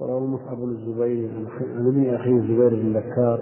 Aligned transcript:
وروى 0.00 0.20
مصعب 0.20 0.56
بن 0.56 0.70
الزبير 0.70 1.30
عن 1.76 1.86
ابن 1.86 2.14
أخيه 2.14 2.32
الزبير 2.36 2.68
بن 2.68 2.92
بكار 2.92 3.40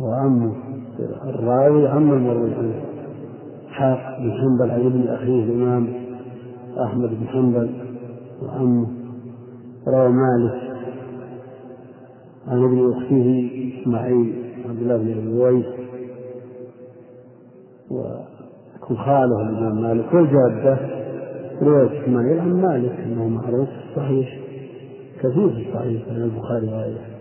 وعمه. 0.00 0.54
الراوي 1.24 1.88
عم 1.88 2.12
المروي 2.12 2.54
عنه 2.54 2.84
حاق 3.68 4.18
بن 4.20 4.32
حنبل 4.32 4.70
عن 4.70 4.86
ابن 4.86 5.08
أخيه 5.08 5.44
الإمام 5.44 5.88
أحمد 6.86 7.08
بن 7.08 7.26
حنبل 7.26 7.70
وعمه. 8.42 8.86
روى 9.88 10.08
مالك 10.08 10.62
عن 12.48 12.64
ابن 12.64 12.92
أخته 12.92 13.50
إسماعيل 13.82 14.44
عبد 14.68 14.78
الله 14.78 14.96
بن 14.96 15.10
أبي 15.10 15.64
ويكون 17.90 18.96
خاله 18.96 19.48
الإمام 19.48 19.82
مالك. 19.82 20.14
والجادة 20.14 21.03
رواية 21.62 22.02
إسماعيل 22.02 22.40
عن 22.40 22.52
مالك 22.62 23.00
أنه 23.00 23.28
معروف 23.28 23.68
صحيح. 23.96 24.38
كثير 25.18 25.50
في 25.50 25.68
الصحيح 25.68 26.02
عن 26.08 26.22
البخاري 26.22 26.66
وغيره. 26.66 27.14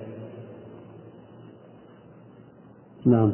نعم. 3.05 3.33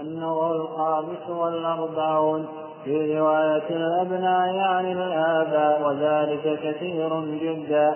أنه 0.00 0.52
الخامس 0.52 1.30
والأربعون 1.30 2.46
في 2.84 3.18
رواية 3.18 3.70
الأبناء 3.70 4.58
عن 4.58 4.92
الآباء 4.92 5.88
وذلك 5.88 6.58
كثير 6.62 7.20
جدا. 7.20 7.94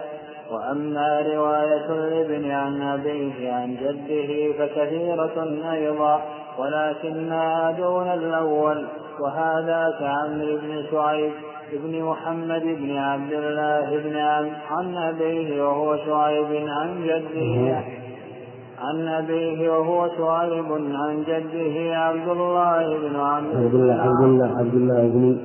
وأما 0.53 1.21
رواية 1.21 1.91
الابن 1.91 2.51
عن 2.51 2.83
أبيه 2.83 3.53
عن 3.53 3.77
جده 3.77 4.53
فكثيرة 4.59 5.73
أيضا 5.73 6.23
ولكنها 6.59 7.71
دون 7.71 8.09
الأول. 8.09 8.87
وهذا 9.21 9.97
كعمرو 10.01 10.57
بن 10.57 10.85
شعيب. 10.91 11.33
بن 11.73 12.03
محمد 12.03 12.63
بن 12.63 12.97
عبد 12.97 13.33
الله 13.33 13.99
بن 14.05 14.17
عم 14.17 14.47
عن 14.71 14.97
أبيه 14.97 15.63
وهو 15.63 15.97
شعيب 15.97 16.69
عن 16.69 17.03
جده. 17.05 17.81
عن 18.79 19.09
أبيه 19.09 19.71
وهو 19.71 20.09
شعيب 20.09 20.73
عن 20.73 21.25
جده 21.27 21.97
عبد 21.97 22.29
الله 22.29 22.99
بن 22.99 23.17
عمرو 23.17 23.59
عبد 23.59 23.75
الله 23.75 23.95
عبد 23.95 24.25
الله 24.25 24.59
عبد 24.59 24.75
الله 24.75 25.03
بن 25.03 25.39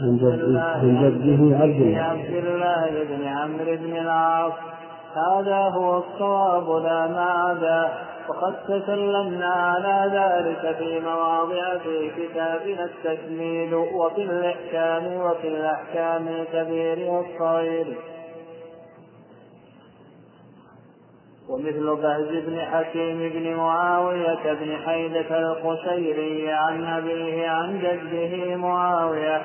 عن 0.00 0.16
جده 0.16 0.60
عن 0.60 0.96
جده 1.02 1.56
عبد 1.56 1.80
الله 1.80 1.98
عبد 1.98 2.34
الله 2.34 3.04
بن 3.04 3.26
عمرو 3.26 3.76
بن 3.76 3.96
العاص. 3.96 4.52
هذا 5.14 5.56
هو 5.56 5.98
الصواب 5.98 6.82
لا 6.82 7.06
ما 7.06 7.20
عداه 7.20 7.90
وقد 8.30 8.54
تكلمنا 8.64 9.46
على 9.46 10.10
ذلك 10.12 10.76
في 10.76 11.00
مواضع 11.00 11.78
في 11.78 12.10
كتابنا 12.10 12.84
التكميل 12.84 13.74
وفي 13.74 14.22
الإحكام 14.22 15.12
وفي 15.12 15.48
الأحكام 15.48 16.28
الكبير 16.28 17.10
والصغير. 17.10 17.96
ومثل 21.48 21.96
بهز 22.02 22.44
بن 22.46 22.60
حكيم 22.60 23.28
بن 23.28 23.54
معاوية 23.54 24.52
بن 24.52 24.76
حيدة 24.76 25.38
القشيري 25.38 26.52
عن 26.52 26.84
أبيه 26.84 27.48
عن 27.48 27.78
جده 27.78 28.56
معاوية 28.56 29.42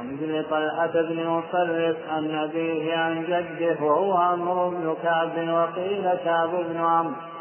ومثل 0.00 0.44
طلحة 0.50 1.02
بن 1.02 1.26
مصرف 1.26 1.96
عن 2.10 2.30
أبيه 2.30 2.96
عن 2.96 3.24
جده 3.24 3.84
وهو 3.84 4.12
عمرو 4.12 4.70
بن 4.70 4.96
كعب 5.02 5.48
وقيل 5.48 6.14
كعب 6.24 6.50
بن 6.50 6.76
عمرو. 6.76 7.35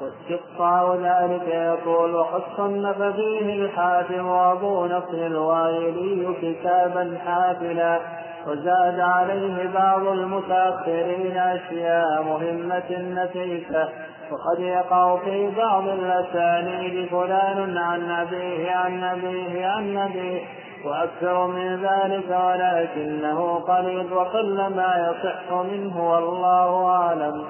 واستقطاع 0.00 0.94
ذلك 0.94 1.46
يقول 1.48 2.14
وقد 2.14 2.42
صنف 2.56 3.02
فيه 3.02 3.54
الحاكم 3.54 4.26
وابو 4.26 4.86
نصر 4.86 5.26
الوايلي 5.26 6.34
كتابا 6.42 7.18
حافلا 7.26 8.00
وزاد 8.46 9.00
عليه 9.00 9.70
بعض 9.74 10.06
المتأخرين 10.06 11.36
أشياء 11.36 12.22
مهمة 12.22 13.22
نفيسه 13.22 13.88
وقد 14.30 14.60
يقع 14.60 15.16
في 15.16 15.50
بعض 15.56 15.88
الأسانيد 15.88 17.08
فلان 17.08 17.78
عن 17.78 18.10
أبيه 18.10 18.70
عن 18.70 19.04
أبيه 19.04 19.66
عن 19.66 19.96
أبيه 19.96 20.40
وأكثر 20.84 21.46
من 21.46 21.76
ذلك 21.76 22.30
ولكنه 22.30 23.54
قليل 23.54 24.12
وقل 24.12 24.56
ما 24.56 25.10
يصح 25.10 25.52
منه 25.52 26.10
والله 26.12 26.86
أعلم. 26.86 27.44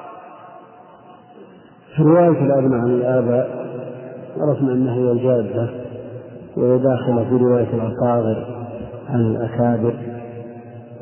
في 1.96 2.02
رواية 2.02 2.44
الأبناء 2.46 2.80
عن 2.80 2.90
الآباء 2.90 3.60
عرفنا 4.38 4.72
أنها 4.72 4.94
هي 4.94 5.12
الجادة 5.12 5.70
وهي 6.56 6.78
داخلة 6.78 7.24
في 7.28 7.34
رواية 7.44 7.74
الأصاغر 7.74 8.66
عن 9.08 9.20
الأكابر 9.20 9.94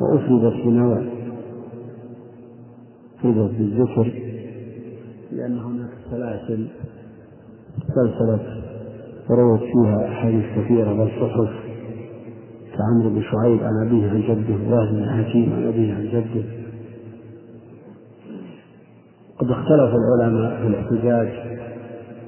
وأفردت 0.00 0.52
في 0.62 0.68
نوع 0.68 1.02
أفردت 3.18 3.54
بالذكر 3.58 4.12
لأن 5.32 5.58
هناك 5.58 5.90
سلاسل 6.10 6.66
سلسلة 7.94 8.38
وروت 9.30 9.60
فيها 9.60 10.08
أحاديث 10.08 10.44
كثيرة 10.56 10.92
بل 10.92 11.08
صحف 11.08 11.50
كعمرو 12.78 13.10
بن 13.14 13.22
شعيب 13.22 13.62
عن 13.62 13.86
أبيه 13.86 14.10
عن 14.10 14.20
جده 14.20 14.70
وهب 14.70 14.94
بن 14.94 15.04
حكيم 15.10 15.52
عن 15.52 15.66
أبيه 15.68 15.94
عن 15.94 16.04
جده. 16.04 16.44
قد 19.38 19.50
اختلف 19.50 19.94
العلماء 19.94 20.60
في 20.60 20.66
الاحتجاج 20.66 21.28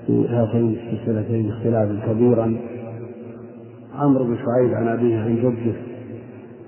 في 0.06 0.28
هاتين 0.28 0.76
السلسلتين 0.92 1.50
اختلافا 1.50 2.12
كبيرا. 2.12 2.56
عمرو 3.94 4.24
بن 4.24 4.36
شعيب 4.36 4.74
عن 4.74 4.88
أبيه 4.88 5.18
عن 5.18 5.36
جده 5.36 5.74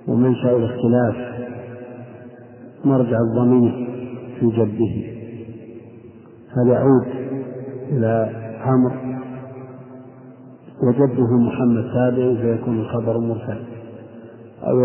ومنشأ 0.09 0.57
الاختلاف 0.57 1.17
مرجع 2.85 3.17
الضمير 3.31 3.89
في 4.41 4.47
جده. 4.47 5.13
هل 6.57 6.69
يعود 6.69 7.07
إلى 7.91 8.31
عمرو؟ 8.61 9.13
وجده 10.83 11.37
محمد 11.37 11.85
تابعي 11.95 12.37
فيكون 12.37 12.81
الخبر 12.81 13.19
مرسل. 13.19 13.59
أو 14.63 14.81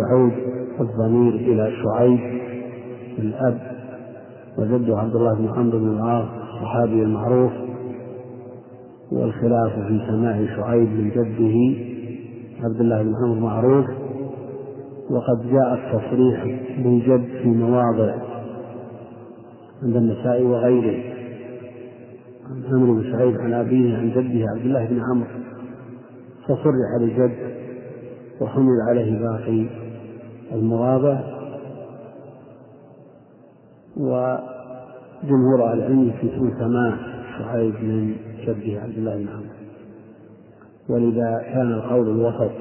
يعود 0.00 0.32
الضمير 0.80 1.34
إلى 1.34 1.72
شعيب 1.82 2.40
الأب. 3.18 3.77
وجده 4.58 4.98
عبد 4.98 5.16
الله 5.16 5.34
بن 5.34 5.48
عمرو 5.48 5.78
بن 5.78 5.88
العاص 5.88 6.28
الصحابي 6.28 7.02
المعروف 7.02 7.52
والخلاف 9.12 9.72
في 9.72 10.00
سماع 10.08 10.56
شعيب 10.56 10.88
من 10.88 11.10
جده 11.10 11.88
عبد 12.64 12.80
الله 12.80 13.02
بن 13.02 13.14
عمرو 13.14 13.40
معروف. 13.40 13.86
وقد 15.10 15.50
جاء 15.50 15.74
التصريح 15.74 16.44
بالجد 16.78 17.28
في 17.42 17.48
مواضع 17.48 18.14
عند 19.82 19.96
النسائي 19.96 20.44
وغيره. 20.44 21.02
عن 22.50 22.64
عمرو 22.72 22.94
بن 22.94 23.12
سعيد 23.12 23.40
عن 23.40 23.52
أبيه 23.52 23.96
عن 23.96 24.10
جده 24.10 24.44
عبد 24.54 24.64
الله 24.64 24.86
بن 24.86 25.00
عمرو. 25.10 25.28
فصرح 26.44 26.98
بالجد 27.00 27.36
وحمل 28.40 28.76
عليه 28.88 29.18
باقي 29.20 29.66
المواضع. 30.52 31.37
وجمهور 33.98 35.72
أهل 35.72 35.78
العلم 35.78 36.08
يثبتون 36.08 36.54
سماع 36.58 36.96
شعيب 37.38 37.74
من 37.74 38.14
جده 38.46 38.80
عبد 38.80 38.98
الله 38.98 39.16
بن 39.16 39.28
عمرو. 39.28 39.58
ولذا 40.88 41.42
كان 41.52 41.72
القول 41.72 42.08
الوسط 42.08 42.52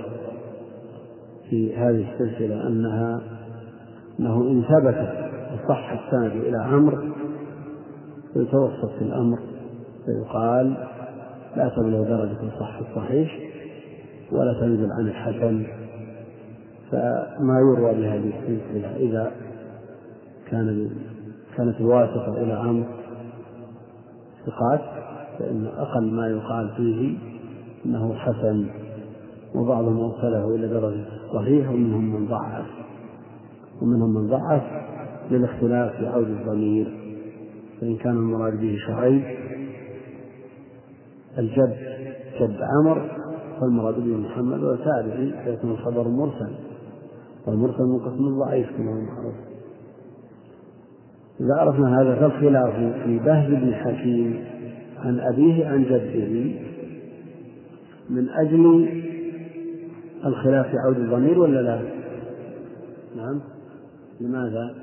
في 1.49 1.75
هذه 1.75 2.05
السلسلة 2.13 2.67
أنها 2.67 3.21
أنه 4.19 4.41
إن 4.41 4.63
ثبت 4.63 5.27
وصح 5.53 5.91
السند 5.91 6.31
إلى 6.31 6.57
عمرو 6.57 6.97
يتوسط 8.35 8.89
في 8.97 9.01
الأمر 9.01 9.39
فيقال 10.05 10.73
لا 11.55 11.69
تبلغ 11.69 12.03
درجة 12.03 12.41
الصح 12.43 12.79
الصحيح 12.89 13.39
ولا 14.31 14.53
تنزل 14.53 14.91
عن 14.91 15.07
الحسن 15.07 15.63
فما 16.91 17.59
يروى 17.59 17.95
بهذه 17.95 18.33
السلسلة 18.39 18.95
إذا 18.95 19.31
كان 20.51 20.89
كانت 21.57 21.79
الواسطة 21.79 22.33
إلى 22.37 22.53
عمرو 22.53 22.85
ثقات 24.45 24.81
فإن 25.39 25.65
أقل 25.65 26.11
ما 26.11 26.27
يقال 26.27 26.69
فيه 26.77 27.17
أنه 27.85 28.13
حسن 28.13 28.67
وبعضهم 29.55 29.99
أوصله 29.99 30.55
إلى 30.55 30.67
درجة 30.67 31.05
صحيح 31.33 31.69
ومنهم 31.69 32.13
من 32.13 32.27
ضعف 32.27 32.65
ومنهم 33.81 34.13
من 34.13 34.27
ضعف 34.27 34.63
للاختلاف 35.31 35.95
في 35.95 36.07
عود 36.07 36.27
الضمير. 36.27 37.07
فإن 37.81 37.95
كان 37.95 38.13
المراد 38.13 38.59
به 38.59 38.77
شعيب 38.87 39.23
الجد 41.37 41.77
جد 42.39 42.57
عمر 42.61 43.09
فالمراد 43.59 43.95
به 43.95 44.17
محمد 44.17 44.63
وتابعي 44.63 45.33
فيكون 45.43 45.71
الخبر 45.71 46.07
مرسل 46.07 46.55
والمرسل 47.47 47.83
من 47.83 47.99
قسم 47.99 48.27
الضعيف 48.27 48.77
كما 48.77 48.91
هو 48.91 49.01
معروف. 49.01 49.46
إذا 51.39 51.53
عرفنا 51.55 52.01
هذا 52.01 52.15
فالخلاف 52.15 52.73
في 53.03 53.19
بهز 53.19 53.49
بن 53.49 53.73
حكيم 53.73 54.43
عن 54.97 55.19
أبيه 55.19 55.67
عن 55.67 55.83
جده 55.83 56.59
من 58.09 58.29
أجل 58.29 58.89
الخلاف 60.25 60.67
في 60.67 60.77
عود 60.77 60.97
الضمير 60.97 61.39
ولا 61.39 61.61
لا؟ 61.61 61.81
نعم 63.15 63.41
لماذا؟ 64.21 64.75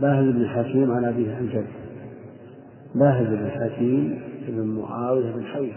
باهز 0.00 0.24
بن 0.24 0.48
حكيم 0.48 0.90
عن 0.90 1.04
أبيه 1.04 1.34
عن 1.34 1.46
جد 1.46 1.66
باهز 2.94 3.26
بن 3.26 3.50
حكيم 3.50 4.22
بن 4.48 4.66
معاوية 4.66 5.32
بن 5.32 5.44
حيدة 5.44 5.76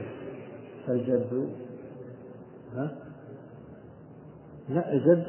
فالجد 0.88 1.50
ها؟ 2.76 2.92
لا 4.70 4.94
الجد 4.94 5.26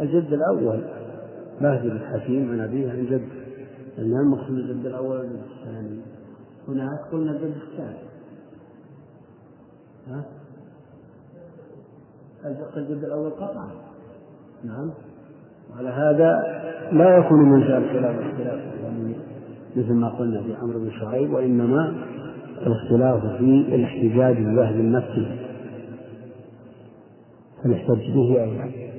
الجد 0.00 0.32
الأول 0.32 0.99
باهز 1.60 1.86
بن 1.86 1.98
حكيم 1.98 2.50
عن 2.50 2.60
أبيه 2.60 2.90
عن 2.90 3.06
جد 3.06 3.28
لأن 3.98 4.20
المقصود 4.20 4.58
الجد 4.58 4.86
الأول 4.86 5.16
والجد 5.16 5.42
الثاني 5.60 6.00
هناك 6.68 7.00
قلنا 7.12 7.32
الجد 7.32 7.54
الثاني 7.72 7.98
ها؟ 10.08 10.24
الجد 12.76 13.04
الأول 13.04 13.30
قطعا؟ 13.30 13.70
نعم. 14.64 14.90
وعلى 15.72 15.88
هذا 15.88 16.60
لا 16.92 17.16
يكون 17.16 17.38
من 17.38 17.60
جاء 17.60 17.78
الخلاف 17.78 18.18
اختلاف 18.18 18.60
مثل 19.76 19.92
ما 19.92 20.08
قلنا 20.08 20.42
في 20.42 20.54
عمرو 20.54 20.78
بن 20.78 20.90
شعيب 20.90 21.32
وإنما 21.32 21.94
الاختلاف 22.66 23.36
في 23.36 23.74
الاحتجاج 23.74 24.36
بوهب 24.44 24.74
النفس. 24.74 25.40
فنحتج 27.64 28.14
به 28.14 28.42
أيضا. 28.42 28.89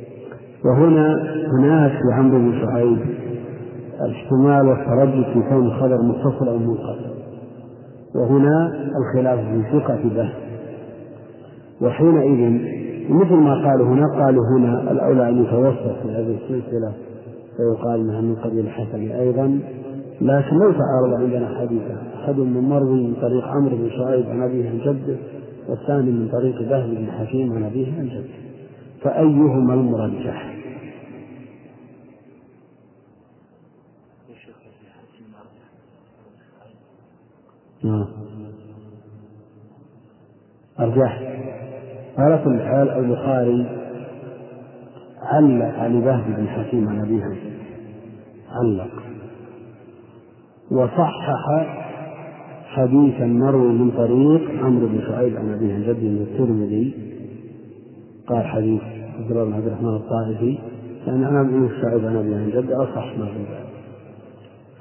وهنا 0.65 1.33
هناك 1.59 1.91
في 1.91 2.13
عمرو 2.13 2.37
بن 2.37 2.61
شعيب 2.61 2.97
الاحتمال 4.01 4.67
والتردد 4.67 5.23
في 5.33 5.49
كون 5.49 5.65
الخبر 5.65 6.01
متصل 6.01 6.47
أو 6.47 6.57
منقطع. 6.57 7.11
وهنا 8.15 8.73
الخلاف 8.97 9.39
في 9.39 9.63
ثقة 9.71 9.99
به. 10.15 10.29
وحينئذ 11.81 12.61
مثل 13.09 13.33
ما 13.33 13.53
قالوا 13.53 13.87
هنا 13.87 14.25
قالوا 14.25 14.43
هنا 14.57 14.91
الأولى 14.91 15.29
أن 15.29 15.43
يتوسط 15.43 16.01
في 16.03 16.11
هذه 16.11 16.37
السلسلة 16.43 16.93
فيقال 17.57 17.99
أنها 17.99 18.21
من 18.21 18.35
قبيل 18.35 18.59
الحسن 18.59 19.11
أيضا. 19.11 19.59
لكن 20.21 20.55
لو 20.55 20.71
تعارض 20.71 21.13
عندنا 21.21 21.47
حديثان 21.59 21.97
أحد 22.23 22.39
من 22.39 22.69
مروي 22.69 23.07
من 23.07 23.13
طريق 23.21 23.47
عمرو 23.47 23.77
بن 23.77 23.89
شعيب 23.89 24.25
عن 24.29 24.41
أبيه 24.41 24.69
عن 24.69 24.77
جده 24.77 25.15
والثاني 25.69 26.11
من 26.11 26.27
طريق 26.31 26.69
بهل 26.69 26.95
بن 26.95 27.11
حكيم 27.11 27.53
عن 27.53 27.63
أبيه 27.63 27.87
عن 27.97 28.05
جده. 28.05 28.50
فأيهما 29.01 29.73
المرجح؟ 29.73 30.51
نعم. 37.83 38.07
أرجح. 40.79 41.21
على 42.17 42.41
كل 42.43 42.61
حال 42.61 42.89
البخاري 42.89 43.65
علق 45.21 45.79
على 45.79 45.99
بهز 45.99 46.23
بن 46.37 46.47
حكيم 46.47 46.89
عن 46.89 46.99
أبيه 46.99 47.23
علق. 48.49 49.03
وصحح 50.71 51.45
حديثا 52.65 53.25
مروي 53.25 53.73
من 53.73 53.91
طريق 53.91 54.63
عمرو 54.65 54.87
بن 54.87 55.01
شعيب 55.07 55.37
عن 55.37 55.53
أبيه 55.53 55.73
عن 55.73 55.81
جده 55.81 56.23
الترمذي. 56.23 57.10
قال 58.27 58.45
حديث 58.45 58.81
عبد 59.19 59.31
الله 59.31 59.43
بن 59.43 59.53
عبد 59.53 59.67
الرحمن 59.67 59.95
الطائفي 59.95 60.57
لأن 61.07 61.23
عمرو 61.23 61.43
بن 61.43 61.69
شعيب 61.81 62.05
عن 62.05 62.15
أبيه 62.15 62.35
عن 62.35 62.49
جده 62.49 62.83
أصح 62.83 63.17
ما 63.17 63.25
في 63.25 63.45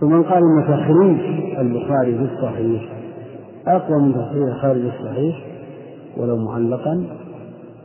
ثم 0.01 0.23
قال 0.23 0.43
ان 0.43 0.65
تخريج 0.69 1.21
البخاري 1.59 2.19
في 2.19 2.35
الصحيح 2.35 2.93
أقوى 3.67 4.03
من 4.03 4.15
تخريج 4.15 4.53
خارج 4.53 4.85
الصحيح 4.85 5.47
ولو 6.17 6.37
معلقا 6.37 7.07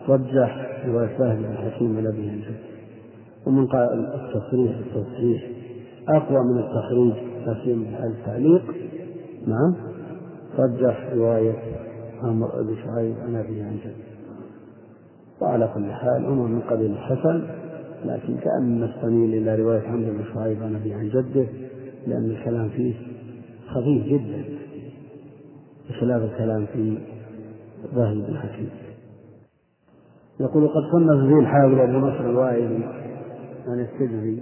رجح 0.09 0.67
رواية 0.87 1.17
فهد 1.17 1.37
بن 1.37 1.57
حكيم 1.57 1.97
عن 1.97 2.07
أبيه 2.07 2.29
الجد 2.29 2.55
ومن 3.47 3.67
قال 3.67 4.13
التصريح 4.13 4.77
التصحيح 4.77 5.43
أقوى 6.09 6.39
من 6.43 6.59
التخريج 6.59 7.13
حكيم 7.47 7.85
التعليق 8.03 8.63
نعم 9.47 9.75
رجح 10.59 11.09
رواية 11.13 11.55
عمرو 12.23 12.63
بن 12.63 12.75
شعيب 12.75 13.15
عن 13.27 13.35
أبيه 13.35 13.63
عن 13.63 13.77
جد 13.85 14.04
وعلى 15.41 15.71
كل 15.73 15.91
حال 15.91 16.25
أمر 16.25 16.47
من 16.47 16.61
قبيل 16.61 16.91
الحسن 16.91 17.47
لكن 18.05 18.37
كأن 18.37 18.83
نستميل 18.83 19.33
إلى 19.33 19.63
رواية 19.63 19.87
عمرو 19.87 20.11
بن 20.11 20.23
شعيب 20.33 20.63
عن 20.63 20.75
أبيه 20.75 20.95
عن 20.95 21.09
جده 21.09 21.47
لأن 22.07 22.25
الكلام 22.25 22.69
فيه 22.69 22.93
خفيف 23.67 24.05
جدا 24.05 24.43
بخلاف 25.89 26.21
الكلام 26.21 26.65
في 26.65 26.97
ظاهر 27.95 28.13
بن 28.13 28.37
حكيم. 28.37 28.69
يقول 30.39 30.67
قد 30.67 30.81
صنف 30.91 31.27
فيه 31.27 31.39
الحافظ 31.39 31.79
أبو 31.79 32.07
نصر 32.07 32.29
الوائلي 32.29 32.83
عن 33.67 33.79
السجفي 33.79 34.39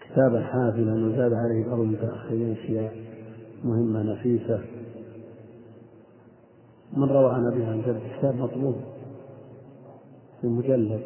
كتابا 0.00 0.40
حافلا 0.40 1.06
وزاد 1.06 1.32
عليه 1.32 1.66
بعض 1.66 1.80
المتأخرين 1.80 2.52
أشياء 2.52 2.94
مهمة 3.64 4.02
نفيسة. 4.02 4.60
من 6.96 7.08
روى 7.08 7.34
عن 7.34 7.46
أبيه 7.52 7.66
عن 7.66 7.82
جد 7.86 8.00
كتاب 8.18 8.34
مطلوب. 8.34 8.74
في 10.44 10.50
مجلد 10.50 11.00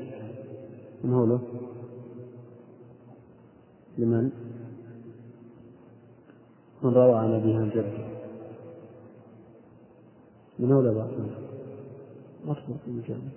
من 1.04 1.12
هو 1.12 1.24
له؟ 1.24 1.40
لمن؟ 3.98 4.30
من 6.82 6.92
روى 6.94 7.18
عن 7.18 7.34
عن 7.56 7.70
جده 7.70 8.08
من 10.58 10.72
أولى 10.72 10.94
بعضهم 10.94 11.30
مطلق 12.44 12.78
المجامع 12.86 13.30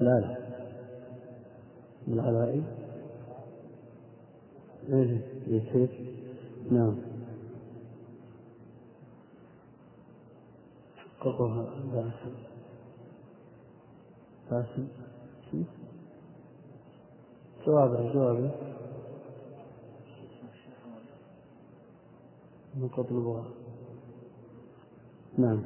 لا 0.00 0.20
لا. 0.20 0.38
من 2.06 2.14
العلائي 2.14 2.62
إيه 4.88 5.20
يسير 5.46 5.88
نعم. 6.70 6.96
حققها 10.96 11.66
باسم 11.92 12.55
جوابه 17.66 18.12
جوابه 18.12 18.50
نعم 25.38 25.62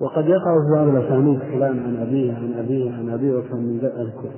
وقد 0.00 0.26
يقع 0.26 0.62
في 0.62 0.70
بعض 0.74 0.88
الأسانيد 0.88 1.38
فلان 1.38 1.78
عن 1.78 1.96
أبيه 1.96 2.32
عن 2.32 2.52
أبيه 2.52 2.90
عن 2.90 3.10
أبيه 3.10 3.36
وكان 3.36 3.56
من 3.56 3.84
أذكر 3.84 4.30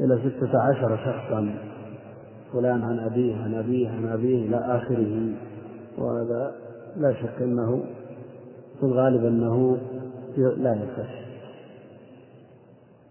إلى 0.00 0.30
ستة 0.30 0.58
عشر 0.58 0.96
شخصا. 0.96 1.54
فلان 2.52 2.82
عن 2.82 2.98
أبيه 2.98 3.36
عن 3.36 3.54
أبيه 3.54 3.88
عن 3.88 4.08
أبيه 4.08 4.46
إلى 4.46 4.56
آخره. 4.56 5.34
وهذا 5.98 6.54
لا 6.96 7.12
شك 7.12 7.42
أنه 7.42 7.84
في 8.80 8.86
الغالب 8.86 9.24
أنه 9.24 9.78
لا 10.36 10.74
يصح 10.74 11.29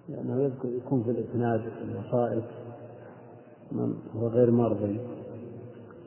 لأنه 0.09 0.43
يذكر 0.43 0.69
يكون 0.69 1.03
في 1.03 1.11
الإسناد 1.11 1.61
في 1.61 1.83
الوسائط 1.83 2.43
من 3.71 3.93
هو 4.15 4.27
غير 4.27 4.51
مرضي. 4.51 4.99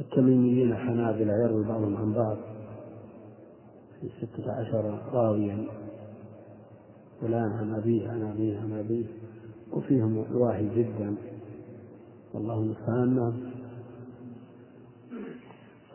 التميميين 0.01 0.75
حنابلة 0.77 1.33
يروي 1.33 1.65
بعضهم 1.65 1.97
عن 1.97 2.13
بعض 2.13 2.37
في 4.01 4.09
ستة 4.09 4.53
عشر 4.53 4.99
راويا. 5.13 5.67
فلان 7.21 7.53
عن 7.53 7.75
أبيه 7.75 8.09
عن 8.09 8.23
أبيه 8.23 8.59
عن 8.59 8.79
أبيه. 8.79 9.07
وفيهم 9.73 10.25
الواحد 10.31 10.65
جدا. 10.65 11.15
والله 12.35 12.55
المستعان 12.55 13.35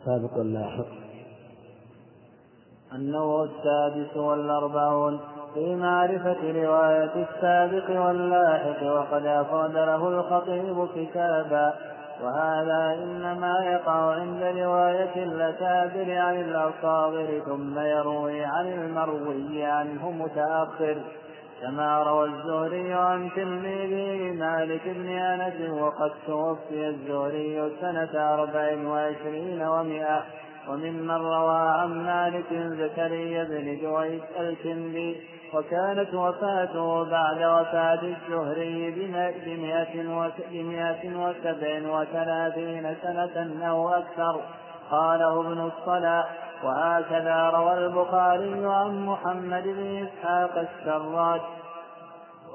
سابق 0.04 0.38
لاحق. 0.38 0.88
النوع 2.92 3.44
السادس 3.44 4.16
والأربعون. 4.16 5.20
في 5.54 5.74
معرفة 5.74 6.36
رواية 6.42 7.26
السابق 7.26 8.06
واللاحق 8.06 8.82
وقد 8.82 9.26
أفرد 9.26 9.72
له 9.72 10.08
الخطيب 10.08 10.88
كتابا. 10.96 11.74
وهذا 12.22 12.98
إنما 13.02 13.54
يقع 13.64 14.14
عند 14.14 14.42
رواية 14.42 15.24
الأكابر 15.24 16.18
عن 16.18 16.40
الأصاغر 16.40 17.40
ثم 17.46 17.78
يروي 17.78 18.44
عن 18.44 18.66
المروي 18.66 19.64
عنه 19.64 20.10
متأخر. 20.10 20.96
كما 21.62 22.02
روى 22.02 22.28
الزهري 22.28 22.92
عن 22.92 23.30
تلميذه 23.36 24.32
مالك 24.32 24.80
بن 24.84 25.08
أنس 25.08 25.70
وقد 25.70 26.10
توفي 26.26 26.88
الزهري 26.88 27.72
سنة 27.80 28.34
أربع 28.34 28.88
وعشرين 28.88 29.62
ومائة 29.62 30.22
وممن 30.68 31.10
روى 31.10 31.58
عن 31.58 32.04
مالك 32.04 32.52
زكريا 32.52 33.44
بن 33.44 33.78
جويس 33.82 34.22
الكندي 34.40 35.16
وكانت 35.54 36.14
وفاته 36.14 37.04
بعد 37.04 37.36
وفاة 37.36 38.00
الزهري 38.02 38.90
بمئة, 38.90 40.08
وسبع 41.16 42.00
وثلاثين 42.00 42.96
سنة 43.02 43.68
أو 43.70 43.88
أكثر. 43.88 44.40
قاله 44.90 45.40
ابن 45.40 45.70
الصلاح. 45.70 46.28
وهكذا 46.64 47.50
روى 47.50 47.74
البخاري 47.74 48.66
عن 48.66 49.06
محمد 49.06 49.62
بن 49.62 50.06
إسحاق 50.06 50.58
السراج. 50.58 51.40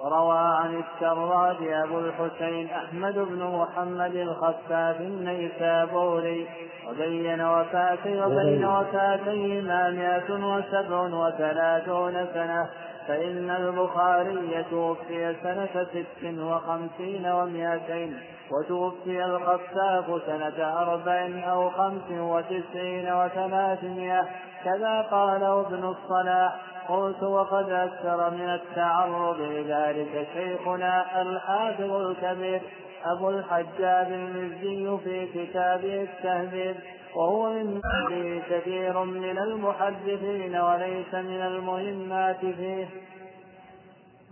وروى 0.04 0.38
عن 0.38 0.84
السراج 0.84 1.58
أبو 1.62 2.00
الحسين 2.00 2.70
أحمد 2.70 3.14
بن 3.14 3.44
محمد 3.44 4.16
الخفاف 4.16 5.02
النيسابوري 5.02 6.48
وبين 6.90 7.42
وفاته 7.42 8.26
وبين 8.28 8.66
وفاتيهما 8.66 9.90
مائة 9.90 10.32
وسبع 10.32 11.00
وثلاثون 11.02 12.28
سنة 12.34 12.70
فإن 13.08 13.50
البخاري 13.50 14.66
توفي 14.70 15.36
سنة 15.44 15.86
ست 15.94 16.40
وخمسين 16.40 17.26
ومائتين 17.26 18.18
وتوفي 18.52 19.26
الخفاف 19.26 20.22
سنة 20.26 20.82
أربع 20.82 21.30
أو 21.52 21.70
خمس 21.70 22.12
وتسعين 22.12 23.14
وثلاثمائة 23.14 24.24
كذا 24.64 25.02
قاله 25.12 25.62
ابن 25.62 25.84
الصلاح. 25.84 26.73
قلت 26.90 27.24
وقد 27.24 27.70
أكثر 27.70 28.30
من 28.30 28.50
التعرض 28.50 29.42
لذلك 29.42 30.28
شيخنا 30.34 31.22
الحافظ 31.22 31.92
الكبير 31.92 32.62
أبو 33.06 33.30
الحجاج 33.30 34.08
المزي 34.12 34.98
في 35.04 35.26
كتابه 35.26 36.04
التهذيب 36.04 36.76
وهو 37.16 37.54
من 37.54 37.82
به 38.10 38.42
كثير 38.50 39.04
من 39.04 39.38
المحدثين 39.38 40.56
وليس 40.56 41.14
من 41.14 41.42
المهمات 41.42 42.40
فيه. 42.40 42.88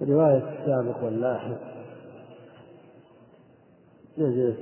رواية 0.02 0.44
السابق 0.60 1.04
واللاحق. 1.04 1.62
يجلس 4.18 4.58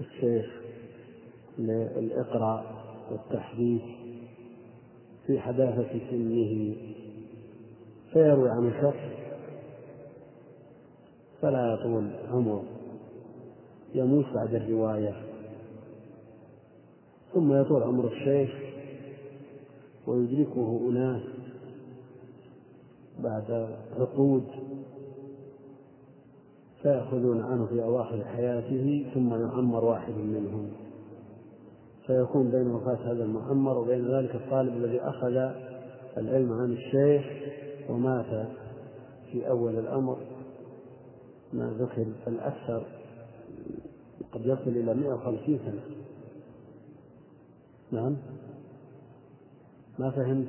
الشيخ 0.00 0.46
للإقراء 1.58 2.64
والتحديث. 3.10 4.03
في 5.26 5.40
حداثة 5.40 6.00
سنه. 6.10 6.76
فيروي 8.12 8.50
عن 8.50 8.72
شخص 8.82 9.14
فلا 11.42 11.74
يطول 11.74 12.10
عمره. 12.30 12.64
يموت 13.94 14.24
بعد 14.34 14.54
الرواية. 14.54 15.22
ثم 17.34 17.52
يطول 17.52 17.82
عمر 17.82 18.06
الشيخ 18.06 18.50
ويدركه 20.06 20.80
أناس 20.90 21.22
بعد 23.18 23.76
عقود. 23.98 24.44
فيأخذون 26.82 27.40
عنه 27.40 27.66
في 27.66 27.82
أواخر 27.82 28.24
حياته 28.24 29.06
ثم 29.14 29.30
يعمر 29.30 29.84
واحد 29.84 30.12
منهم. 30.12 30.83
فيكون 32.06 32.50
بين 32.50 32.70
وفاة 32.70 33.12
هذا 33.12 33.24
المعمر 33.24 33.78
وبين 33.78 34.16
ذلك 34.16 34.34
الطالب 34.34 34.76
الذي 34.76 35.00
أخذ 35.00 35.36
العلم 36.16 36.52
عن 36.52 36.72
الشيخ 36.72 37.24
ومات 37.90 38.48
في 39.32 39.48
أول 39.48 39.78
الأمر. 39.78 40.18
ما 41.52 41.76
ذكر 41.78 42.06
الأكثر 42.26 42.86
قد 44.32 44.40
يصل 44.40 44.70
إلى 44.70 44.94
150 44.94 45.58
سنة. 45.58 45.82
نعم. 47.92 48.16
ما 49.98 50.10
فهمت؟ 50.10 50.48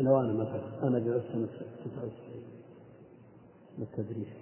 لو 0.00 0.20
أنا 0.20 0.32
مثلا 0.32 0.88
أنا 0.88 0.98
جلست 0.98 1.26
سنة 1.32 1.46
99 1.46 2.12
بالتدريس. 3.78 4.41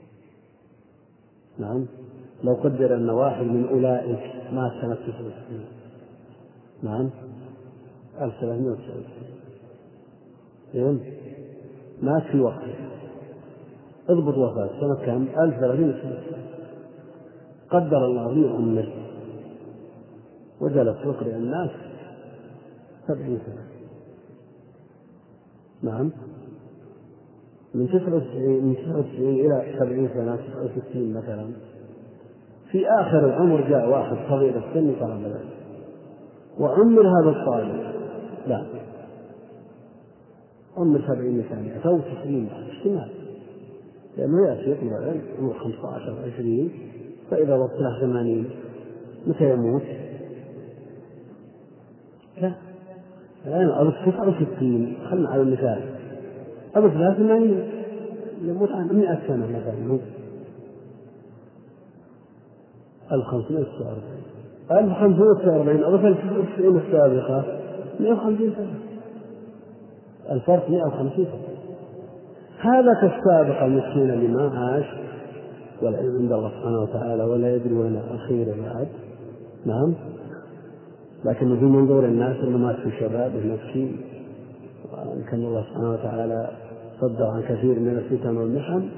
نعم. 1.60 1.86
لو 2.44 2.54
قدر 2.54 2.94
أن 2.96 3.10
واحد 3.10 3.44
من 3.44 3.68
أولئك 3.68 4.52
مات 4.52 4.72
سنة 4.82 4.94
99 4.94 5.64
نعم. 6.82 7.10
1399 8.20 9.04
زين 10.74 11.00
مات 12.02 12.22
في 12.22 12.40
وقته 12.40 12.74
اضبط 14.08 14.38
وفاة. 14.38 14.70
سنة 14.80 14.94
كم؟ 15.06 15.26
1399 15.40 16.12
قدر 17.70 18.04
الله 18.04 18.32
لي 18.34 18.48
عمره 18.48 18.88
وجلس 20.60 20.96
يقرئ 21.04 21.36
الناس 21.36 21.70
سبعين 23.08 23.38
سنة. 23.46 23.66
نعم. 25.82 26.12
من 27.74 27.88
تسعة 27.88 28.14
وتسعين 28.14 28.64
من 28.64 28.76
تسعة 28.76 28.98
وتسعين 28.98 29.46
إلى 29.46 29.78
سبعين 29.78 30.08
سنة 30.14 30.36
تسعة 30.36 30.64
وستين 30.64 31.14
مثلا. 31.14 31.46
في 32.70 32.86
آخر 32.88 33.26
العمر 33.26 33.68
جاء 33.68 33.88
واحد 33.88 34.16
صغير 34.28 34.58
السن 34.58 34.94
طلب 35.00 35.26
العلم 35.26 35.50
وعمر 36.58 37.02
هذا 37.02 37.30
الطالب 37.30 37.92
لا. 38.46 38.66
عمر 40.76 41.00
سبعين 41.08 41.44
سنة 41.50 41.80
أو 41.90 41.98
تسعين 41.98 42.48
احتمال 42.48 43.10
لأنه 44.16 44.48
يأتي 44.48 44.70
يطلب 44.70 44.92
العلم 44.92 45.22
عمر 45.38 45.54
خمسة 45.54 45.88
عشر 45.88 46.14
عشرين. 46.26 46.70
فإذا 47.30 47.54
وصل 47.54 48.00
ثمانين 48.00 48.50
متى 49.26 49.50
يموت؟ 49.50 49.82
لا. 52.40 52.52
الآن 53.46 53.68
أبو 53.68 53.90
تسعة 53.90 54.28
وستين 54.28 54.96
خلنا 55.10 55.28
على 55.28 55.42
المثال. 55.42 55.99
أبو 56.74 56.88
ثمانين 56.88 57.68
يموت 58.42 58.70
عن 58.70 58.88
مئة 58.92 59.18
سنة 59.28 59.46
مثلا. 59.46 59.98
1549 63.12 64.20
1549 64.70 65.84
أضف 65.84 66.00
99 66.00 66.76
السابقة. 66.76 67.44
150 68.00 68.52
سنة. 68.56 68.74
الفرق 70.30 70.70
150 70.70 71.10
سنة. 71.16 71.50
هذا 72.60 72.94
كالسابقة 73.00 73.66
المسكين 73.66 74.10
اللي 74.10 74.28
ما 74.28 74.58
عاش 74.58 74.84
والعلم 75.82 76.16
عند 76.16 76.32
الله 76.32 76.48
سبحانه 76.48 76.80
وتعالى 76.82 77.24
ولا 77.24 77.54
يدري 77.54 77.74
وين 77.74 77.96
الأخير 77.96 78.46
بعد. 78.46 78.88
نعم. 79.66 79.94
لكن 81.24 81.58
في 81.58 81.64
منظور 81.64 82.04
الناس 82.04 82.36
إنه 82.36 82.58
مات 82.58 82.76
في 82.76 82.90
شبابه 83.00 83.36
وان 83.36 83.96
كان 85.30 85.44
الله 85.44 85.62
سبحانه 85.62 85.90
وتعالى 85.90 86.50
صدر 87.00 87.26
عن 87.26 87.42
كثير 87.42 87.80
من 87.80 87.88
الفتن 87.88 88.36
والمحن. 88.36 88.88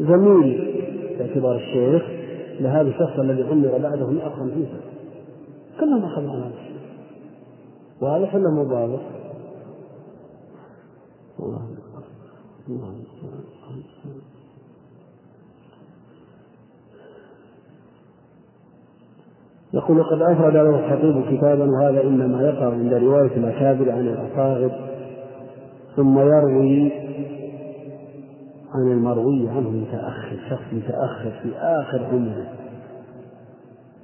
زميل 0.00 0.74
باعتبار 1.18 1.56
الشيخ 1.56 2.02
لهذا 2.60 2.88
الشخص 2.88 3.18
الذي 3.18 3.42
عمر 3.42 3.78
بعده 3.78 4.06
150 4.06 4.66
سنة. 4.66 4.80
كلهم 5.80 6.04
أخذوا 6.04 6.30
عن 6.30 6.38
هذا 6.38 6.52
الشيء 6.60 6.78
واضح 8.00 8.34
ولا 8.34 8.50
مو 8.50 8.74
واضح؟ 8.74 9.00
يقول 19.74 20.02
قد 20.02 20.22
أفرد 20.22 20.54
له 20.54 20.70
الخطيب 20.70 21.38
كتابا 21.38 21.70
وهذا 21.70 22.02
إنما 22.02 22.42
يقع 22.42 22.70
عند 22.70 22.94
رواية 22.94 23.36
الأكابر 23.36 23.92
عن 23.92 24.08
الأصاغر 24.08 24.87
ثم 25.98 26.18
يروي 26.18 26.92
عن 28.74 28.92
المروي 28.92 29.48
عنه 29.48 29.70
متأخر 29.70 30.38
شخص 30.50 30.72
متأخر 30.72 31.30
في 31.42 31.52
آخر 31.56 32.04
عمره 32.04 32.46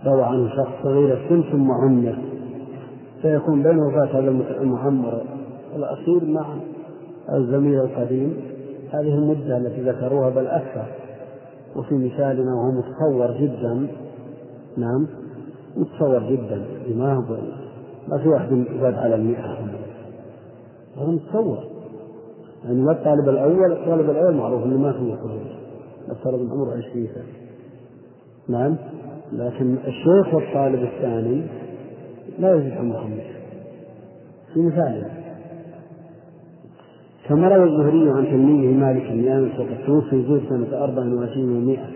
روى 0.07 0.23
عنه 0.23 0.49
شخص 0.49 0.83
صغير 0.83 1.25
السن 1.25 1.53
ثم 1.53 1.71
عمر 1.71 2.19
فيكون 3.23 3.63
بين 3.63 3.79
وفاة 3.79 4.19
هذا 4.19 4.29
المعمر 4.61 5.23
الأخير 5.77 6.25
مع 6.25 6.57
الزميل 7.33 7.81
القديم. 7.81 8.37
هذه 8.91 9.15
المدة 9.15 9.57
التي 9.57 9.83
ذكروها 9.83 10.31
بل 10.31 10.47
أكثر. 10.47 10.87
وفي 11.77 11.95
مثالنا 11.95 12.55
وهو 12.55 12.73
متصور 12.73 13.39
جدا. 13.41 13.87
نعم 14.77 15.07
متصور 15.77 16.23
جدا. 16.31 16.63
ما 16.95 17.15
هو 17.15 17.37
ما 18.09 18.19
في 18.23 18.29
واحد 18.29 18.65
زاد 18.81 18.95
على 18.95 19.15
المئة. 19.15 19.57
هذا 20.97 21.07
متصور. 21.07 21.74
يعني 22.65 22.81
ما 22.81 22.93
الطالب 22.93 23.29
الأول 23.29 23.73
الطالب 23.73 24.11
الأول 24.11 24.35
معروف 24.35 24.65
أنه 24.65 24.79
ما 24.79 24.93
في 24.93 25.17
خروج 26.23 26.41
من 26.41 26.51
عمره 26.51 26.71
20 26.91 27.07
سنة. 27.15 27.25
نعم. 28.49 28.77
لكن 29.33 29.77
الشيخ 29.87 30.35
والطالب 30.35 30.83
الثاني 30.83 31.47
لا 32.39 32.55
يزيد 32.55 32.73
عمره 32.73 32.97
خمس 32.97 33.21
في 34.55 34.61
مثال. 34.61 35.11
كما 37.29 37.49
روى 37.49 37.65
الزهري 37.65 38.11
عن 38.11 38.25
تلميذه 38.25 38.79
مالك 38.79 39.13
بن 39.13 39.29
أنس 39.29 39.61
وقد 39.61 39.79
توفي 39.87 40.23
زوج 40.23 40.41
سنة 40.49 40.85
أربع 40.85 41.03
وعشرين 41.03 41.57
ومائة. 41.57 41.89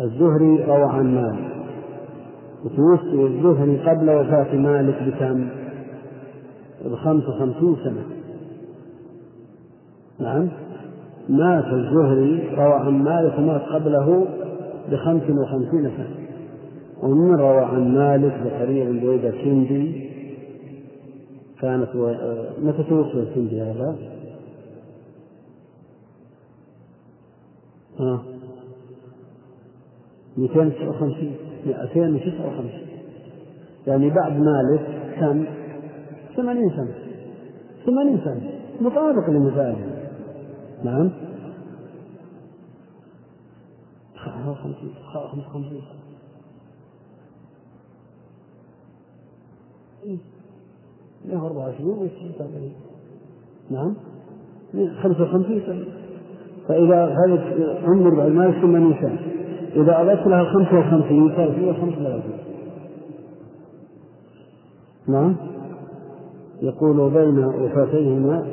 الزهري 0.00 0.64
روى 0.64 0.84
عن 0.84 1.14
مالك. 1.14 1.56
وتوفي 2.64 3.26
الزهري 3.26 3.78
قبل 3.78 4.10
وفاة 4.10 4.56
مالك 4.56 5.02
بكم؟ 5.02 5.48
بخمس 6.84 7.28
وخمسين 7.28 7.76
سنة. 7.84 8.04
نعم. 10.18 10.48
مات 11.28 11.64
الزهري 11.64 12.54
روى 12.54 12.74
عن 12.74 12.92
مالك 12.92 13.38
ومات 13.38 13.62
قبله 13.62 14.26
بخمس 14.90 15.22
وخمسين 15.22 15.90
سنة. 15.96 16.26
ومن 17.02 17.34
روى 17.40 17.64
عن 17.64 17.94
مالك 17.94 18.34
زكريا 18.44 18.84
بن 18.84 19.00
بويدة 19.00 19.30
كندي 19.30 20.06
كانت 21.60 21.94
و... 21.94 22.14
متى 22.62 22.82
توفي 22.82 23.26
كندي 23.34 23.62
هذا؟ 23.62 23.96
ها 28.00 28.22
259 30.36 31.34
259 31.66 32.70
يعني 33.86 34.10
بعد 34.10 34.32
مالك 34.32 34.80
كم؟ 35.20 35.44
80 36.36 36.70
سنة. 36.70 36.94
80 37.86 38.20
سنة. 38.24 38.50
مطابق 38.80 39.30
لمثاله 39.30 39.96
نعم. 40.84 41.10
55 44.16 44.94
55 45.12 45.82
له 51.24 51.46
24 51.46 51.88
و 51.88 52.06
نعم 53.70 53.94
55 55.02 55.62
سنة. 55.66 55.84
فإذا 56.68 57.04
هذا 57.04 57.80
عمر 57.84 58.14
بعد 58.14 58.30
مالك 58.30 58.60
80 58.60 58.94
سنة. 59.00 59.18
إذا 59.76 60.00
أضفت 60.00 60.26
لها 60.26 60.44
55 60.52 61.36
صار 61.36 61.52
فيها 61.52 61.72
35 61.72 62.22
نعم. 65.08 65.55
يقول 66.62 67.10
بين 67.10 67.44
وفاتيهما 67.44 68.46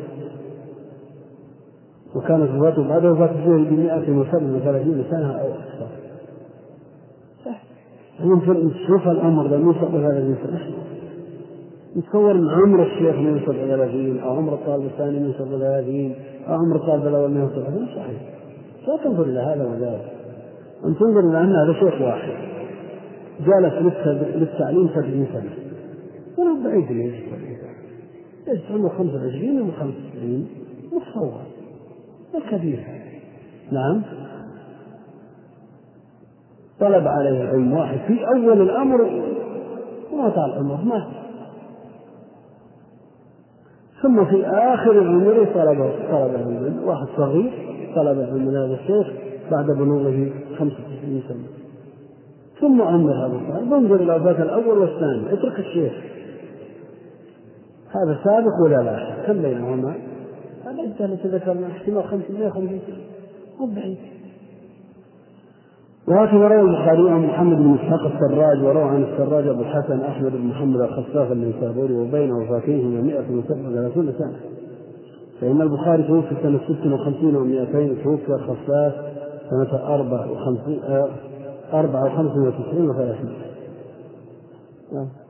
وكانت 2.16 2.50
وفاته 2.50 2.88
بعد 2.88 3.06
وفاة 3.06 3.32
الزهري 3.32 3.64
ب 3.64 3.74
137 3.74 5.04
سنة 5.12 5.32
أو 5.32 5.48
أكثر. 5.48 5.88
يمكن 8.20 8.72
تشوف 8.74 9.08
الأمر 9.08 9.48
لم 9.48 9.62
يوصل 9.62 9.88
إلى 9.96 10.06
هذا 10.06 10.18
الإنسان 10.18 10.60
يتصور 11.96 12.32
أن 12.32 12.50
عمر 12.50 12.84
الشيخ 12.84 13.16
من 13.16 13.38
يوصل 13.38 13.52
إلى 13.52 13.78
30 13.78 14.20
أو 14.20 14.38
عمر 14.38 14.54
الطالب 14.54 14.86
الثاني 14.86 15.20
من 15.20 15.26
يوصل 15.26 15.44
إلى 15.44 15.60
30 15.60 16.16
أو 16.48 16.54
عمر 16.54 16.76
الطالب 16.76 17.08
الأول 17.08 17.32
من 17.32 17.42
يوصل 17.42 17.62
إلى 17.62 17.88
صحيح. 17.96 18.22
لا 18.88 18.98
تنظر 19.04 19.24
إلى 19.24 19.40
هذا 19.40 19.66
وذاك 19.66 20.02
أن 20.86 20.96
تنظر 20.96 21.20
إلى 21.20 21.42
أن 21.42 21.56
هذا 21.56 21.74
شيخ 21.74 22.02
واحد. 22.02 22.34
جالس 23.40 23.74
للتعليم 24.36 24.90
70 24.90 25.28
سنة 25.34 25.52
ولا 26.38 26.64
بعيد 26.64 26.92
من 26.92 27.14
يجلس 28.48 28.72
عمره 28.72 28.90
25 28.90 29.62
و 29.62 29.72
95 29.72 30.48
متصور 30.92 31.42
الكبير. 32.36 32.84
نعم. 33.72 34.02
طلب 36.80 37.08
عليه 37.08 37.48
علم 37.48 37.74
واحد 37.74 37.98
في 38.08 38.28
أول 38.36 38.62
الأمر. 38.62 39.02
وما 40.12 40.30
طال 40.30 40.52
عمره 40.52 40.82
مات 40.86 41.08
ثم 44.02 44.26
في 44.26 44.46
آخر 44.46 45.00
عمره 45.00 45.46
طلب 45.54 45.92
طلب 46.12 46.36
العلم 46.36 46.84
واحد 46.86 47.08
صغير 47.18 47.52
طلب 47.96 48.20
العلم 48.20 48.48
من 48.48 48.56
هذا 48.56 48.74
الشيخ 48.74 49.08
بعد 49.52 49.66
بلوغه 49.66 50.30
95 50.58 51.24
سنة. 51.28 51.48
ثم 52.62 52.82
عمر 52.82 53.12
هذا 53.12 53.36
الطالب. 53.36 53.74
انظر 53.74 53.96
إلى 53.96 54.44
الأول 54.44 54.78
والثاني. 54.78 55.34
اترك 55.34 55.60
الشيخ. 55.60 55.94
هذا 57.94 58.20
سابق 58.24 58.62
ولا 58.66 58.84
لا؟ 58.84 59.28
كم 59.28 59.42
بينهما؟ 59.42 59.94
هذا 60.66 60.82
أنت 60.84 61.02
التي 61.02 61.28
ذكرنا 61.28 61.68
احتمال 61.68 62.04
550 62.04 62.80
سنة. 62.88 62.98
مو 63.60 63.66
بعيد. 63.76 63.98
وهكذا 66.08 66.48
روى 66.48 66.62
البخاري 66.62 67.12
عن 67.12 67.26
محمد 67.26 67.58
بن 67.58 67.74
إسحاق 67.74 68.12
السراج 68.14 68.64
وروى 68.64 68.84
عن 68.84 69.04
السراج 69.04 69.48
أبو 69.48 69.62
الحسن 69.62 70.02
أحمد 70.02 70.32
بن 70.32 70.48
محمد 70.48 70.82
الخفاف 70.82 71.32
النيسابوري 71.32 71.94
وبين 71.94 72.32
وفاتيهما 72.32 73.02
137 73.02 74.14
سنة. 74.18 74.40
فإن 75.42 75.62
البخاري 75.62 76.04
توفي 76.04 76.36
سنة 76.44 76.60
56 76.68 77.34
و200 77.34 78.04
توفي 78.04 78.34
الخفاف 78.34 78.94
سنة 79.50 79.94
54 79.96 80.80
54 81.74 82.52
و90 82.52 82.96
و300 84.94 85.23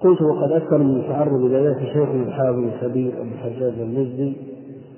قلت 0.00 0.22
وقد 0.22 0.52
أكثر 0.52 0.78
من 0.78 1.02
تعرض 1.02 1.44
إلى 1.44 1.68
ذلك 1.68 1.78
شيخنا 1.78 2.22
الحافظ 2.22 2.58
الكبير 2.58 3.20
أبو 3.20 3.28
الحجاج 3.28 3.80
المزي 3.80 4.36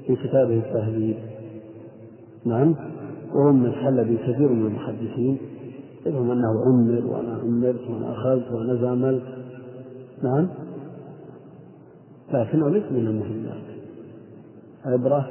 في 0.07 0.17
كتابه 0.17 0.55
التهذيب. 0.55 1.17
نعم 2.47 2.75
وهم 3.35 3.73
حل 3.73 4.17
كثير 4.17 4.49
من 4.49 4.67
المحدثين 4.67 5.39
منهم 6.07 6.31
أنه 6.31 6.49
عمر 6.67 7.07
وأنا 7.07 7.39
عمرت 7.43 7.91
وأنا 7.91 8.13
أخذت 8.13 8.53
وأنا 8.53 8.75
زاملت. 8.75 9.23
نعم 10.23 10.49
لكنه 12.35 12.71
ليس 12.71 12.93
من 12.93 13.07
المهمات؟ 13.07 13.63
عبرة 14.85 15.29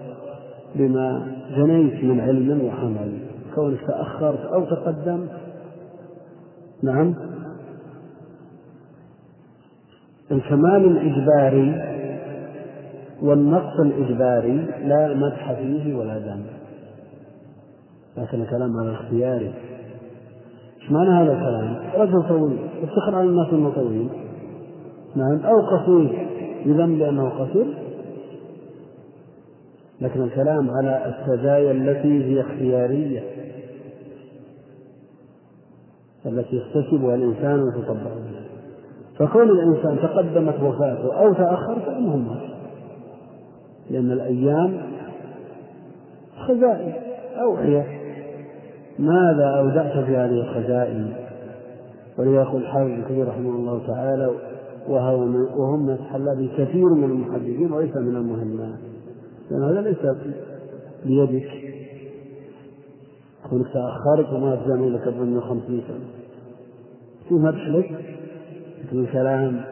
بما 0.75 1.27
جنيت 1.57 2.03
من 2.03 2.19
علم 2.19 2.65
وعمل 2.65 3.19
كونك 3.55 3.79
تأخرت 3.87 4.39
أو 4.39 4.65
تقدمت. 4.65 5.29
نعم. 6.83 7.15
الكمال 10.31 10.85
الإجباري 10.85 11.97
والنقص 13.21 13.79
الإجباري 13.79 14.65
لا 14.83 15.13
مدح 15.13 15.53
فيه 15.53 15.95
ولا 15.95 16.17
ذم 16.19 16.43
لكن 18.17 18.41
الكلام 18.41 18.77
على 18.77 18.89
الاختياري 18.89 19.53
إيش 20.87 20.91
معنى 20.91 21.09
هذا 21.09 21.33
الكلام؟ 21.33 21.77
رجل 21.95 22.29
طويل 22.29 22.57
افتخر 22.83 23.15
على 23.15 23.29
الناس 23.29 23.47
إنه 23.53 23.69
طويل. 23.69 24.09
نعم 25.15 25.45
أو 25.45 25.61
قصير 25.61 26.27
يذم 26.65 26.99
لأنه 26.99 27.29
قصير. 27.29 27.65
لكن 30.01 30.21
الكلام 30.21 30.69
على 30.69 31.05
السجايا 31.05 31.71
التي 31.71 32.23
هي 32.23 32.41
اختيارية 32.41 33.23
التي 36.25 36.55
يكتسبها 36.55 37.15
الإنسان 37.15 37.59
ويتطبع 37.59 38.13
بها. 38.15 38.46
فكون 39.19 39.49
الإنسان 39.49 39.97
تقدمت 39.97 40.63
وفاته 40.63 41.19
أو 41.19 41.33
تأخر 41.33 41.79
فانه 41.79 42.17
مات. 42.17 42.49
لأن 43.89 44.11
الأيام 44.11 44.77
خزائن 46.47 46.93
اوعيه 47.41 47.85
ماذا 48.99 49.45
أودعت 49.45 50.05
في 50.05 50.15
هذه 50.15 50.41
الخزائن؟ 50.41 51.13
وليقول 52.17 52.61
الحافظ 52.61 52.91
الكبير 52.91 53.27
رحمه 53.27 53.49
الله 53.49 53.87
تعالى 53.87 54.31
وهو 54.87 55.19
وهم 55.55 55.89
يتحلى 55.89 56.35
به 56.35 56.63
كثير 56.63 56.89
من 56.89 57.03
المحدثين 57.03 57.71
وليس 57.71 57.95
من 57.95 58.15
المهمات. 58.15 58.79
لأن 59.51 59.63
هذا 59.63 59.81
ليس 59.81 59.97
بيدك. 61.05 61.49
كونك 63.49 63.67
تأخرت 63.73 64.33
وما 64.33 64.53
ألزم 64.53 64.93
لك 64.93 65.07
ب 65.07 65.21
150 65.21 65.81
سنة. 65.87 66.05
في 67.29 67.33
مدح 67.33 67.67
لك 67.67 67.91
لكن 68.87 68.99
الكلام 68.99 69.63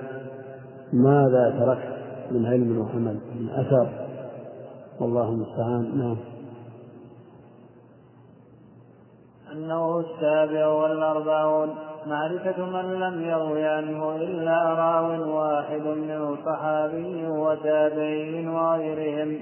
ماذا 0.94 1.56
تركت 1.60 1.96
من 2.32 2.46
علم 2.46 2.78
وعمل 2.78 3.20
من 3.36 3.50
أثر؟ 3.50 3.90
والله 5.00 5.30
المستعان. 5.30 5.98
نعم. 5.98 6.18
أنه 9.52 10.00
السابع 10.00 10.68
والأربعون. 10.68 11.76
معرفة 12.08 12.66
من 12.66 12.94
لم 12.94 13.22
يروي 13.22 13.66
عنه 13.66 14.16
إلا 14.16 14.74
راو 14.74 15.38
واحد 15.38 15.82
منه 15.82 16.38
صحابي 16.46 17.28
وتابعي 17.28 18.48
وغيرهم. 18.48 19.40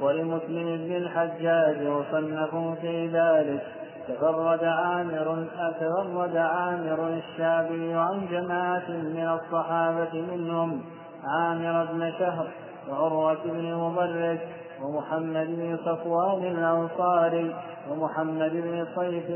ولمسلم 0.00 0.76
بن 0.76 0.96
الحجاج 0.96 1.86
مصنف 1.86 2.78
في 2.80 3.06
ذلك. 3.06 3.81
تفرد 4.08 4.64
عامر 4.64 5.46
تفرد 5.80 6.36
عامر 6.36 7.08
الشعبي 7.08 7.94
عن 7.94 8.26
جماعة 8.30 8.90
من 8.90 9.38
الصحابة 9.38 10.14
منهم 10.14 10.80
عامر 11.24 11.92
بن 11.92 12.12
شهر 12.18 12.46
وعروة 12.90 13.36
بن 13.44 13.74
مبرك 13.74 14.48
ومحمد 14.82 15.46
بن 15.46 15.76
صفوان 15.84 16.44
الأنصاري 16.44 17.54
ومحمد 17.90 18.50
بن 18.52 18.86
صيف 18.96 19.26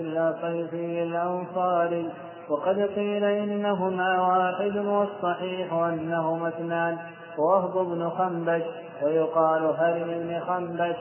صيفي 0.42 1.02
الأنصاري. 1.02 2.10
وقد 2.48 2.80
قيل 2.80 3.24
إنهما 3.24 4.20
واحد 4.22 4.76
والصحيح 4.76 5.72
أنهما 5.72 6.48
اثنان. 6.48 6.98
وهب 7.38 7.86
بن 7.86 8.10
خنبش 8.10 8.62
ويقال 9.02 9.62
هرم 9.62 10.08
بن 10.08 10.40
خنبش. 10.40 10.96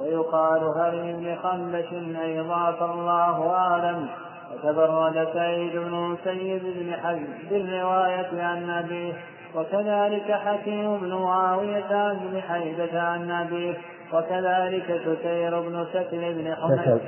ويقال 0.00 0.62
هرم 0.62 1.12
بن 1.20 1.36
خنبش 1.42 1.92
أيضا 2.22 2.72
فالله 2.72 3.50
أعلم 3.50 4.08
وتبرد 4.54 5.28
سعيد 5.34 5.72
بن 5.76 6.16
سيد 6.24 6.62
بن 6.62 6.92
حزم 6.92 7.26
بالرواية 7.50 8.42
عن 8.42 8.70
أبيه 8.70 9.12
وكذلك 9.54 10.32
حكيم 10.32 10.98
بن 10.98 11.14
معاوية 11.14 11.84
عن 11.90 12.18
بن 12.18 12.40
حيدة 12.40 13.02
عن 13.02 13.30
أبيه 13.30 13.74
وكذلك 14.12 15.00
ستير 15.02 15.60
بن 15.60 15.86
سكل 15.92 16.34
بن 16.34 16.54
حميد 16.54 17.00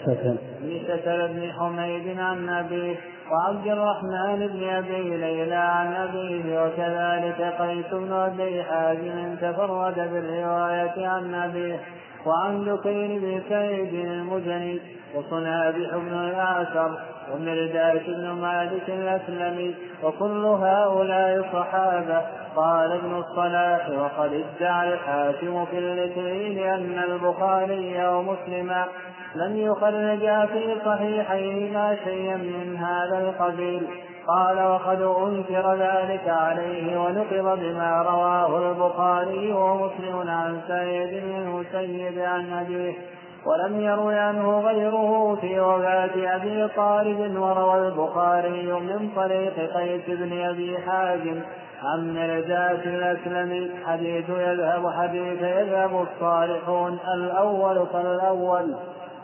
بن 0.60 0.80
سكل 0.88 1.28
بن 1.28 1.52
حميد 1.52 2.18
عن 2.18 2.48
أبيه 2.48 2.96
وعبد 3.30 3.66
الرحمن 3.66 4.46
بن 4.46 4.68
أبي 4.68 5.16
ليلى 5.16 5.54
عن 5.54 5.94
أبيه 5.94 6.62
وكذلك 6.62 7.54
قيس 7.60 7.86
بن 7.92 8.12
أبي 8.12 8.62
حازم 8.62 9.36
تفرد 9.36 9.94
بالرواية 9.94 11.08
عن 11.08 11.34
أبيه. 11.34 11.80
وعن 12.26 12.64
دكين 12.64 13.20
بن 13.20 13.42
سعيد 13.48 13.94
المزني 13.94 14.80
وصنابح 15.14 15.96
بن 15.96 16.14
الأعشر 16.14 16.98
ومرداس 17.32 18.02
بن 18.06 18.30
مالك 18.30 18.88
الأسلمي 18.88 19.74
وكل 20.02 20.44
هؤلاء 20.44 21.42
صحابة 21.52 22.22
قال 22.56 22.92
ابن 22.92 23.18
الصلاح 23.18 23.90
وقد 23.90 24.32
ادعى 24.32 24.92
الحاكم 24.92 25.64
في 25.64 25.78
الاثنين 25.78 26.58
أن 26.58 26.98
البخاري 26.98 28.06
ومسلما 28.06 28.86
لم 29.34 29.56
يخرجا 29.56 30.46
في 30.46 30.76
صحيحيهما 30.84 31.96
شيئا 32.04 32.36
من 32.36 32.76
هذا 32.76 33.18
القبيل. 33.18 33.86
قال 34.26 34.62
وقد 34.62 35.02
أنكر 35.02 35.74
ذلك 35.74 36.28
عليه 36.28 36.98
ونقض 37.00 37.58
بما 37.58 38.02
رواه 38.02 38.70
البخاري 38.70 39.52
ومسلم 39.52 40.30
عن 40.30 40.60
سيد 40.68 41.24
بن 41.24 41.36
المسيب 41.36 42.18
عن 42.18 42.52
أبيه 42.52 42.94
ولم 43.46 43.80
يروي 43.80 44.18
عنه 44.18 44.60
غيره 44.60 45.38
في 45.40 45.60
وفاة 45.60 46.36
أبي 46.36 46.68
طالب 46.68 47.36
وروى 47.38 47.88
البخاري 47.88 48.72
من 48.72 49.10
طريق 49.16 49.54
قيس 49.76 50.02
بن 50.06 50.42
أبي 50.42 50.78
حازم 50.78 51.40
عن 51.82 52.14
مرجاة 52.14 52.84
الأسلمي 52.84 53.70
حديث 53.86 54.28
يذهب 54.28 54.90
حديث 54.90 55.42
يذهب 55.42 56.06
الصالحون 56.06 56.98
الأول 57.14 57.86
فالأول. 57.92 58.74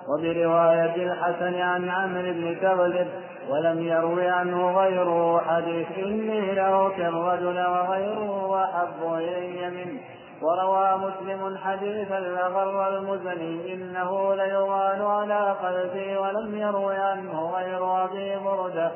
وبرواية 0.08 0.96
الحسن 0.96 1.60
عن 1.60 1.90
عمرو 1.90 2.32
بن 2.32 2.54
كبد 2.54 3.06
ولم 3.48 3.82
يروي 3.82 4.28
عنه 4.28 4.78
غيره 4.78 5.40
حديث 5.40 5.86
إني 5.98 6.54
لأوكي 6.54 7.08
الرجل 7.08 7.66
وغيره 7.66 8.64
أحب 8.64 9.14
إلي 9.14 9.70
منه. 9.70 10.00
وروى 10.42 10.98
مسلم 10.98 11.58
حديث 11.58 12.12
الأغر 12.12 12.88
المزني 12.88 13.74
إنه 13.74 14.34
ليغال 14.34 15.02
على 15.02 15.56
قلبي 15.62 16.16
ولم 16.16 16.58
يروي 16.58 16.96
عنه 16.96 17.50
غير 17.56 18.04
أبي 18.04 18.36
بردة. 18.44 18.90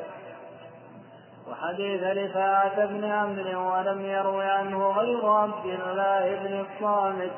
وحديث 1.51 2.03
رفاعة 2.03 2.87
بن 2.87 3.05
عمرو 3.05 3.77
ولم 3.77 4.01
يروي 4.01 4.45
عنه 4.45 4.91
غير 4.91 5.27
عبد 5.31 5.65
الله 5.65 6.39
بن 6.45 6.61
الصامت. 6.61 7.31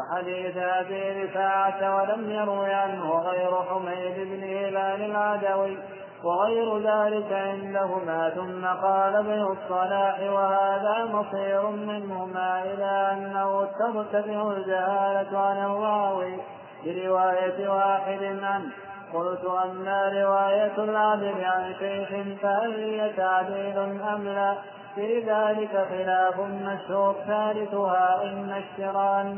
وحديث 0.00 0.56
أبي 0.56 1.24
رفاعة 1.24 1.96
ولم 1.96 2.30
يروي 2.30 2.72
عنه 2.72 3.12
غير 3.12 3.50
حميد 3.62 4.28
بن 4.28 4.42
هلال 4.42 5.02
العدوي 5.10 5.78
وغير 6.24 6.78
ذلك 6.78 7.32
عندهما 7.32 8.30
ثم 8.30 8.66
قال 8.66 9.16
ابن 9.16 9.42
الصلاح 9.42 10.20
وهذا 10.20 11.04
مصير 11.04 11.70
منهما 11.70 12.62
إلى 12.64 13.12
أنه 13.12 13.64
ترتفع 13.64 14.52
الجهالة 14.52 15.38
عن 15.38 15.56
الراوي 15.56 16.36
برواية 16.84 17.68
واحد 17.68 18.22
عنه. 18.42 18.70
قلت 19.14 19.44
أما 19.64 20.08
رواية 20.08 20.78
العدل 20.78 21.44
عن 21.44 21.74
شيخ 21.78 22.08
فهل 22.42 22.72
هي 22.74 23.12
تعديل 23.12 23.78
أم 23.78 24.24
لا؟ 24.24 24.54
في 25.00 25.18
ذلك 25.18 25.86
خلاف 25.90 26.40
مشهور 26.40 27.14
ثالثها 27.26 28.22
إن 28.24 28.50
اشترى 28.50 29.34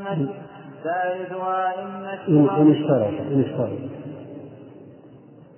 ثالثها 0.83 1.81
إن 1.81 2.05
اشترى 2.05 2.61
إن 2.61 2.71
اشترط 2.71 3.21
إن 3.21 3.43
اشترط. 3.45 3.69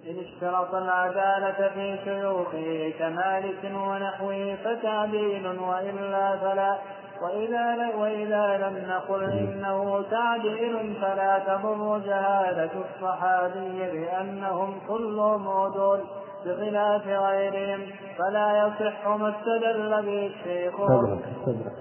إن 0.09 0.19
اشترط 0.19 0.75
العدالة 0.75 1.69
في 1.73 1.97
شيوخه 2.03 2.93
كمالك 2.99 3.63
ونحوه 3.63 4.55
فتعديل 4.55 5.47
وإلا 5.47 6.37
فلا 6.37 6.77
وإذا 7.21 7.95
وإذا 7.97 8.57
لم 8.57 8.89
نقل 8.89 9.23
إنه 9.23 10.03
تعديل 10.11 10.95
فلا 11.01 11.39
تضر 11.47 11.99
جهالة 11.99 12.69
الصحابي 12.85 13.99
لأنهم 13.99 14.73
كلهم 14.87 15.47
عدول 15.47 15.99
بخلاف 16.45 17.07
غيرهم 17.07 17.81
فلا 18.17 18.67
يصح 18.67 19.07
ما 19.07 19.29
استدل 19.29 19.89
به 20.05 20.25
الشيخ. 20.27 20.75
صدرك 20.87 21.25
صدرك. 21.45 21.73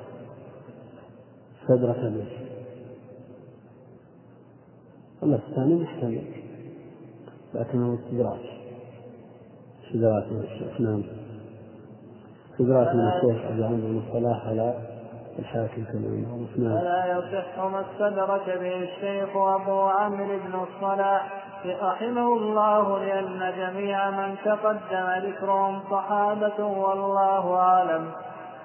صدرك 1.68 1.96
ليش؟ 1.98 2.32
الله 5.22 5.36
الثاني 5.48 5.74
محتمل 5.74 6.24
لكنه 7.54 7.94
استدراك. 7.94 8.40
استدراك 9.84 10.32
من 10.32 10.40
الشيخ 10.40 10.80
نعم. 10.80 11.02
استدراك 12.52 12.94
من 12.94 13.08
الشيخ 13.08 13.46
عبد 13.46 13.58
العزيز 13.58 13.80
بن 13.80 14.02
الصلاح 14.08 14.46
على 14.46 14.74
الحاكم 15.38 15.84
كما 15.84 16.08
معروف 16.08 16.58
نعم. 16.58 16.78
فلا 16.78 17.18
يصح 17.18 17.58
ما 17.58 17.80
استدرك 17.80 18.58
به 18.58 18.82
الشيخ 18.82 19.36
أبو 19.36 19.80
عمرو 19.80 20.38
بن 20.38 20.54
الصلاح. 20.54 21.43
رحمه 21.82 22.26
الله 22.36 22.98
لأن 22.98 23.52
جميع 23.56 24.10
من 24.10 24.36
تقدم 24.44 25.28
ذكرهم 25.28 25.80
صحابة 25.90 26.64
والله 26.64 27.56
أعلم. 27.56 28.10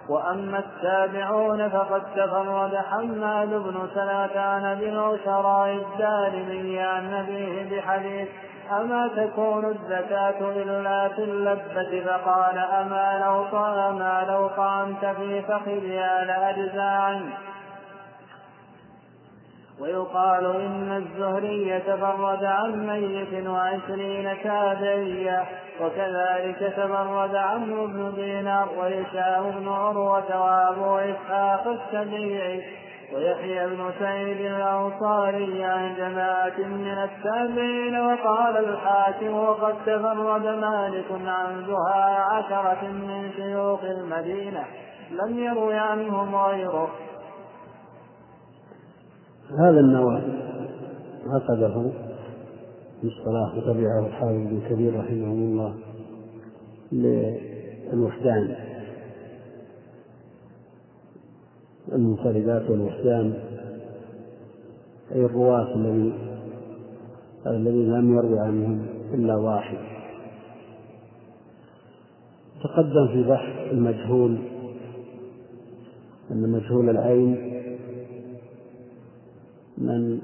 وأما 0.10 0.60
التابعون 0.60 1.70
فقد 1.70 2.02
تفرد 2.16 2.76
حماد 2.76 3.50
بن 3.50 3.90
سلمة 3.96 4.40
عن 4.40 4.66
أبي 4.66 4.90
العشراء 4.90 5.74
الدارمي 5.74 6.80
عن 6.80 7.14
أبيه 7.14 7.78
بحديث 7.78 8.28
أما 8.72 9.08
تكون 9.08 9.66
الزكاة 9.66 10.40
إلا 10.40 11.08
في 11.08 11.24
اللبة 11.24 12.06
فقال 12.06 12.58
أما 12.58 13.22
لو 13.26 13.60
أما 13.90 14.26
لو 14.28 14.48
طعمت 14.48 15.06
في 15.06 15.42
فخذها 15.42 16.24
لأجزى 16.24 16.82
عنك 16.82 17.49
ويقال 19.82 20.46
إن 20.46 20.98
الزهري 20.98 21.80
تفرد 21.80 22.44
عن 22.44 22.88
ميت 22.88 23.48
وعشرين 23.48 24.38
تابعيا 24.44 25.46
وكذلك 25.82 26.74
تفرد 26.78 27.36
عمرو 27.36 27.88
بن 27.88 28.14
دينار 28.16 28.70
وهشام 28.78 29.52
بن 29.52 29.68
عروة 29.68 30.42
وأبو 30.42 30.98
إسحاق 30.98 31.68
السبيعي 31.68 32.64
ويحيى 33.14 33.68
بن 33.68 33.92
سعيد 34.00 34.42
الأنصاري 34.42 35.64
عن 35.64 35.96
جماعة 35.96 36.58
من 36.58 36.98
التابعين 37.04 38.00
وقال 38.00 38.58
الحاكم 38.58 39.34
وقد 39.34 39.76
تفرد 39.86 40.46
مالك 40.46 41.06
عن 41.12 41.66
زهاء 41.68 42.22
عشرة 42.32 42.88
من 42.88 43.32
شيوخ 43.36 43.84
المدينة 43.84 44.66
لم 45.12 45.40
يروي 45.40 45.76
عنهم 45.78 46.36
غيره. 46.36 46.90
هذا 49.58 49.80
النوع 49.80 50.22
عقده 51.28 51.92
الصلاح 53.04 53.56
وتبعه 53.56 54.08
الحافظ 54.08 54.34
بن 54.34 54.62
كبير 54.70 55.00
رحمه 55.00 55.34
الله 55.34 55.76
للوحدان. 56.92 58.56
المنفردات 61.92 62.70
والوحدان 62.70 63.34
أي 65.12 65.26
الرواة 65.26 65.76
الذي 65.76 66.14
الذين 67.48 67.94
لم 67.94 68.18
يروي 68.18 68.40
عنهم 68.40 68.86
إلا 69.14 69.36
واحد. 69.36 69.78
تقدم 72.64 73.08
في 73.08 73.24
بحث 73.24 73.72
المجهول 73.72 74.38
أن 76.32 76.52
مجهول 76.52 76.90
العين 76.90 77.49
من 79.80 80.22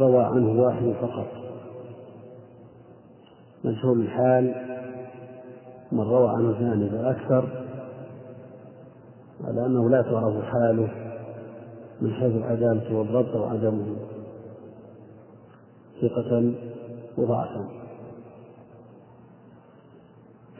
روى 0.00 0.24
عنه 0.24 0.62
واحد 0.62 0.92
فقط. 1.00 1.26
مجهول 3.64 4.00
الحال 4.00 4.54
من 5.92 6.00
روى 6.00 6.28
عنه 6.28 6.50
اثنان 6.50 6.88
فأكثر 6.88 7.48
على 9.44 9.66
أنه 9.66 9.90
لا 9.90 10.02
تعرف 10.02 10.44
حاله 10.44 10.88
من 12.00 12.12
حيث 12.12 12.36
العدالة 12.36 12.98
والضبط 12.98 13.34
وعدمه. 13.36 13.96
ثقة 16.00 16.52
وضعفا. 17.18 17.68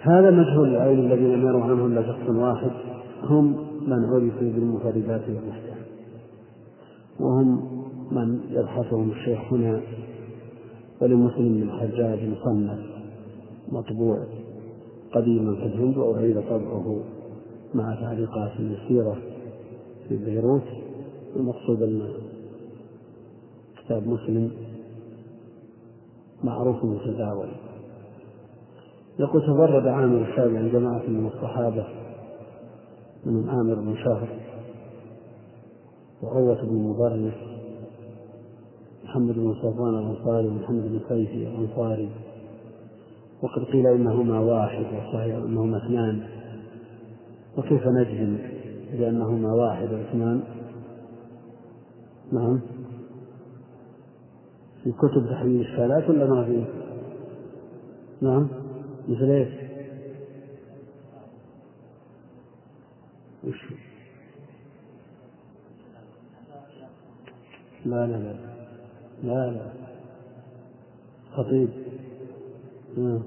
هذا 0.01 0.31
مجهول 0.31 0.69
العين 0.69 0.99
الذين 0.99 1.33
لم 1.33 1.47
يروا 1.47 1.63
عنه 1.63 1.87
إلا 1.87 2.03
شخص 2.03 2.29
واحد 2.29 2.71
هم 3.23 3.69
من 3.87 4.05
عرفوا 4.05 4.41
بالمفردات 4.41 5.21
وهم 7.21 7.79
من 8.13 8.41
يبحثهم 8.51 9.11
الشيخ 9.11 9.53
هنا 9.53 9.81
ولمسلم 11.03 11.49
بن 11.49 11.63
الحجاج 11.63 12.29
مصنف 12.29 12.79
مطبوع 13.73 14.27
قديما 15.15 15.55
في 15.55 15.63
الهند 15.63 15.97
وأعيد 15.97 16.41
طبعه 16.41 17.01
مع 17.75 17.95
تعليقات 18.01 18.53
يسيرة 18.61 19.17
في 20.09 20.17
بيروت. 20.17 20.63
المقصود 21.37 21.83
أن 21.83 22.13
كتاب 23.85 24.07
مسلم 24.07 24.51
معروف 26.45 26.85
متداول. 26.85 27.49
يقول 29.19 29.43
تفرد 29.43 29.87
عامر 29.87 30.23
الشافعي 30.23 30.57
عن 30.57 30.73
جماعة 30.73 31.03
من 31.09 31.27
الصحابة 31.27 31.87
من 33.27 33.49
عامر 33.49 33.75
بن 33.75 33.95
شهر 33.95 34.29
وعروة 36.23 36.63
بن 36.63 36.75
مضرس 36.75 37.35
محمد 39.05 39.35
بن 39.35 39.55
صفوان 39.55 39.95
الأنصاري 39.95 40.49
ومحمد 40.49 40.83
بن 40.83 40.99
قيس 40.99 41.29
الأنصاري. 41.29 42.11
وقد 43.43 43.65
قيل 43.65 43.87
إنهما 43.87 44.41
واحد 44.41 44.85
وصحيح 44.85 45.37
أنهما 45.37 45.87
اثنان. 45.87 46.23
وكيف 47.59 47.87
نجزم 47.87 48.39
بأنهما 48.93 49.55
واحد 49.55 49.93
واثنان؟ 49.93 50.43
نعم. 52.33 52.61
في 54.85 54.93
كتب 54.93 55.27
تحليل 55.31 55.61
الإشكالات 55.61 56.11
ولا 56.11 56.27
ما 56.27 56.45
في؟ 56.45 56.65
نعم. 58.23 58.49
مثل؟ 59.09 59.47
وش؟ 63.45 63.88
لا 67.85 68.07
لا 68.07 68.17
لا 68.17 68.35
لا 69.23 69.51
لا. 69.51 69.73
خطيب. 71.33 71.69
نعم 72.97 73.23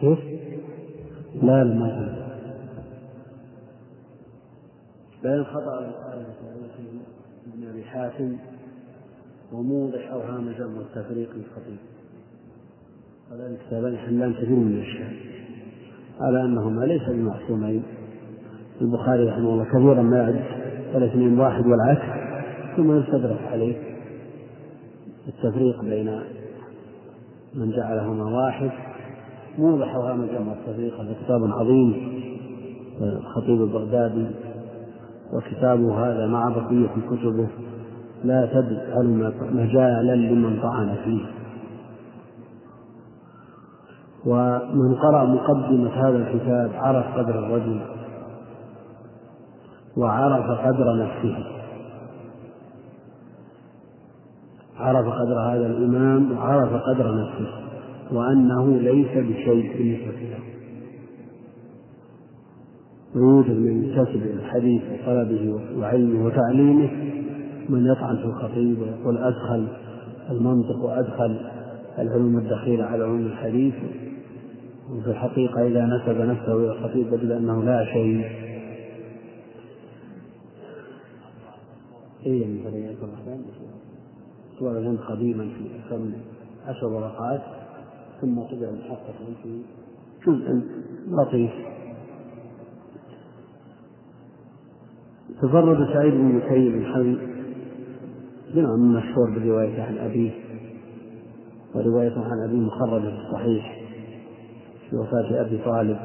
كيف؟ 0.00 0.18
لا 1.42 1.64
لا 1.64 1.74
ما 1.74 2.12
بين 5.22 5.44
خطأ 5.44 5.78
ابن 7.46 7.68
أبي 7.68 7.84
حاتم 7.84 8.36
وموضح 9.52 10.10
أوهام 10.10 10.52
جمع 10.52 10.80
التفريق 10.80 11.30
للخطيب. 11.34 11.78
هذان 13.30 13.54
الكتابان 13.54 13.94
يحلان 13.94 14.34
كثير 14.34 14.50
من 14.50 14.74
الأشياء. 14.74 15.31
على 16.20 16.44
أنهما 16.44 16.84
ليس 16.84 17.02
بمعصومين. 17.08 17.82
البخاري 18.80 19.24
رحمه 19.24 19.48
الله 19.48 19.64
كثيرا 19.64 20.02
ما 20.02 20.16
يعد 20.16 20.40
الاثنين 20.94 21.40
واحد 21.40 21.66
والعكس 21.66 22.06
ثم 22.76 22.98
يستدرك 22.98 23.40
عليه 23.52 23.76
التفريق 25.28 25.82
بين 25.82 26.20
من 27.54 27.70
جعلهما 27.70 28.24
واحد. 28.24 28.70
موضح 29.58 29.96
جمع 30.32 30.52
التفريق 30.52 31.00
هذا 31.00 31.14
كتاب 31.24 31.44
عظيم 31.44 32.12
الخطيب 33.00 33.62
البغدادي 33.62 34.26
وكتابه 35.32 36.06
هذا 36.06 36.26
مع 36.26 36.48
بقية 36.48 36.88
كتبه. 37.10 37.48
لا 38.24 38.46
تجعل 38.46 39.32
مجالا 39.52 40.16
لمن 40.16 40.62
طعن 40.62 40.94
فيه. 41.04 41.41
ومن 44.26 44.94
قرأ 44.94 45.24
مقدمة 45.24 45.90
هذا 45.90 46.16
الكتاب 46.16 46.70
عرف 46.74 47.06
قدر 47.18 47.38
الرجل 47.38 47.80
وعرف 49.96 50.46
قدر 50.66 51.04
نفسه. 51.04 51.46
عرف 54.76 55.06
قدر 55.06 55.40
هذا 55.40 55.66
الإمام 55.66 56.38
وعرف 56.38 56.72
قدر 56.72 57.22
نفسه 57.22 57.48
وأنه 58.12 58.78
ليس 58.78 59.10
بشيء 59.10 59.78
بالنسبة 59.78 60.20
له. 60.20 60.38
ويوجد 63.14 63.56
من 63.56 63.94
كسب 63.94 64.22
الحديث 64.22 64.82
وطلبه 64.82 65.60
وعلمه 65.78 66.26
وتعليمه 66.26 66.90
من 67.68 67.86
يطعن 67.86 68.16
في 68.16 68.24
الخطيب 68.24 68.78
ويقول 68.78 69.18
أدخل 69.18 69.68
المنطق 70.30 70.84
وأدخل 70.84 71.40
العلوم 71.98 72.38
الدخيلة 72.38 72.84
على 72.84 73.04
علوم 73.04 73.26
الحديث. 73.26 73.74
وفي 74.92 75.10
الحقيقة 75.10 75.66
إذا 75.66 75.86
نسب 75.86 76.20
نفسه 76.20 76.54
إلى 76.56 76.72
الخطيب 76.72 77.12
وجد 77.12 77.30
أنه 77.30 77.64
لا 77.64 77.84
شيء. 77.84 78.24
إيه 82.26 82.46
من 82.46 82.62
فريق 82.64 82.96
الرحمن. 83.02 83.44
سؤال 84.58 84.98
قديما 85.08 85.44
في 85.44 85.66
أكثر 85.78 86.00
عشر 86.66 86.86
ورقات 86.86 87.42
ثم 88.20 88.40
طبع 88.40 88.70
محقق 88.70 89.14
في 89.42 89.62
جزء 90.26 90.60
لطيف. 91.08 91.50
تفرد 95.42 95.92
سعيد 95.92 96.14
بن 96.14 96.24
مسيب 96.24 96.74
الحمد 96.74 97.18
بنوع 98.54 98.76
مشهور 98.76 99.30
بالرواية 99.30 99.82
عن 99.82 99.98
أبيه 99.98 100.30
ورواية 101.74 102.18
عن 102.18 102.48
أبيه 102.48 102.58
مخرجة 102.58 103.10
في 103.10 103.16
الصحيح. 103.26 103.81
في 104.92 104.98
وفاة 104.98 105.40
أبي 105.40 105.58
طالب 105.64 105.98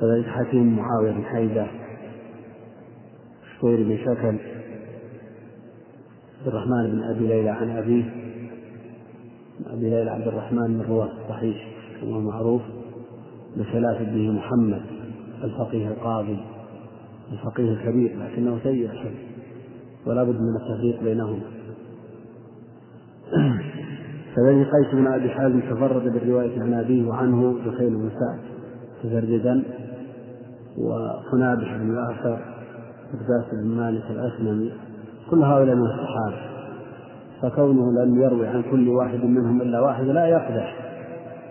كذلك 0.00 0.26
حكيم 0.26 0.76
معاوية 0.76 1.12
بن 1.12 1.24
حيدة 1.24 1.66
شوير 3.60 3.82
بن 3.82 3.98
شكل 3.98 4.38
عبد 6.38 6.46
الرحمن 6.46 6.90
بن 6.90 7.02
أبي 7.02 7.26
ليلى 7.26 7.50
عن 7.50 7.70
أبيه 7.70 8.04
أبي 9.66 9.90
ليلى 9.90 10.10
عبد 10.10 10.26
الرحمن 10.28 10.70
من 10.70 10.84
رواة 10.88 11.10
الصحيح 11.22 11.68
كما 12.00 12.18
معروف 12.18 12.62
بخلاف 13.56 14.00
ابنه 14.00 14.32
محمد 14.32 14.82
الفقيه 15.44 15.88
القاضي 15.88 16.38
الفقيه 17.32 17.72
الكبير 17.72 18.18
لكنه 18.18 18.58
سيء 18.62 18.90
ولا 20.06 20.24
بد 20.24 20.36
من 20.40 20.56
التفريق 20.56 21.02
بينهما. 21.02 21.42
كذلك 24.36 24.66
قيس 24.66 24.94
بن 24.94 25.06
أبي 25.06 25.30
حازم 25.30 25.60
تفرد 25.60 26.12
بالرواية 26.12 26.62
عن 26.62 26.74
أبيه 26.74 27.08
وعنه 27.08 27.54
بخيل 27.66 27.94
بن 27.94 28.10
سعد 28.10 28.40
تفردا 29.02 29.62
وحنابش 30.78 31.68
بن 31.68 31.90
الاثر 31.90 32.38
مقداس 33.14 33.44
بن 33.52 33.68
مالك 33.68 34.02
الأسلمي 34.10 34.72
كل 35.30 35.42
هؤلاء 35.42 35.74
من 35.74 35.82
الصحابة. 35.82 36.52
فكونه 37.42 38.04
لم 38.04 38.22
يروي 38.22 38.46
عن 38.46 38.62
كل 38.62 38.88
واحد 38.88 39.24
منهم 39.24 39.62
إلا 39.62 39.80
واحد 39.80 40.04
لا 40.04 40.26
يقدح 40.26 40.76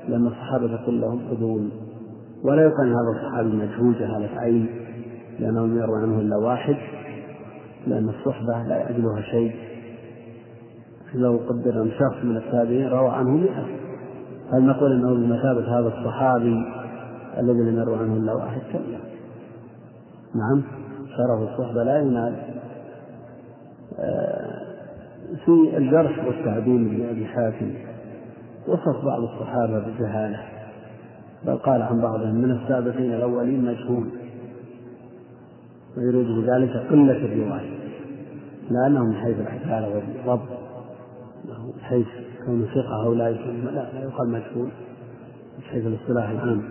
لأن 0.08 0.28
الصحابة 0.28 0.86
كلهم 0.86 1.22
عدول. 1.32 1.70
ولا 2.44 2.62
يقال 2.62 2.88
هذا 2.88 3.20
الصحابي 3.20 3.50
مجهول 3.50 3.94
جهالة 4.00 4.40
عين 4.40 4.68
لأنه 5.40 5.66
لم 5.66 5.78
يروي 5.78 6.02
عنه 6.02 6.20
إلا 6.20 6.38
واحد 6.38 6.76
لأن 7.88 8.10
الصحبة 8.10 8.64
لا 8.68 8.76
يعدلها 8.78 9.22
شيء. 9.22 9.71
لو 11.14 11.40
قدر 11.50 11.82
أن 11.82 11.92
شخص 11.92 12.24
من 12.24 12.38
التابعين 12.38 12.88
روى 12.88 13.10
عنه 13.10 13.30
مئة. 13.30 13.66
هل 14.54 14.64
نقول 14.64 14.92
أنه 14.92 15.14
بمثابة 15.14 15.80
هذا 15.80 15.88
الصحابي 15.88 16.66
الذي 17.38 17.60
لم 17.60 17.80
يروي 17.80 17.98
عنه 17.98 18.18
إلا 18.18 18.34
واحد؟ 18.34 18.62
كلا. 18.72 19.00
نعم. 20.36 20.64
شرف 21.18 21.50
الصحبة 21.50 21.84
لا 21.84 22.00
ينال. 22.00 22.36
آه، 24.00 24.62
في 25.46 25.78
الجرح 25.78 26.26
والتعديل 26.26 27.00
لأبي 27.00 27.26
حاتم 27.26 27.74
وصف 28.68 29.06
بعض 29.06 29.24
الصحابة 29.24 29.80
بجهالة 29.80 30.40
بل 31.46 31.58
قال 31.58 31.82
عن 31.82 32.02
بعضهم 32.02 32.36
من 32.36 32.52
السابقين 32.52 33.14
الأولين 33.14 33.66
مجهول. 33.66 34.08
ويريد 35.98 36.28
بذلك 36.28 36.70
قلة 36.90 37.26
الرواية 37.26 37.82
لأنه 38.70 39.04
من 39.04 39.16
حيث 39.16 39.36
العدالة 39.40 39.96
والضبط. 39.96 40.61
حيث 41.92 42.08
كون 42.46 42.66
ثقة 42.66 43.06
أو 43.06 43.14
لا 43.14 43.32
لا 43.32 43.72
لا 43.94 44.04
يقال 44.04 44.30
مجهول 44.30 44.70
حيث 45.72 45.86
الاصطلاح 45.86 46.30
العام. 46.30 46.62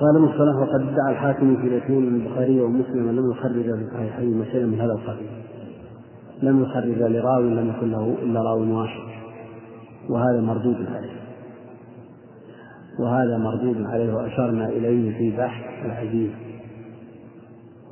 قال 0.00 0.22
مصطلح 0.22 0.56
وقد 0.56 0.80
ادعى 0.80 1.12
الحاكم 1.12 1.56
في 1.56 1.68
الاثنين 1.68 2.12
من 2.12 2.20
البخاري 2.20 2.60
ومسلم 2.60 3.10
لم 3.10 3.30
يخرج 3.30 3.62
في 3.62 3.86
صحيحين 3.94 4.44
شيئا 4.44 4.66
من 4.66 4.80
هذا 4.80 4.92
القبيل. 4.92 5.28
لم 6.42 6.62
يخرج 6.62 7.02
لراوي 7.02 7.50
لم 7.50 7.68
يكن 7.68 7.90
له 7.90 8.16
إلا 8.22 8.42
راوي 8.42 8.72
واحد 8.72 9.00
وهذا 10.08 10.40
مردود 10.40 10.86
عليه. 10.94 11.22
وهذا 12.98 13.38
مردود 13.38 13.86
عليه 13.86 14.14
وأشرنا 14.14 14.68
إليه 14.68 15.18
في 15.18 15.36
بحث 15.36 15.84
العزيز 15.84 16.30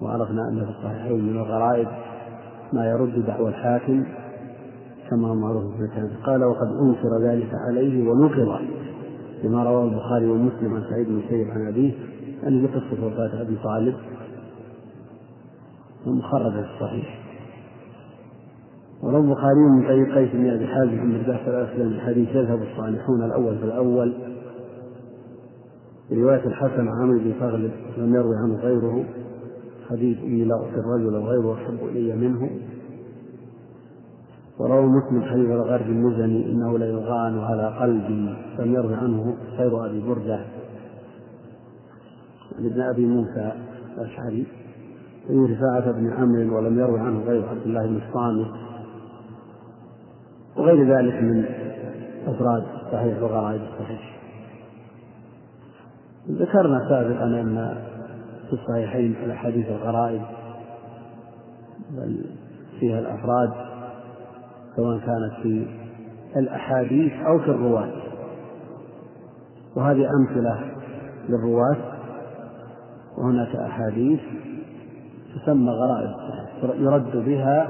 وعرفنا 0.02 0.48
أن 0.48 0.64
في 0.64 0.70
الصحيحين 0.70 1.24
من 1.24 1.36
الغرائب 1.36 1.88
ما 2.72 2.90
يرد 2.90 3.26
دعوى 3.26 3.48
الحاكم 3.48 4.04
كما 5.10 5.34
معروف 5.34 5.76
في 5.76 5.82
الكلام 5.82 6.10
قال 6.26 6.44
وقد 6.44 6.68
أنكر 6.82 7.18
ذلك 7.22 7.50
عليه 7.54 8.10
ونكر 8.10 8.60
لما 9.44 9.64
رواه 9.64 9.84
البخاري 9.84 10.26
ومسلم 10.26 10.74
عن 10.74 10.82
سعيد 10.90 11.06
بن 11.08 11.22
سيد 11.28 11.50
عن 11.50 11.66
أبيه 11.66 11.92
أن 12.46 12.66
قصة 12.66 13.06
وفاة 13.06 13.40
أبي 13.40 13.56
طالب 13.64 13.94
ومخرج 16.06 16.52
في 16.52 16.66
الصحيح. 16.74 17.20
وروى 19.02 19.20
البخاري 19.20 19.60
من 19.60 19.82
طريق 19.82 20.14
قيس 20.14 20.32
بن 20.32 20.50
أبي 20.50 20.66
حازم 20.66 20.90
بن 20.90 21.18
مرداح 21.18 21.46
الأسلم 21.46 21.88
الحديث 21.88 22.28
يذهب 22.28 22.62
الصالحون 22.62 23.24
الأول 23.24 23.58
فالأول 23.58 24.14
رواية 26.12 26.46
الحسن 26.46 26.88
عامر 26.88 27.18
بن 27.18 27.32
فغلب 27.40 27.72
لم 27.98 28.14
يروي 28.14 28.36
عنه 28.36 28.54
غيره. 28.54 29.04
حديث 29.90 30.18
إني 30.18 30.44
لا 30.44 30.54
أعطي 30.54 30.80
الرجل 30.80 31.16
غيره 31.16 31.54
أحب 31.54 31.78
إلي 31.88 32.16
منه. 32.16 32.50
وروى 34.60 34.86
مسلم 34.86 35.22
حديث 35.22 35.50
الغرب 35.50 35.86
المزني 35.86 36.52
إنه 36.52 36.78
ليغان 36.78 37.38
على 37.38 37.76
قلبي 37.80 38.34
لم 38.58 38.74
يروي 38.74 38.94
عنه 38.94 39.36
خير 39.56 39.86
أبي 39.86 40.00
بردة. 40.00 40.40
ابن 42.58 42.80
أبي 42.80 43.06
موسى 43.06 43.52
الأشعري. 43.98 44.46
في 45.26 45.34
رفاعة 45.34 45.92
بن 45.92 46.12
عمرو 46.12 46.56
ولم 46.56 46.78
يروي 46.78 47.00
عنه 47.00 47.20
غير 47.24 47.48
عبد 47.48 47.62
الله 47.66 47.86
بن 47.86 48.00
الصامت 48.08 48.50
وغير 50.56 50.98
ذلك 50.98 51.14
من 51.22 51.44
أفراد 52.26 52.62
صحيح 52.92 53.22
وغرائب 53.22 53.60
الصحيح 53.62 54.20
ذكرنا 56.30 56.88
سابقا 56.88 57.24
أن 57.24 57.76
في 58.48 58.52
الصحيحين 58.52 59.14
الأحاديث 59.24 59.68
الغرائب 59.68 60.22
بل 61.90 62.24
فيها 62.80 62.98
الأفراد 62.98 63.69
سواء 64.76 64.98
كانت 64.98 65.42
في 65.42 65.66
الأحاديث 66.36 67.12
أو 67.12 67.38
في 67.38 67.50
الرواة. 67.50 67.90
وهذه 69.76 70.10
أمثلة 70.20 70.72
للرواة. 71.28 71.76
وهناك 73.18 73.56
أحاديث 73.56 74.20
تسمى 75.34 75.70
غرائب 75.70 76.10
يرد 76.62 77.16
بها 77.16 77.68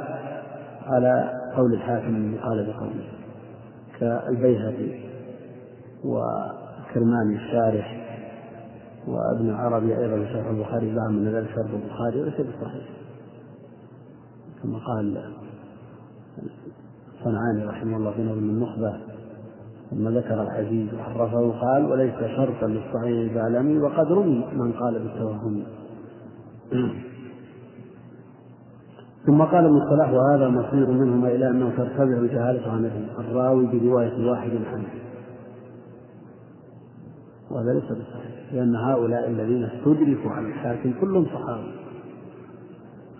على 0.87 1.41
قول 1.57 1.75
الحاكم 1.75 2.37
قال 2.43 2.67
بقوله 2.67 3.09
كالبيهقي 4.01 5.01
وكرماني 6.05 7.37
الشارح 7.37 8.01
وابن 9.07 9.51
عربي 9.51 9.99
أيضا 9.99 10.33
شرح 10.33 10.47
البخاري 10.47 10.95
زعم 10.95 11.19
ان 11.19 11.29
ذلك 11.29 11.49
شرح 11.49 11.71
البخاري 11.71 12.21
وليس 12.21 12.35
بصحيح. 12.35 12.89
كما 14.63 14.79
قال 14.79 15.33
صنعاني 17.25 17.65
رحمه 17.65 17.97
الله 17.97 18.11
في 18.11 18.23
نظم 18.23 18.39
النخبة 18.39 18.97
ثم 19.91 20.09
ذكر 20.09 20.43
العزيز 20.43 20.95
وحرفه 20.95 21.51
قال 21.61 21.85
وليس 21.85 22.15
شرطا 22.37 22.67
للصحيح 22.67 23.31
البعلمي 23.31 23.79
وقد 23.79 24.07
روي 24.13 24.45
من 24.53 24.73
قال 24.73 24.99
بالتوهم. 24.99 25.63
ثم 29.27 29.43
قال 29.43 29.65
ابن 29.65 29.77
الصلاح 29.77 30.13
وهذا 30.13 30.49
مصير 30.49 30.91
منهما 30.91 31.29
إلى 31.29 31.51
أنه 31.51 31.71
ترتفع 31.77 32.05
جهاله 32.05 32.73
عن 32.73 32.91
الراوي 33.19 33.67
برواية 33.67 34.31
واحد 34.31 34.51
عنه 34.51 34.89
وهذا 37.51 37.73
ليس 37.73 37.85
بصحيح 37.85 38.53
لأن 38.53 38.77
هؤلاء 38.77 39.31
الذين 39.31 39.65
استدركوا 39.65 40.31
عن 40.31 40.47
الحاكم 40.47 40.93
كلهم 41.01 41.27
صحابة. 41.27 41.73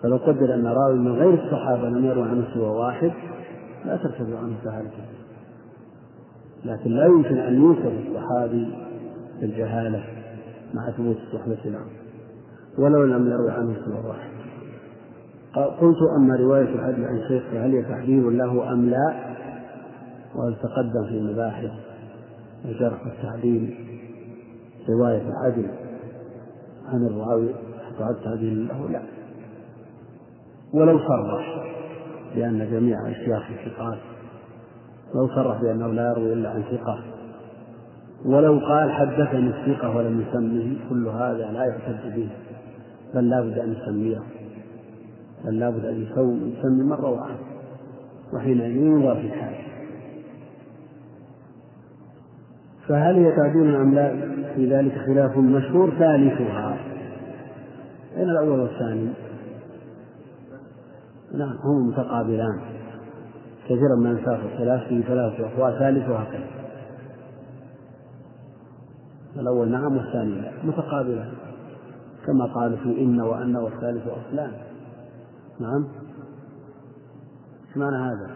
فلو 0.03 0.17
قدر 0.17 0.53
أن 0.53 0.67
راوي 0.67 0.99
من 0.99 1.11
غير 1.11 1.33
الصحابة 1.33 1.89
لم 1.89 2.05
يروى 2.05 2.29
عنه 2.29 2.45
سوى 2.53 2.69
واحد 2.69 3.11
لا 3.85 3.97
ترتفع 3.97 4.37
عنه 4.39 4.55
جهالته 4.63 5.03
لكن 6.65 6.91
لا 6.91 7.05
يمكن 7.05 7.37
أن 7.37 7.61
يوصف 7.61 7.91
الصحابي 8.07 8.73
بالجهاله 9.41 10.03
مع 10.73 10.91
ثبوت 10.91 11.17
الصحبة 11.17 11.69
له 11.69 11.85
ولو 12.77 13.03
لم 13.03 13.27
يروي 13.27 13.51
عنه 13.51 13.75
سوى 13.85 14.07
واحد 14.07 14.31
قلت 15.81 15.97
أما 16.17 16.35
رواية 16.35 16.75
العدل 16.75 17.05
عن 17.05 17.21
شيخ 17.27 17.43
فهل 17.51 17.75
هي 17.75 17.81
تحديد 17.81 18.23
له 18.23 18.73
أم 18.73 18.89
لا؟ 18.89 19.35
وهل 20.35 20.55
تقدم 20.55 21.09
في 21.09 21.21
مباحث 21.21 21.71
الجرح 22.65 23.05
والتعديل 23.05 23.75
رواية 24.89 25.21
العدل 25.21 25.67
عن 26.85 27.05
الراوي 27.07 27.49
تعد 27.99 28.15
تعديل 28.23 28.67
له 28.67 28.89
لا. 28.89 29.01
ولو 30.73 30.97
صرح. 30.97 31.65
بأن 32.35 32.71
جميع 32.71 33.11
أشياخ 33.11 33.43
الثقات 33.51 33.97
لو 35.15 35.27
صرح 35.27 35.61
بأنه 35.61 35.87
لا 35.87 36.11
يروي 36.11 36.33
إلا 36.33 36.49
عن 36.49 36.63
ثقة. 36.63 36.99
ولو 38.25 38.59
قال 38.59 38.91
حدثني 38.91 39.49
الثقة 39.49 39.97
ولم 39.97 40.21
يسمه 40.21 40.75
كل 40.89 41.07
هذا 41.07 41.51
لا 41.51 41.65
يعتد 41.65 42.15
به. 42.15 42.29
بل 43.13 43.29
لا 43.29 43.41
بد 43.41 43.59
أن 43.59 43.73
يسميه. 43.73 44.19
بل 45.45 45.59
لابد 45.59 45.85
أن 45.85 46.01
يسمي 46.01 46.95
روى 46.95 47.17
عنه 47.17 47.37
وحينئذ 48.33 48.75
ينظر 48.75 49.15
في 49.15 49.27
الحال. 49.27 49.55
فهل 52.87 53.15
هي 53.15 53.35
تعديل 53.35 53.75
أم 53.75 53.93
لا؟ 53.93 54.31
في 54.55 54.75
ذلك 54.75 54.97
خلاف 55.05 55.37
مشهور 55.37 55.89
ثالثها. 55.89 56.77
أين 58.17 58.29
الأول 58.29 58.59
والثاني؟ 58.59 59.09
نعم 61.33 61.57
هما 61.63 61.87
متقابلان 61.91 62.61
كثيرا 63.65 63.95
ما 63.95 64.09
ينساق 64.09 64.39
الخلاف 64.39 64.87
في 64.87 65.03
ثلاثة 65.03 65.45
أقوال 65.45 65.79
ثالثها 65.79 66.23
كذا 66.31 66.61
الأول 69.35 69.71
نعم 69.71 69.97
والثاني 69.97 70.41
لا. 70.41 70.51
متقابلان. 70.63 71.31
كما 72.25 72.45
قالوا 72.45 72.77
في 72.77 73.01
إن 73.01 73.21
وأن 73.21 73.55
والثالث 73.55 74.07
أصلان 74.07 74.51
نعم. 75.59 75.87
إيش 77.67 77.77
معنى 77.77 77.95
هذا؟ 77.95 78.35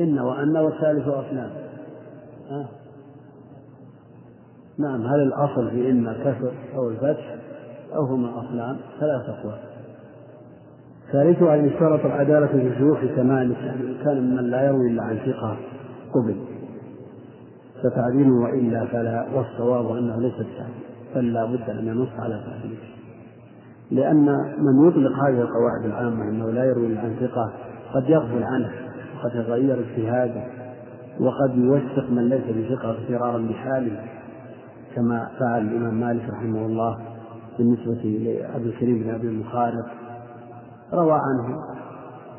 إن 0.00 0.18
وأن 0.18 0.56
والثالث 0.56 1.08
أصنام 1.08 1.50
آه. 2.50 2.68
نعم 4.78 5.06
هل 5.06 5.22
الأصل 5.22 5.70
في 5.70 5.90
إن 5.90 6.12
كسر 6.12 6.52
أو 6.74 6.88
الفتح؟ 6.88 7.36
أو 7.94 8.04
هما 8.04 8.38
أصلان؟ 8.38 8.76
ثلاث 9.00 9.28
أقوال. 9.28 9.65
ثالثها 11.12 11.54
أن 11.54 11.66
يشترط 11.66 12.04
العدالة 12.04 12.46
في 12.46 12.68
الشيوخ 12.68 12.98
كمال 13.16 13.52
يعني 13.52 14.04
كان 14.04 14.20
ممن 14.20 14.50
لا 14.50 14.66
يروي 14.66 14.90
إلا 14.90 15.02
عن 15.02 15.16
ثقة 15.16 15.56
قبل. 16.14 16.36
فتعديل 17.82 18.30
وإلا 18.30 18.86
فلا 18.86 19.26
والصواب 19.34 19.96
أنه 19.96 20.20
ليس 20.20 20.34
بتعديل 20.34 20.86
بل 21.14 21.32
لا 21.32 21.44
بد 21.44 21.70
أن 21.70 21.86
ينص 21.86 22.08
على 22.18 22.42
تعديله 22.46 22.78
لأن 23.90 24.24
من 24.58 24.88
يطلق 24.88 25.12
هذه 25.12 25.40
القواعد 25.40 25.84
العامة 25.84 26.28
أنه 26.28 26.50
لا 26.50 26.64
يروي 26.64 26.98
عن 26.98 27.16
ثقة 27.20 27.52
قد 27.94 28.08
يغفل 28.08 28.42
عنه 28.42 28.70
وقد 29.16 29.34
يتغير 29.34 29.78
اجتهاده 29.80 30.44
وقد 31.20 31.56
يوثق 31.56 32.10
من 32.10 32.28
ليس 32.28 32.44
بثقة 32.44 32.90
اغترارا 32.90 33.38
بحاله 33.38 34.00
كما 34.94 35.28
فعل 35.40 35.62
الإمام 35.62 36.00
مالك 36.00 36.30
رحمه 36.30 36.66
الله 36.66 36.98
بالنسبة 37.58 38.00
لعبد 38.04 38.66
الكريم 38.66 39.02
بن 39.02 39.14
أبي 39.14 39.28
المخارق. 39.28 39.86
روى 40.92 41.12
عنه. 41.12 41.62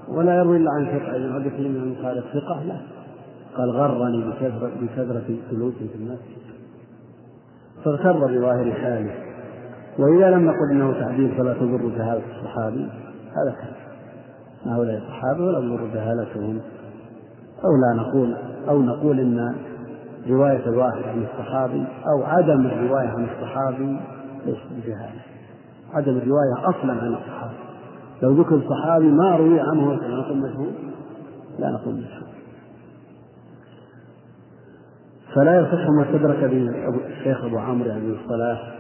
ولا 0.08 0.36
يروي 0.36 0.58
إلا 0.58 0.72
عن 0.72 0.86
ثقة. 0.86 1.16
إذا 1.16 1.34
عبد 1.34 1.46
الكريم 1.46 1.74
بن 1.74 1.80
المخارق 1.80 2.24
ثقة 2.34 2.64
لا. 2.64 2.78
قال 3.58 3.72
غرني 3.72 4.24
بكثرة 4.24 4.72
بكثرة 4.82 5.24
في 5.50 5.56
المسجد 5.56 5.90
فاغتر 7.84 8.28
بظاهر 8.28 8.72
حاله. 8.72 9.14
وإذا 10.00 10.30
لم 10.30 10.46
نقل 10.46 10.72
إنه 10.72 10.94
تعديل 10.94 11.36
فلا 11.38 11.54
تضر 11.54 11.90
جهالة 11.98 12.22
الصحابي. 12.40 12.90
هذا 13.38 13.56
كلام 13.62 13.88
هؤلاء 14.76 14.98
الصحابة 14.98 15.44
ولا 15.44 15.60
تضر 15.60 15.88
جهالتهم. 15.94 16.60
أو 17.66 17.70
لا 17.76 18.02
نقول 18.02 18.36
أو 18.70 18.82
نقول 18.82 19.20
إن 19.20 19.56
رواية 20.30 20.66
الواحد 20.66 21.04
عن 21.04 21.24
الصحابي 21.24 21.86
أو 22.08 22.24
عدم 22.24 22.66
الرواية 22.66 23.08
عن 23.08 23.28
الصحابي 23.36 24.00
ليس 24.46 24.58
بجهالة. 24.72 25.22
عدم 25.94 26.18
الرواية 26.18 26.70
أصلا 26.70 26.92
عن 26.94 27.14
الصحابي. 27.14 27.67
لو 28.24 28.42
ذكر 28.42 28.62
صحابي 28.70 29.12
ما 29.12 29.36
روي 29.36 29.60
عنه 29.60 29.94
نقول 29.94 30.38
مشهور 30.38 30.72
لا 31.60 31.72
نقول 31.72 31.94
مشهور 31.94 32.28
فلا 35.36 35.60
يصح 35.60 35.90
ما 35.90 36.06
استدرك 36.06 36.44
به 36.44 36.70
الشيخ 37.08 37.44
أبو 37.44 37.58
عمرو 37.58 37.90
يعني 37.90 38.16
الصلاة 38.24 38.78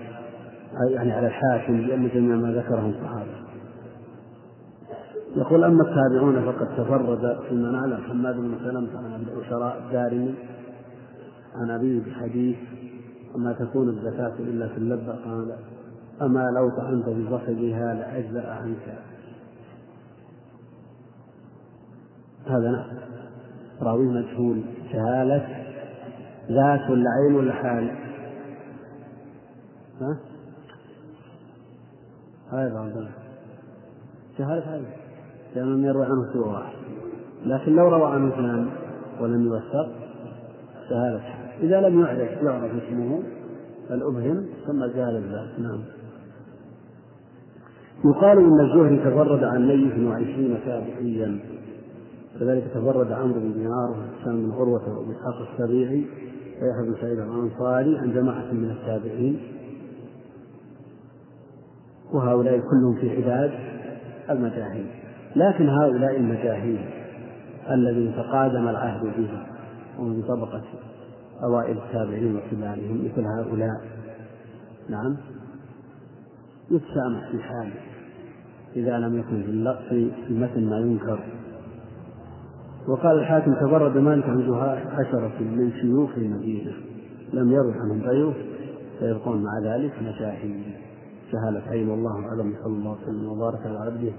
يعني 0.90 1.12
على 1.12 1.28
الحاكم 1.28 1.78
لأن 1.78 2.10
جميع 2.14 2.36
ما 2.36 2.52
ذكره 2.52 2.90
الصحابة 2.90 3.38
يقول 5.36 5.64
أما 5.64 5.84
التابعون 5.84 6.46
فقد 6.46 6.68
تفرد 6.78 7.38
فيما 7.50 7.72
نعلم 7.72 7.98
حماد 8.10 8.36
بن 8.36 8.56
سلمة 8.64 8.98
عن 8.98 9.24
العشراء 9.34 9.82
الدارمي 9.86 10.36
عن 11.56 11.70
أبيه 11.70 12.02
بحديث 12.04 12.58
وما 13.36 13.54
تكون 13.54 13.90
الزكاة 13.90 14.34
إلا 14.40 14.68
في 14.68 14.78
اللبة 14.78 15.14
قال 15.26 15.56
أما 16.22 16.52
لو 16.56 16.70
طعنت 16.70 17.06
بصحبها 17.06 17.94
لأجزأ 17.94 18.52
عنك. 18.52 19.00
هذا 22.50 22.72
نعم. 22.72 22.86
راوي 23.82 24.06
مجهول. 24.06 24.62
جهالة. 24.94 25.48
ذات 26.52 26.90
ولا 26.90 27.10
عين 27.10 27.36
ولا 27.36 27.54
حال 27.54 27.90
ها؟ 30.02 30.18
هذا 32.52 32.80
عندنا 32.80 33.10
جهالة 34.40 34.76
هذا 34.76 34.86
لأنه 35.56 35.76
لم 35.76 35.86
يروي 35.86 36.06
عنه 36.06 36.34
سوى 36.34 36.54
واحد. 36.54 36.74
لكن 37.46 37.76
لو 37.76 37.90
روى 37.90 38.14
عنه 38.14 38.34
اثنان 38.34 38.70
ولم 39.20 39.46
يوثق 39.46 39.90
جهالة. 40.90 41.22
إذا 41.62 41.82
لم 41.82 42.02
يعرف 42.02 42.44
يعرف 42.44 42.84
اسمه 42.84 43.24
الأبهم 43.92 44.46
ثم 44.68 44.88
زال 44.88 45.16
الباء 45.16 45.48
نعم. 45.60 45.80
يقال 48.06 48.38
إن 48.38 48.60
الزهري 48.60 48.98
تفرد 48.98 49.44
عن 49.44 49.68
ليث 49.68 50.00
وعشرين 50.00 50.60
تابعيا 50.66 51.40
كذلك 52.40 52.64
تفرد 52.74 53.12
عمرو 53.12 53.40
بن 53.40 53.54
دينار 53.54 53.90
وحسام 53.92 54.46
بن 54.46 54.52
عروة 54.52 55.00
وإسحاق 55.00 55.50
السبيعي 55.52 56.06
ويحيى 56.62 56.86
بن 56.86 56.96
سعيد 57.02 57.20
الأنصاري 57.20 57.98
عن 57.98 58.14
جماعة 58.14 58.52
من 58.52 58.72
التابعين. 58.72 59.40
وهؤلاء 62.14 62.60
كلهم 62.60 62.96
في 63.02 63.10
عداد 63.10 63.52
المجاهيل. 64.30 64.86
لكن 65.36 65.70
هؤلاء 65.70 66.18
المجاهيل 66.18 66.90
الذين 67.72 68.16
تقادم 68.16 68.68
العهد 68.68 69.02
بهم 69.04 69.44
ومن 70.00 70.22
طبقة 70.22 70.64
أوائل 71.44 71.78
التابعين 71.78 72.36
وكبارهم 72.36 73.06
مثل 73.06 73.26
هؤلاء. 73.26 73.82
نعم. 74.90 75.18
يتسامح 76.72 77.32
في 77.32 77.44
حاله 77.44 77.74
إذا 78.76 79.00
لم 79.00 79.20
يكن 79.20 79.44
في 79.90 80.12
المتن 80.30 80.70
ما 80.70 80.80
ينكر. 80.80 81.20
وقال 82.88 83.20
الحاكم 83.20 83.54
تبرد 83.54 83.98
مالك 83.98 84.24
عن 84.24 84.42
عشرة 85.00 85.32
من 85.40 85.72
شيوخ 85.82 86.10
المدينة. 86.18 86.74
لم 87.34 87.52
يروح 87.52 87.76
عنهم 87.76 88.02
ضيوف 88.08 88.36
فيبقون 89.00 89.44
مع 89.44 89.60
ذلك 89.64 89.94
مشاهير 90.02 90.80
جهالة 91.34 91.62
عين 91.70 91.90
والله 91.90 92.28
أعلم 92.28 92.56
صلى 92.64 92.74
الله 92.74 92.92
وسلم 92.92 93.32
وبارك 93.32 93.60
على 93.66 93.80
عبده 93.80 94.14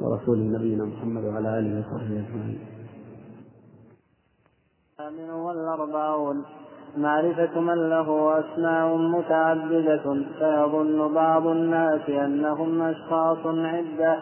ورسوله 0.00 0.42
نبينا 0.42 0.84
محمد 0.84 1.24
وعلى 1.24 1.58
آله 1.58 1.78
وصحبه 1.78 2.24
أجمعين. 2.28 2.58
الثامن 4.90 5.30
والأربعون. 5.30 6.44
معرفة 6.96 7.60
من 7.60 7.90
له 7.90 8.40
أسماء 8.40 8.96
متعددة 8.96 10.24
فيظن 10.38 11.14
بعض 11.14 11.46
الناس 11.46 12.10
أنهم 12.10 12.82
أشخاص 12.82 13.46
عدة. 13.46 14.18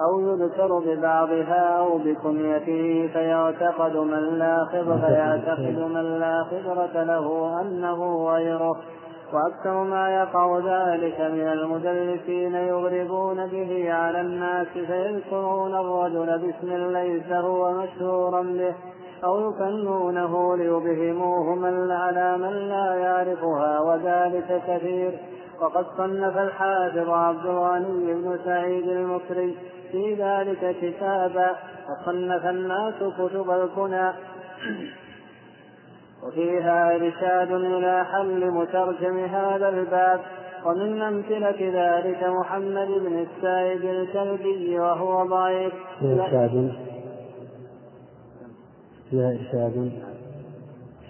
أو 0.00 0.20
يذكر 0.20 0.78
ببعضها 0.78 1.78
أو 1.78 1.98
بكنيته 1.98 3.10
فيعتقد 3.12 3.96
من 3.96 4.38
لا 4.38 4.64
خبرة 4.64 4.96
فيعتقد 5.06 5.78
من 5.78 6.18
لا 6.20 6.44
خبرة 6.44 7.02
له 7.02 7.60
أنه 7.60 8.26
غيره. 8.26 8.76
وأكثر 9.32 9.82
ما 9.82 10.10
يقع 10.10 10.58
ذلك 10.58 11.20
من 11.20 11.46
المدلسين 11.52 12.54
يغربون 12.54 13.46
به 13.46 13.92
على 13.92 14.20
الناس 14.20 14.66
فيذكرون 14.66 15.74
الرجل 15.74 16.38
باسم 16.38 16.92
ليس 16.92 17.32
هو 17.32 17.72
مشهورا 17.72 18.42
به 18.42 18.74
أو 19.24 19.50
يكنونه 19.50 20.56
ليبهموه 20.56 21.54
من 21.54 21.90
على 21.90 22.36
من 22.36 22.52
لا 22.68 22.94
يعرفها 22.94 23.80
وذلك 23.80 24.62
كثير. 24.68 25.18
وقد 25.60 25.86
صنف 25.96 26.38
الحافظ 26.38 27.08
عبد 27.10 27.46
الغني 27.46 28.14
بن 28.14 28.38
سعيد 28.44 28.88
المصري 28.88 29.56
في 29.92 30.14
ذلك 30.14 30.76
كتابا 30.82 31.56
وصنف 31.88 32.46
الناس 32.46 32.94
كتب 33.18 33.50
الكنى. 33.50 34.12
وفيها 36.22 36.96
إرشاد 36.96 37.52
إلى 37.52 38.04
حل 38.04 38.50
مترجم 38.50 39.18
هذا 39.24 39.68
الباب 39.68 40.20
ومن 40.66 41.02
أمثلة 41.02 41.60
ذلك 41.60 42.24
محمد 42.24 42.88
بن 42.88 43.26
السائب 43.26 43.84
الكلبي 43.84 44.78
وهو 44.78 45.26
ضعيف. 45.26 45.72
إرشاد. 46.02 46.72
فيها 49.10 49.30
إرشاد. 49.30 49.92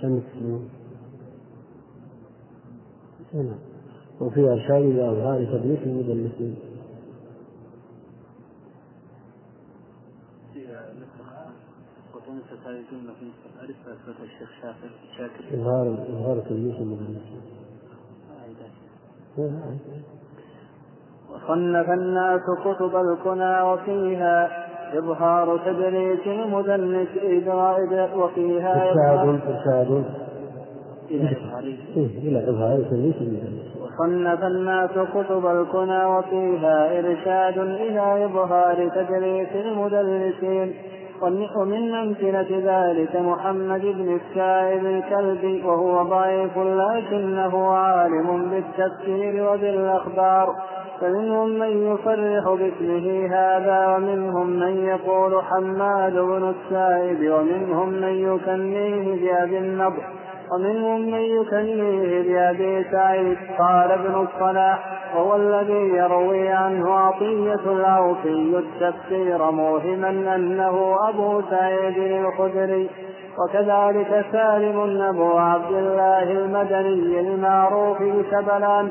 شمس 0.02 0.22
وفيها 4.20 4.52
إرشاد 4.52 4.82
إلى 4.82 5.10
أظهار 5.10 5.44
تدليس 5.44 5.78
المدلسين 5.86 6.67
هذه 12.68 12.76
الجملة 12.76 13.12
في 13.20 13.26
أعرفها 13.60 13.92
أثبتها 13.92 14.24
الشيخ 14.24 14.48
شاكر 14.62 14.90
شاكر 15.18 15.60
إظهار 15.60 15.94
إظهار 16.08 16.40
تلميذ 16.40 16.74
المدرسين 16.74 17.40
وصنف 21.30 21.90
الناس 21.90 22.40
كتب 22.64 22.96
الكنى 22.96 23.62
وفيها 23.62 24.48
إظهار 24.98 25.58
تدريس 25.58 26.26
المدنس 26.26 27.08
إذا 27.22 27.54
وفيها 28.14 28.90
إرشاد 28.90 29.28
إرشاد. 29.28 30.04
إلى 31.10 32.50
إظهار 32.50 32.50
إظهار 32.50 32.82
تدريس 32.82 33.16
المدنس. 33.20 33.76
وصنف 33.80 34.44
الناس 34.44 34.90
كتب 34.90 35.46
الكنى 35.46 36.04
وفيها 36.04 36.98
إرشاد 36.98 37.58
إلى 37.58 38.24
إظهار 38.24 38.88
تدريس 38.88 39.48
المدلسين 39.54 40.74
ومن 41.22 41.94
أمثلة 41.94 42.48
ذلك 42.50 43.16
محمد 43.16 43.80
بن 43.80 44.20
السائب 44.20 44.86
الكلبي 44.86 45.62
وهو 45.64 46.02
ضعيف 46.02 46.58
لكنه 46.58 47.68
عالم 47.68 48.50
بالتفسير 48.50 49.52
وبالأخبار. 49.52 50.54
فمنهم 51.00 51.48
من 51.48 51.70
يصرح 51.86 52.54
باسمه 52.54 53.26
هذا 53.26 53.96
ومنهم 53.96 54.46
من 54.46 54.84
يقول 54.84 55.42
حماد 55.42 56.12
بن 56.12 56.54
السائب 56.54 57.32
ومنهم 57.32 57.88
من 57.88 58.34
يكنيه 58.34 59.32
بأبي 59.32 59.58
النضر. 59.58 60.17
ومنهم 60.52 61.00
من 61.00 61.20
يكنيه 61.40 62.22
بأبي 62.22 62.84
سعيد 62.92 63.38
قال 63.58 63.90
ابن 63.90 64.26
الصلاح 64.26 64.78
وهو 65.16 65.36
الذي 65.36 65.96
يروي 65.96 66.48
عنه 66.48 66.94
عطية 66.94 67.72
العوفي 67.72 68.28
التفسير 68.58 69.50
موهما 69.50 70.08
أنه 70.34 70.96
أبو 71.08 71.42
سعيد 71.50 71.98
الخدري 71.98 72.90
وكذلك 73.38 74.26
سالم 74.32 75.02
أبو 75.02 75.38
عبد 75.38 75.72
الله 75.72 76.22
المدني 76.22 77.20
المعروف 77.20 78.02
بشبلان 78.02 78.90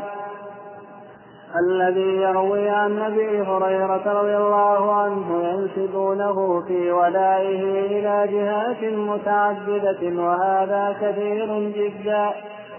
الذي 1.60 2.22
يروي 2.22 2.70
عن 2.70 2.98
أبي 2.98 3.42
هريرة 3.42 4.06
رضي 4.22 4.38
الله 4.38 4.92
عنه 4.94 5.44
ينسبونه 5.44 6.62
في 6.68 6.92
ولائه 6.92 7.64
إلى 7.86 8.32
جهات 8.34 8.94
متعددة 8.94 10.24
وهذا 10.24 10.96
كثير 11.02 11.70
جدا. 11.70 12.30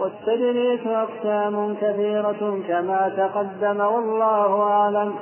والتدريس 0.01 0.87
أقسام 0.87 1.75
كثيره 1.75 2.59
كما 2.69 3.09
تقدم 3.17 3.81
والله 3.81 4.63
أعلم. 4.63 5.13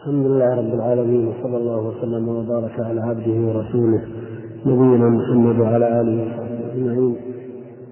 الحمد 0.00 0.26
لله 0.26 0.50
رب 0.58 0.74
العالمين 0.74 1.28
وصلى 1.28 1.56
الله 1.56 1.78
وسلم 1.78 2.28
وبارك 2.28 2.80
على 2.80 3.00
عبده 3.00 3.38
ورسوله 3.48 4.02
نبينا 4.66 5.08
محمد 5.08 5.60
وعلى 5.60 6.00
آله 6.00 6.22
وصحبه 6.22 6.72
أجمعين. 6.72 7.31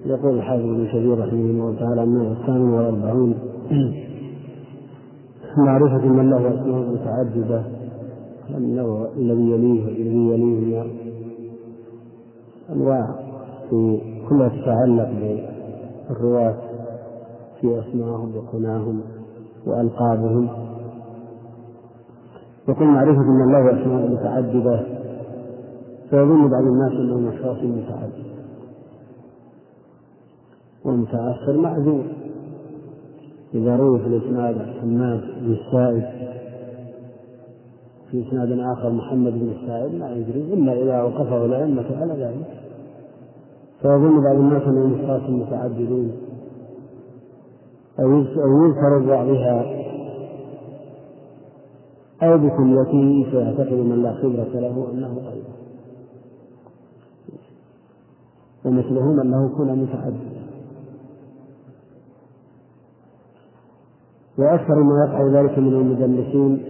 يقول 0.05 0.37
الحافظ 0.37 0.63
ابن 0.63 0.87
كثير 0.87 1.19
رحمه 1.19 1.39
الله 1.39 1.75
تعالى 1.79 2.03
النوع 2.03 2.31
الثامن 2.31 2.69
والأربعون 2.73 3.35
معرفة 5.57 6.07
من 6.07 6.29
له 6.29 6.37
أسماء 6.37 6.79
متعددة 6.79 7.63
النوع 8.57 9.07
الذي 9.17 9.51
يليه 9.51 9.85
والذي 9.85 10.27
يليه 10.27 10.83
أنواع 12.69 13.15
في 13.69 14.01
كلها 14.29 14.49
تتعلق 14.49 15.09
بالرواة 16.09 16.55
في 17.61 17.79
أسمائهم 17.79 18.37
وكناهم 18.37 19.01
وألقابهم. 19.67 20.49
يقول 22.69 22.87
معرفة 22.87 23.21
من 23.21 23.51
له 23.51 23.81
أسماء 23.81 24.11
متعددة 24.11 24.85
فيظن 26.09 26.49
بعض 26.49 26.63
الناس 26.63 26.91
أنهم 26.91 27.27
أشخاص 27.27 27.57
متعددة 27.57 28.20
والمتأخر 30.85 31.57
معذور 31.57 32.03
إذا 33.53 33.75
روي 33.75 33.99
في 33.99 34.07
الإسناد 34.07 34.55
حماد 34.81 35.21
بن 35.41 35.53
السائب 35.53 36.31
في 38.11 38.27
إسناد 38.27 38.51
آخر 38.51 38.89
محمد 38.89 39.33
بن 39.33 39.49
السائب 39.49 39.95
ما 39.99 40.11
يدري. 40.11 40.53
إلا 40.53 40.73
إذا 40.73 40.93
أوقفه 40.93 41.45
الأئمة 41.45 41.85
على 41.97 42.13
ذلك. 42.13 42.47
فيظن 43.81 44.23
بعض 44.23 44.35
الناس 44.35 44.61
أنهم 44.61 44.93
أشخاص 44.93 45.29
متعددون 45.29 46.11
أو 47.99 48.11
يذكر 48.65 48.99
بعضها 49.07 49.65
أو 52.23 52.37
بكليته 52.37 53.31
فيعتقد 53.31 53.73
من 53.73 54.03
لا 54.03 54.13
خبرة 54.13 54.59
له 54.59 54.91
أنه 54.91 55.17
غيره. 55.17 55.55
ومثلهم 58.65 59.19
أنه 59.19 59.49
كن 59.57 59.67
متعددا 59.67 60.30
وأكثر 64.37 64.83
ما 64.83 65.05
يقع 65.05 65.41
ذلك 65.41 65.59
من 65.59 65.73
المدلسين 65.73 66.63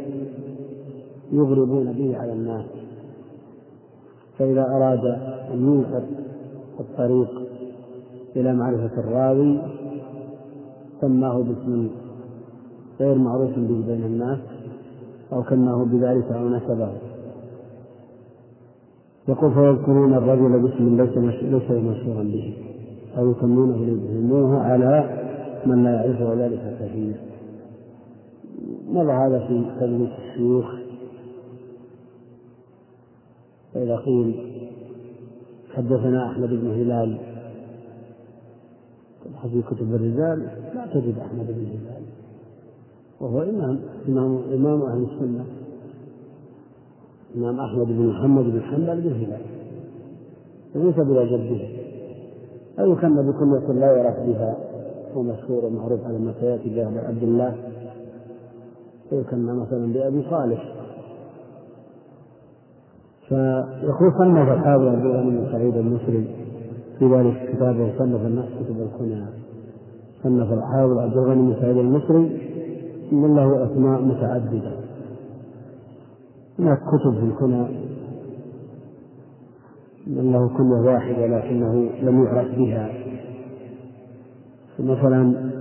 يغربون 1.31 1.93
به 1.93 2.17
على 2.17 2.33
الناس. 2.33 2.65
فإذا 4.39 4.61
أراد 4.61 5.05
أن 5.53 5.65
يوثق 5.65 6.03
الطريق 6.79 7.41
إلى 8.35 8.53
معرفة 8.53 8.99
الراوي 8.99 9.61
سماه 11.01 11.37
باسم 11.37 11.89
غير 12.99 13.17
معروف 13.17 13.49
به 13.49 13.83
بين 13.87 14.03
الناس 14.05 14.39
أو 15.33 15.43
كناه 15.43 15.83
بذلك 15.83 16.31
أو 16.31 16.49
نسبه. 16.49 16.91
يقول 19.27 19.53
فيذكرون 19.53 20.13
الرجل 20.13 20.61
باسم 20.61 21.01
ليس 21.01 21.17
ليس 21.41 21.71
مشهورا 21.71 22.23
به 22.23 22.53
أو 23.17 23.31
يسمونه 23.31 23.77
ليبهموه 23.85 24.59
على 24.61 25.09
من 25.65 25.83
لا 25.83 25.91
يعرفه 25.91 26.33
ذلك 26.33 26.77
كثير. 26.79 27.30
مر 28.87 29.11
هذا 29.11 29.47
في 29.47 29.65
تدريس 29.79 30.09
الشيوخ؟ 30.19 30.65
فإذا 33.73 33.95
قيل 33.95 34.51
حدثنا 35.73 36.31
أحمد 36.31 36.49
بن 36.49 36.67
هلال 36.67 37.17
في 39.51 39.61
كتب 39.61 39.95
الرجال 39.95 40.39
لا 40.75 40.85
تجد 40.93 41.19
أحمد 41.19 41.47
بن 41.47 41.65
هلال. 41.65 42.03
وهو 43.21 43.41
إمام 43.41 43.79
إمام 44.07 44.41
إمام 44.53 44.81
أهل 44.81 45.03
السنة. 45.03 45.45
الإمام 47.35 47.59
أحمد 47.59 47.87
بن 47.87 48.07
محمد 48.07 48.43
بن 48.43 48.61
حنبل 48.61 49.01
بن 49.01 49.13
هلال. 49.13 49.41
ينسب 50.75 51.11
إلى 51.11 51.25
جده 51.25 51.67
أو 52.83 52.95
كان 52.95 53.31
بكنية 53.31 53.79
لا 53.79 53.97
يعرف 53.97 54.19
بها 54.19 54.57
هو 55.13 55.21
مشهور 55.23 55.65
ومعروف 55.65 56.05
على 56.05 56.19
ما 56.19 56.33
سيأتي 56.39 56.81
عبد 56.81 57.23
الله. 57.23 57.70
يكنى 59.11 59.53
مثلا 59.53 59.93
بأبي 59.93 60.25
صالح. 60.29 60.73
فيقول 63.27 64.13
صنف 64.17 64.49
أصحاب 64.49 64.81
عبد 64.87 65.05
الغني 65.05 65.37
بن 65.37 65.51
سعيد 65.51 65.77
المصري 65.77 66.35
في 66.99 67.05
ذلك 67.05 67.55
كتابه 67.55 67.97
صنف 67.97 68.25
الناس 68.25 68.45
كتب 68.45 68.81
الكنى 68.81 69.25
صنف 70.23 70.53
الحافظ 70.53 70.97
عبد 70.97 71.17
الغني 71.17 71.53
بن 71.53 71.61
سعيد 71.61 71.77
المصري 71.77 72.51
من 73.11 73.35
له 73.35 73.65
أسماء 73.65 74.01
متعددة. 74.01 74.71
هناك 76.59 76.77
كتب 76.77 77.13
في 77.19 77.25
الكنى 77.25 77.65
من 80.07 80.31
له 80.31 80.57
كنية 80.57 80.91
واحدة 80.93 81.27
لكنه 81.27 81.89
لم 82.01 82.23
يعرف 82.23 82.47
بها. 82.55 82.89
مثلا 84.79 85.51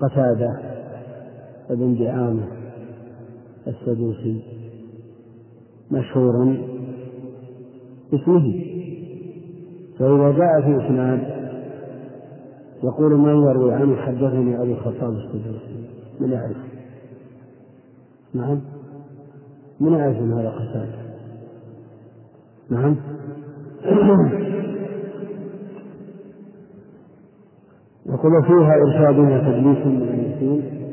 قتادة 0.00 0.69
بن 1.70 1.94
دعامة 1.94 2.46
السدوسي 3.66 4.42
مشهور 5.90 6.56
باسمه. 8.12 8.64
فإذا 9.98 10.30
جاء 10.30 10.60
في 10.60 10.86
إسناد 10.86 11.40
يقول 12.82 13.16
من 13.16 13.50
يروي 13.50 13.74
عنه 13.74 13.96
حدثني 13.96 14.62
أبو 14.62 14.72
الخطاب 14.72 15.12
السدوسي 15.12 15.88
من 16.20 16.32
يعرف 16.32 16.56
نعم؟ 18.34 18.60
من 19.80 19.92
يعرف 19.92 20.16
من 20.16 20.32
هذا 20.32 20.50
قتادة 20.50 21.00
نعم؟ 22.70 22.96
يقول 28.06 28.42
فيها 28.42 28.74
إرشاد 28.74 29.18
وتدليس 29.18 29.86
من 29.86 30.02
المسلمين. 30.02 30.89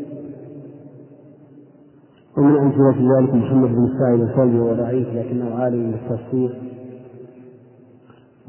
ومن 2.38 2.57
أمثلة 2.57 3.19
ذلك 3.19 3.33
محمد 3.33 3.69
بن 3.69 3.99
سعيد 3.99 4.21
الفوزي 4.21 4.59
هو 4.59 4.73
ضعيف 4.73 5.07
لكنه 5.07 5.55
عالم 5.55 5.91
بالتفسير 5.91 6.61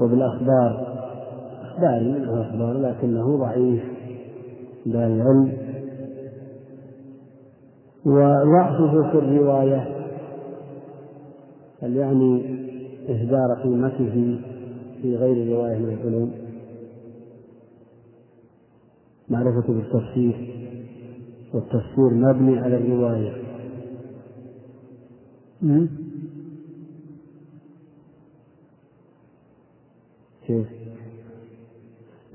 وبالأخبار. 0.00 0.98
أخباري 1.62 2.12
منه 2.12 2.40
أخبار 2.42 2.72
لكنه 2.72 3.38
ضعيف 3.38 3.82
لا 4.86 5.06
العلم 5.06 5.52
وضعفه 8.06 9.10
في 9.10 9.18
الرواية 9.18 9.88
هل 11.82 11.96
يعني 11.96 12.58
إهدار 13.08 13.54
قيمته 13.62 14.38
في 15.02 15.16
غير 15.16 15.52
رواية 15.56 15.78
من 15.78 15.98
العلوم؟ 16.02 16.32
معرفة 19.28 19.72
بالتفسير 19.72 20.54
والتفسير 21.54 22.10
مبني 22.14 22.58
على 22.58 22.76
الرواية. 22.76 23.47
كيف؟ 30.46 30.66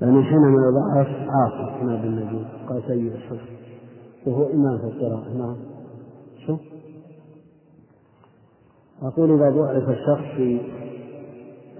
يعني 0.00 0.22
حينما 0.22 0.66
يضعف 0.68 1.08
عاصم 1.30 1.86
ما 1.86 1.96
بالنبي 2.02 2.44
قال 2.68 2.82
سيء 2.86 3.12
الحفظ 3.12 3.48
وهو 4.26 4.46
إمام 4.46 4.78
في 4.78 4.84
القراءة 4.84 5.28
نعم 5.38 5.56
شو؟ 6.46 6.56
أقول 9.02 9.34
إذا 9.34 9.50
ضعف 9.50 9.88
الشخص 9.88 10.36
في 10.36 10.60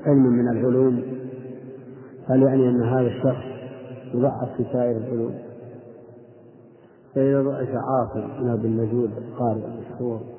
علم 0.06 0.22
من 0.22 0.48
العلوم 0.48 1.02
هل 2.28 2.42
يعني 2.42 2.68
أن 2.68 2.82
هذا 2.82 3.06
الشخص 3.06 3.44
يضعف 4.14 4.56
في 4.56 4.64
سائر 4.72 4.96
العلوم؟ 4.96 5.38
فإذا 7.14 7.42
ضعف 7.42 7.68
عاصم 7.68 8.42
من 8.44 8.50
أبي 8.50 8.68
النجود 8.68 9.10
القارئ 9.16 9.64
المشهور 9.64 10.33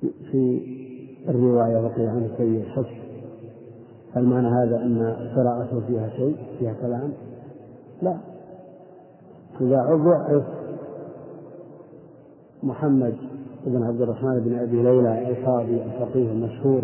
في 0.00 0.60
الرواية 1.28 1.80
بقي 1.80 2.06
عنه 2.06 2.28
سيء 2.36 2.60
الحفظ 2.60 2.94
هل 4.12 4.24
معنى 4.24 4.48
هذا 4.48 4.76
أن 4.76 5.16
قراءته 5.36 5.80
فيها 5.86 6.08
شيء 6.08 6.36
فيها 6.58 6.74
كلام؟ 6.82 7.12
لا. 8.02 8.16
إذا 9.60 9.82
ضعف 9.94 10.42
محمد 12.62 13.14
بن 13.66 13.82
عبد 13.82 14.00
الرحمن 14.00 14.40
بن 14.40 14.58
أبي 14.58 14.82
ليلى 14.82 15.28
القاضي 15.28 15.82
الفقيه 15.82 16.32
المشهور 16.32 16.82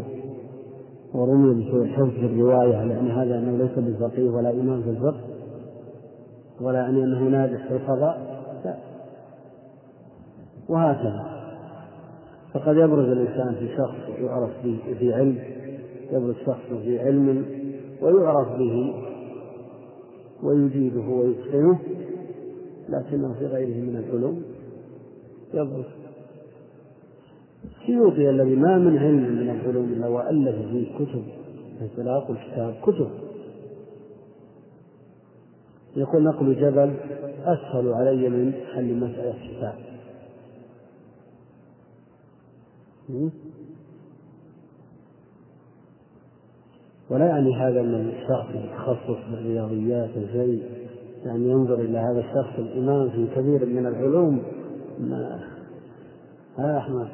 ورمي 1.15 1.65
بسوء 1.65 2.11
في 2.11 2.27
الرواية 2.27 2.85
لأن 2.85 3.11
هذا 3.11 3.39
أنه 3.39 3.57
ليس 3.57 3.79
بفقيه 3.79 4.31
ولا 4.31 4.51
إمام 4.51 4.83
في 4.83 4.91
الفقه 4.91 5.21
ولا 6.61 6.79
يعني 6.79 7.05
أنه 7.05 7.19
ناجح 7.29 7.69
في 7.69 7.77
القضاء 7.77 8.43
لا. 8.65 8.77
وهكذا. 10.69 11.34
فقد 12.55 12.77
يبرز 12.77 13.09
الإنسان 13.09 13.55
في 13.55 13.77
شخص 13.77 14.19
يعرف 14.19 14.51
به 14.65 14.79
في 14.99 15.15
علم 15.15 15.39
يبرز 16.13 16.35
شخص 16.47 16.83
في 16.85 16.99
علم 16.99 17.45
ويعرف 18.03 18.49
به 18.59 18.95
ويجيده 20.43 21.01
ويتقنه 21.01 21.79
لكنه 22.89 23.35
في 23.39 23.47
غيره 23.47 23.77
من 23.77 23.97
العلوم 23.97 24.43
يبرز. 25.55 25.85
السيوطي 27.65 28.31
الذي 28.31 28.57
ما 28.57 28.79
من 28.79 28.99
علم 28.99 29.23
من 29.23 29.51
العلوم 29.51 29.85
إلا 29.85 30.09
والف 30.09 30.57
فيه 30.57 30.95
كتب 30.95 31.23
انطلاق 31.81 32.31
الكتاب 32.31 32.75
كتب. 32.83 33.11
يقول 35.97 36.25
نقل 36.25 36.55
جبل 36.55 36.95
أسهل 37.45 37.93
علي 37.93 38.29
من 38.29 38.53
حل 38.75 38.95
مسألة 38.95 39.35
كتاب 39.49 39.75
ولا 47.11 47.27
يعني 47.27 47.57
هذا 47.57 47.81
أن 47.81 47.95
الشخص 47.95 48.47
يتخصص 48.55 49.31
بالرياضيات 49.31 50.11
شيء 50.33 50.63
يعني 51.25 51.49
ينظر 51.49 51.75
إلى 51.75 51.99
هذا 51.99 52.21
الشخص 52.21 52.59
الإمام 52.59 53.11
في 53.11 53.27
كثير 53.27 53.67
من 53.67 53.87
العلوم. 53.87 54.43
ما 55.01 55.41
ها 56.59 56.79
أحمد؟ 56.79 57.09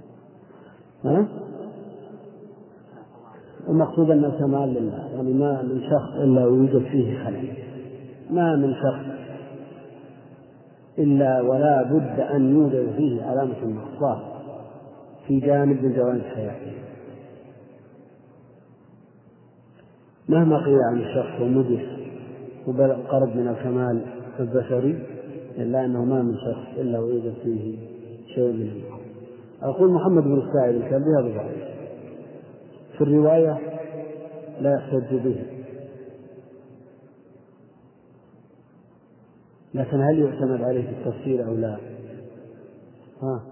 ها؟ 1.04 1.28
المقصود 3.68 4.10
أن 4.10 4.24
الكمال 4.24 4.74
لله 4.74 5.08
يعني 5.14 5.32
ما 5.32 5.62
من 5.62 5.80
شخص 5.80 6.16
إلا 6.16 6.46
ويوجد 6.46 6.82
فيه 6.82 7.24
خلل. 7.24 7.54
ما 8.30 8.56
من 8.56 8.74
شخص 8.74 9.12
إلا 10.98 11.40
ولا 11.40 11.82
بد 11.82 12.20
أن 12.20 12.54
يوجد 12.54 12.92
فيه 12.96 13.22
علامة 13.22 13.62
النقصان 13.62 14.31
في 15.28 15.40
جانب 15.40 15.84
من 15.84 15.92
جوانب 15.92 16.22
حياته 16.22 16.72
مهما 20.28 20.64
قيل 20.64 20.78
عن 20.90 21.00
الشخص 21.00 21.40
ومدح 21.40 21.96
وقرب 22.66 23.36
من 23.36 23.48
الكمال 23.48 24.06
البشري 24.40 24.98
إلا 25.56 25.84
أنه 25.84 26.04
ما 26.04 26.22
من 26.22 26.34
شخص 26.34 26.78
إلا 26.78 26.98
ويوجد 26.98 27.34
فيه 27.42 27.78
شيء 28.34 28.52
من 28.52 28.82
أقول 29.62 29.92
محمد 29.92 30.22
بن 30.22 30.42
السائب 30.42 30.76
الكلبي 30.76 31.10
هذا 31.18 31.36
ضعيف 31.36 31.64
في 32.98 33.04
الرواية 33.04 33.58
لا 34.60 34.74
يحتج 34.74 35.14
به 35.16 35.36
لكن 39.74 40.00
هل 40.00 40.18
يعتمد 40.18 40.62
عليه 40.62 40.82
في 40.82 40.90
التفسير 40.90 41.46
أو 41.46 41.54
لا؟ 41.54 41.78
ها؟ 43.22 43.51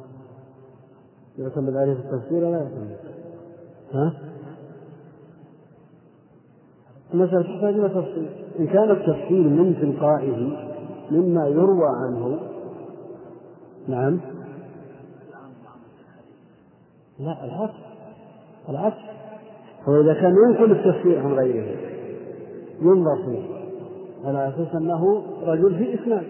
يعتمد 1.38 1.76
عليه 1.76 1.94
في 1.94 2.00
التفسير 2.00 2.44
ولا 2.44 2.58
يعتمد؟ 2.58 2.96
ها؟ 3.92 4.12
المسألة 7.14 7.42
تحتاج 7.42 7.74
إلى 7.74 7.88
تفصيل. 7.88 8.28
إن 8.58 8.66
كان 8.66 8.90
التفصيل 8.90 9.48
من 9.48 9.76
تلقائه 9.80 10.36
مما 11.10 11.46
يروى 11.46 11.88
عنه 11.88 12.40
نعم. 13.88 14.20
لا 17.18 17.44
العكس. 17.44 17.74
العكس. 18.68 19.02
هو 19.88 20.00
إذا 20.00 20.14
كان 20.14 20.34
ينقل 20.48 20.72
التفسير 20.72 21.18
عن 21.18 21.32
غيره 21.32 21.76
ينظر 22.82 23.16
فيه. 23.26 23.42
على 24.24 24.48
أساس 24.48 24.74
أنه 24.74 25.22
رجل 25.42 25.78
في 25.78 26.02
إسناد. 26.02 26.26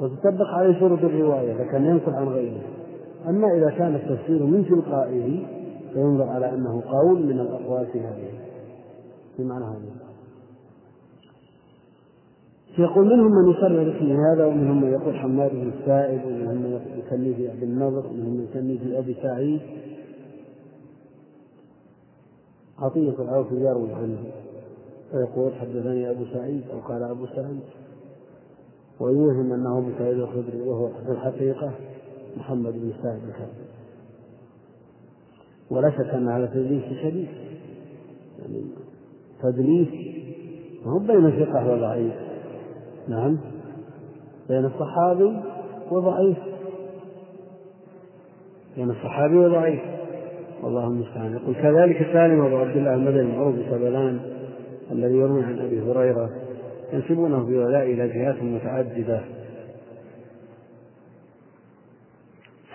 وتطبق 0.00 0.46
عليه 0.46 0.80
شروط 0.80 0.98
الرواية 0.98 1.52
إذا 1.52 1.64
كان 1.64 1.84
ينقل 1.84 2.14
عن 2.14 2.28
غيره. 2.28 2.62
أما 3.28 3.56
إذا 3.56 3.70
كان 3.70 3.94
التفسير 3.94 4.42
من 4.46 4.64
تلقائه 4.64 5.46
فينظر 5.92 6.28
على 6.28 6.54
أنه 6.54 6.82
قول 6.82 7.26
من 7.26 7.40
الأقوال 7.40 7.86
في 7.86 8.00
هذه. 8.00 8.30
في 9.36 9.44
معنى 9.44 9.64
هذه 9.64 10.02
يقول 12.78 13.04
منهم 13.04 13.32
من 13.32 13.52
يقرر 13.52 13.96
اسم 13.96 14.10
هذا 14.10 14.46
ومنهم 14.46 14.80
من 14.82 14.92
يقول 14.92 15.16
حماد 15.16 15.50
بن 15.50 15.72
السائب 15.78 16.24
ومنهم 16.24 16.56
من 16.56 16.80
يسميه 17.06 17.34
في 17.36 17.52
أبي 17.52 17.64
النضر 17.64 18.06
ومنهم 18.06 18.36
من 18.36 18.46
يسميه 18.50 18.78
في 18.78 18.98
أبي 18.98 19.16
سعيد. 19.22 19.60
عطية 22.78 23.22
العوف 23.22 23.52
يروي 23.52 23.92
عنه 23.92 24.18
فيقول 25.10 25.52
حدثني 25.54 26.10
أبو 26.10 26.24
سعيد 26.24 26.62
أو 26.72 26.78
قال 26.78 27.02
أبو 27.02 27.26
سعيد. 27.26 27.60
ويوهم 29.00 29.52
أنه 29.52 29.78
أبو 29.78 29.90
سعيد 29.98 30.18
الخدري 30.18 30.60
وهو 30.60 30.88
في 30.88 31.12
الحقيقة 31.12 31.72
محمد 32.36 32.72
بن 32.72 32.92
سعيد 33.02 33.22
الخدري 33.28 33.72
ولا 35.70 35.90
شك 35.90 36.14
أن 36.14 36.28
هذا 36.28 36.46
تدليس 36.46 36.84
شديد. 37.02 37.28
يعني 38.38 38.62
تدليس 39.42 39.88
هو 40.86 40.98
بين 40.98 41.44
ثقة 41.44 41.72
وضعيف. 41.72 42.12
نعم. 43.08 43.38
بين 44.48 44.64
الصحابي 44.64 45.40
وضعيف. 45.90 46.38
بين 48.76 48.90
الصحابي 48.90 49.36
وضعيف. 49.36 49.80
والله 50.62 50.86
المستعان. 50.86 51.32
يقول 51.32 51.54
كذلك 51.54 51.96
سالم 52.12 52.40
ابو 52.40 52.56
عبد 52.56 52.76
الله 52.76 52.94
المدني 52.94 53.36
معروف 53.36 53.54
بسبلان 53.54 54.20
الذي 54.90 55.14
يروي 55.14 55.44
عن 55.44 55.58
أبي 55.58 55.80
هريرة 55.80 56.30
ينسبونه 56.92 57.46
في 57.46 57.58
ولاء 57.58 57.82
إلى 57.82 58.08
جهات 58.08 58.42
متعددة. 58.42 59.20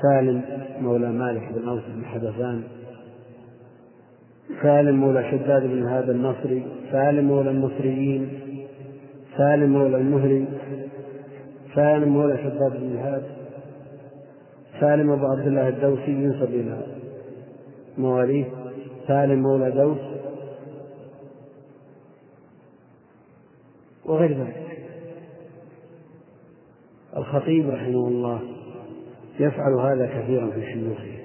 سالم 0.01 0.41
مولى 0.81 1.11
مالك 1.11 1.53
بن 1.53 1.69
أوس 1.69 1.81
بن 1.95 2.05
حدثان. 2.05 2.63
سالم 4.61 4.95
مولى 4.95 5.31
شداد 5.31 5.63
بن 5.63 5.87
هذا 5.87 6.11
النصري. 6.11 6.65
سالم 6.91 7.25
مولى 7.25 7.49
النصريين. 7.49 8.39
سالم 9.37 9.69
مولى 9.69 9.97
المهري. 9.97 10.47
سالم 11.75 12.09
مولى 12.09 12.37
شداد 12.37 12.79
بن 12.79 12.97
هاد. 12.97 13.23
سالم 14.79 15.11
أبو 15.11 15.25
عبد 15.25 15.47
الله 15.47 15.69
الدوسي 15.69 16.11
ينسب 16.11 16.49
إلى 16.49 16.81
مواليه. 17.97 18.45
سالم 19.07 19.41
مولى 19.43 19.71
دوس. 19.71 19.97
وغير 24.05 24.37
ذلك. 24.37 24.67
الخطيب 27.17 27.69
رحمه 27.69 28.07
الله. 28.07 28.56
يفعل 29.39 29.73
هذا 29.73 30.05
كثيرا 30.05 30.51
في 30.51 30.73
شيوخه. 30.73 31.17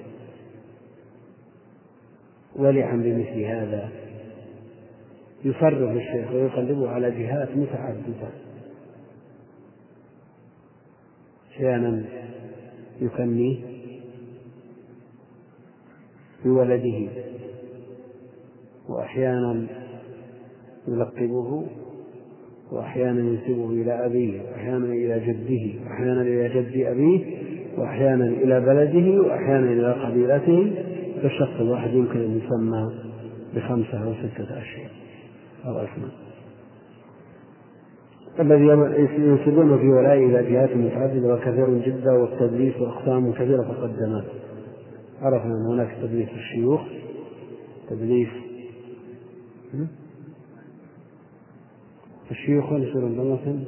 ولعا 2.55 2.95
بمثل 2.95 3.39
هذا 3.39 3.89
يفرغ 5.45 5.91
الشيخ 5.91 6.31
ويقلبه 6.31 6.89
على 6.89 7.11
جهات 7.11 7.57
متعددة. 7.57 8.29
أحيانا 11.51 12.05
يكنيه 13.01 13.57
بولده 16.45 17.09
وأحيانا 18.89 19.67
يلقبه 20.87 21.67
وأحيانا 22.71 23.19
ينسبه 23.19 23.69
إلى 23.69 24.05
أبيه 24.05 24.41
وأحيانا 24.41 24.85
إلى 24.85 25.19
جده 25.19 25.83
وأحيانا 25.83 26.21
إلى 26.21 26.49
جد 26.49 26.85
أبيه. 26.85 27.42
وأحيانا 27.77 28.25
إلى 28.25 28.59
بلده 28.59 29.21
وأحيانا 29.21 29.71
إلى 29.71 29.93
قبيلته 29.93 30.71
فالشخص 31.21 31.59
الواحد 31.59 31.93
يمكن 31.93 32.19
أن 32.19 32.37
يسمى 32.37 32.91
بخمسة 33.55 34.03
أو 34.03 34.13
ستة 34.13 34.43
أشياء. 34.61 34.91
أو 35.65 35.77
أسماء 35.77 36.11
الذي 38.39 38.65
ينسبون 39.17 39.77
في 39.77 39.87
ولائه 39.89 40.25
إلى 40.25 40.51
جهات 40.51 40.75
متعددة 40.75 41.33
وكثير 41.33 41.77
جدا 41.77 42.11
والتدليس 42.11 42.75
وأقسام 42.81 43.31
كثيرة 43.31 43.61
تقدمت. 43.61 44.25
عرفنا 45.21 45.53
أن 45.53 45.65
هناك 45.73 45.97
تدليس 46.01 46.29
الشيوخ. 46.29 46.81
تدليس 47.89 48.29
الشيوخ 52.31 52.73
يصيرون 52.73 53.15
ضمة 53.15 53.59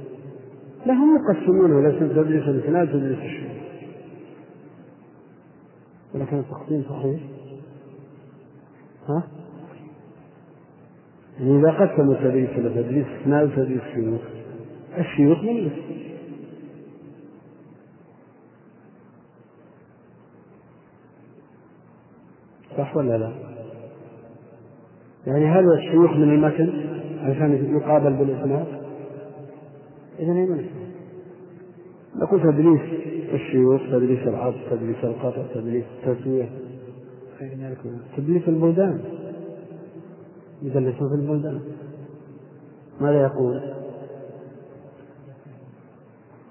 لا 0.85 0.93
هم 0.93 1.17
يقسمونه. 1.17 1.89
ليس 1.89 1.99
تدليس 1.99 2.43
الإسناد 2.47 2.87
تدليس 2.87 3.19
الشيوخ. 3.19 3.54
ولكن 6.15 6.39
التقسيم 6.39 6.83
صحيح 6.89 7.19
ها؟ 9.09 9.23
يعني 11.39 11.59
إذا 11.59 11.71
قسموا 11.71 12.13
التدليس 12.13 12.49
إلى 12.49 12.83
تدليس 12.83 13.05
إسناد 13.21 13.51
وتدليس 13.51 13.81
شيوخ 13.93 14.21
الشيوخ 14.97 15.39
الاسم 15.39 15.95
صح 22.77 22.97
ولا 22.97 23.17
لا؟ 23.17 23.31
يعني 25.27 25.45
هل 25.45 25.73
الشيوخ 25.73 26.11
من 26.11 26.23
المتن 26.23 26.69
عشان 27.19 27.75
يقابل 27.77 28.13
بالإسناد؟ 28.13 28.67
إذا 30.19 30.31
أين 30.31 30.53
الإسناد؟ 30.53 30.85
نقول 32.15 32.41
تدريس 32.41 33.14
الشيوخ 33.33 33.81
تدريس 33.81 34.27
العصر 34.27 34.57
تدريس 34.71 35.03
القطع 35.03 35.43
تدريس 35.53 35.85
التسوية. 36.03 36.49
تدريس 38.17 38.47
البلدان 38.47 39.01
يدلسون 40.61 41.09
في 41.09 41.15
البلدان 41.15 41.61
ماذا 43.01 43.21
يقول؟ 43.23 43.61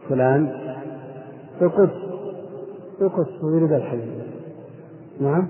فلان 0.08 0.46
في 1.58 1.64
القدس 1.64 2.04
في 2.98 3.04
القدس 3.04 3.44
ويريد 3.44 3.72
الحديث 3.72 4.04
نعم؟ 5.20 5.48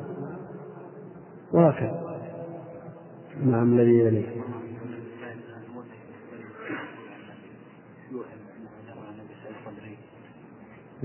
وهكذا. 1.52 2.04
نعم 3.44 3.78
الذي 3.78 3.98
يليه 3.98 4.26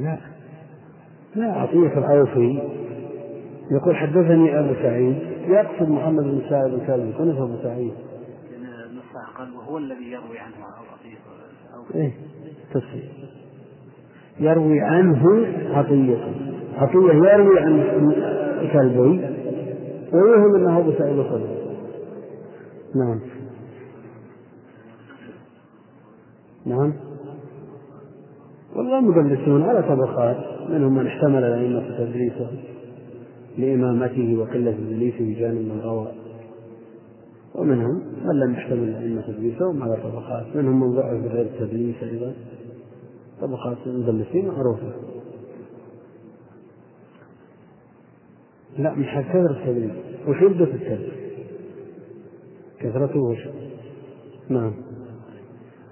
لا. 0.04 0.18
لا. 1.36 1.52
عطية 1.54 1.98
العوفي 1.98 2.62
يقول 3.72 3.96
حدثني 3.96 4.60
أبو 4.60 4.74
سعيد 4.74 5.18
يقصد 5.48 5.90
محمد 5.90 6.24
بن 6.24 6.42
سعيد 6.50 6.74
بن 6.74 6.88
سعيد 6.88 7.14
كنف 7.18 7.38
أبو 7.38 7.58
سعيد. 7.64 7.94
قال 9.40 9.56
وهو 9.56 9.78
الذي 9.78 10.12
يروي 10.12 10.40
عنه 10.40 10.56
عطية 10.66 11.18
إيه 11.96 12.12
تفسير 12.74 13.10
يروي 14.40 14.82
عنه 14.82 15.48
عطية. 15.78 16.34
عطية 16.78 17.14
يروي 17.14 17.60
عن 17.60 17.84
كلبي 18.74 19.36
ويوهم 20.14 20.56
أنه 20.56 20.80
أبو 20.80 20.92
سعيد 20.92 21.20
الخدري 21.20 21.60
نعم. 22.96 23.20
نعم. 26.66 26.94
والله 28.76 29.02
مدلسون 29.02 29.64
على 29.64 29.84
طبقات 29.84 30.38
منهم 30.70 30.96
من 30.96 31.08
احتمل 31.08 31.44
الأئمة 31.44 31.98
تدريسه 31.98 32.50
لإمامته 33.58 34.38
وقلة 34.40 34.72
تدليسه 34.72 35.20
بجانب 35.20 35.58
من 35.58 35.82
روى. 35.84 36.12
ومنهم 37.56 38.02
من 38.26 38.40
لم 38.40 38.54
يحتمل 38.54 38.90
الأئمة 38.90 39.22
تدليسهم 39.22 39.84
على 39.84 39.98
طبقات 40.04 40.56
منهم 40.56 40.80
من 40.80 40.96
ضعف 40.96 41.24
بغير 41.24 41.42
التدليس 41.42 42.04
أيضا. 42.04 42.34
طبقات 43.42 43.78
المدلسين 43.86 44.48
معروفة. 44.48 44.94
لا 48.78 48.94
مش 48.94 49.06
كثرة 49.06 49.52
التدليس 49.52 49.92
وشدة 50.28 50.66
التدليس 50.66 51.14
كثرته 52.80 53.20
وشدة 53.20 53.54
نعم. 54.50 54.74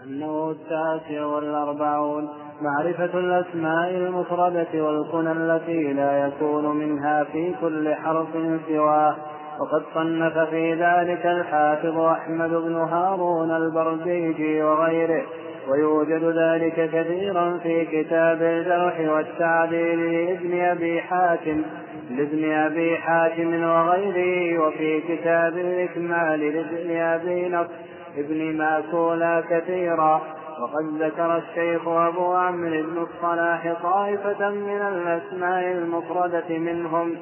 أنه 0.04 0.52
التاسع 0.52 1.26
والأربعون. 1.26 2.28
معرفة 2.62 3.20
الأسماء 3.20 3.90
المفردة 3.90 4.68
والكنى 4.84 5.32
التي 5.32 5.94
لا 5.94 6.28
يكون 6.28 6.76
منها 6.76 7.24
في 7.24 7.54
كل 7.62 7.96
حرف 7.96 8.28
سواه. 8.68 9.16
وقد 9.60 9.84
صنف 9.94 10.38
في 10.38 10.74
ذلك 10.74 11.26
الحافظ 11.26 12.00
أحمد 12.00 12.50
بن 12.50 12.76
هارون 12.76 13.52
البرديجي 13.52 14.64
وغيره. 14.64 15.24
ويوجد 15.70 16.24
ذلك 16.24 16.90
كثيرا 16.94 17.58
في 17.64 17.86
كتاب 17.86 18.42
الجرح 18.42 19.14
والتعديل 19.14 20.14
لابن 20.14 20.62
أبي 20.62 21.02
حاتم 21.02 21.62
لابن 22.10 22.52
أبي 22.52 22.98
حاتم 22.98 23.64
وغيره. 23.64 24.60
وفي 24.60 25.02
كتاب 25.02 25.58
الإكمال 25.58 26.40
لابن 26.40 26.98
أبي 26.98 27.50
نصر 27.50 27.74
ابن 28.18 28.58
ماكولا 28.58 29.44
كثيرا. 29.50 30.37
وقد 30.62 31.02
ذكر 31.02 31.38
الشيخ 31.38 31.88
أبو 31.88 32.34
عمرو 32.34 32.84
بن 32.84 32.98
الصلاح 33.02 33.74
طائفة 33.84 34.50
من 34.50 34.82
الأسماء 34.82 35.72
المفردة 35.72 36.58
منهم 36.58 37.16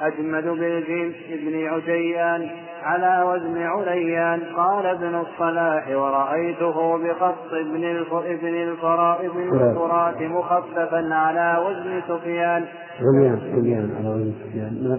أجمد 0.00 0.44
بالجيم 0.44 1.14
ابن 1.30 1.66
عجيان 1.66 2.50
على 2.82 3.24
وزن 3.28 3.62
عليان 3.62 4.40
قال 4.56 4.86
ابن 4.86 5.14
الصلاح 5.14 5.88
ورأيته 5.88 6.98
بخط 6.98 7.52
ابن 7.52 7.84
ابن 8.12 8.54
الفراء 8.54 9.26
ابن 9.26 9.42
الفرات 9.42 10.22
مخففا 10.22 11.14
على 11.14 11.66
وزن 11.66 12.02
سفيان. 12.08 12.64
عليان 13.00 13.38
عليان 13.52 13.96
على 13.98 14.08
وزن 14.08 14.32
سفيان. 14.44 14.88
نعم. 14.88 14.98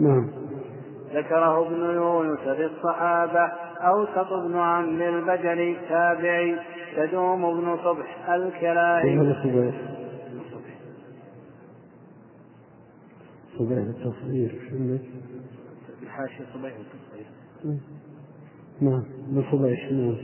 نعم. 0.00 0.30
ذكره 1.14 1.66
ابن 1.66 1.94
يونس 1.94 2.40
في 2.40 2.64
الصحابة. 2.64 3.52
أوسط 3.82 4.32
بن 4.32 4.56
عم 4.56 5.02
البجلي 5.02 5.76
تابعي 5.88 6.56
تدوم 6.96 7.60
بن 7.60 7.76
صبح 7.76 8.28
الكلاهي 8.30 9.34
صبيح 13.58 13.78
التصغير 13.78 14.60
شنو 14.70 14.98
الحاشية 16.02 16.44
صبيح 16.54 16.72
التصغير 16.76 17.26
نعم 18.80 19.04
بصبيح 19.30 19.92
نعم. 19.92 20.16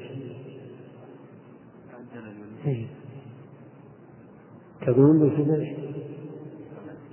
تدوم 4.86 5.28
بصبيح 5.28 5.78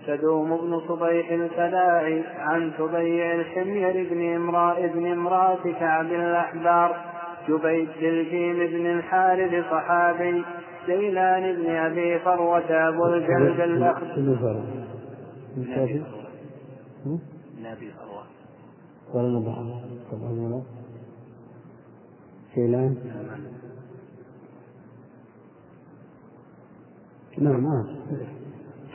تدوم 0.08 0.58
بن 0.58 0.80
صبيح 0.88 1.32
الكلاعي 1.32 2.24
عن 2.38 2.72
تبيع 2.78 3.36
الحمير 3.36 4.10
بن 4.12 4.36
امرأة 4.36 4.88
بن 4.88 5.12
امرأة 5.12 5.64
كعب 5.80 6.06
الأحبار 6.06 6.96
جبيد 7.50 7.90
الجيم 8.02 8.56
بن 8.56 8.86
الحارث 8.86 9.66
صحابي 9.72 10.46
سيلان 10.86 11.56
بن 11.56 11.70
أبي 11.70 12.20
فروة 12.20 12.90
أبو 12.90 13.06
الجلد 13.06 13.60
مسافر 15.58 16.02
نبي 17.60 17.92
فروة. 17.92 18.24
ولا 19.14 19.40
نبع 19.40 19.54
طبعا 20.12 20.32
ولا 20.32 20.62
سيلان. 22.56 22.96
نعم 27.38 27.66
آه. 27.66 27.86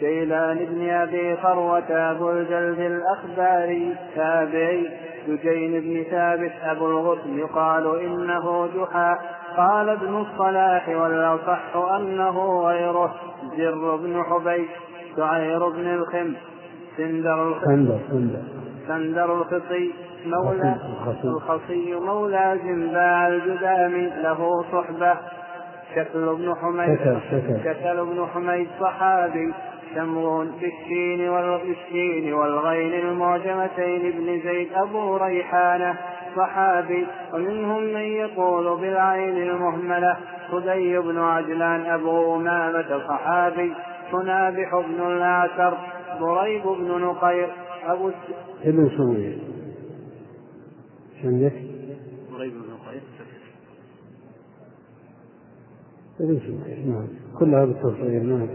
شيلان 0.01 0.59
بن 0.59 0.90
أبي 0.90 1.36
فروة 1.36 2.11
أبو 2.11 2.30
الجلد 2.30 2.78
الأخباري 2.78 3.96
تابعي 4.16 4.90
دجين 5.28 5.80
بن 5.80 6.11
ثابت 6.11 6.53
أبو 6.62 6.86
الغصن 6.86 7.38
يقال 7.38 8.01
إنه 8.01 8.66
جحا. 8.66 9.18
قال 9.57 9.88
ابن 9.88 10.16
الصلاح 10.16 10.88
والأصح 10.88 11.76
أنه 11.96 12.61
غيره 12.61 13.14
زر 13.57 13.96
بن 13.96 14.22
حبيش 14.22 14.70
شعير 15.16 15.68
بن 15.68 15.86
الخمس 15.86 16.36
سندر 16.96 17.48
الخندر 17.48 17.98
سندر 18.88 19.32
الخطي 19.34 19.92
مولى 20.26 20.76
الخصي 21.24 21.94
مولى 21.94 22.59
زنباع 22.64 23.28
الجدام 23.28 23.94
له 24.22 24.64
صحبة. 24.72 25.14
شكل 25.94 26.36
بن 26.36 26.55
حميد 26.55 26.98
شكل 27.64 28.05
بن 28.05 28.26
حميد 28.34 28.68
صحابي. 28.80 29.55
شمرون 29.95 30.53
بالشين 30.61 31.28
والشين 31.28 32.32
والغين 32.32 32.93
المعجمتين 32.93 34.07
ابن 34.07 34.41
زيد 34.45 34.68
أبو 34.72 35.16
ريحانة 35.16 35.99
صحابي 36.36 37.07
ومنهم 37.34 37.82
من 37.82 38.01
يقول 38.01 38.80
بالعين 38.80 39.36
المهملة 39.36 40.16
خدي 40.51 40.99
بن 40.99 41.18
عجلان 41.18 41.80
أبو 41.80 42.36
أمامة 42.36 43.07
صحابي 43.09 43.72
صنابح 44.12 44.82
بن 44.88 45.07
الأعتر 45.07 45.78
ضريب 46.20 46.62
بن 46.62 47.01
نقير 47.01 47.49
أبو 47.86 48.11
ابن 48.64 48.91
سوية 48.97 49.38
عندك؟ 51.24 51.53
ضريب 52.32 52.53
بن 52.53 52.59
نقير. 52.59 53.03
ابن 56.20 56.41
سوية 56.41 56.86
نعم. 56.86 57.09
كلها 57.38 57.64
بالتصغير 57.64 58.22
نعم. 58.22 58.49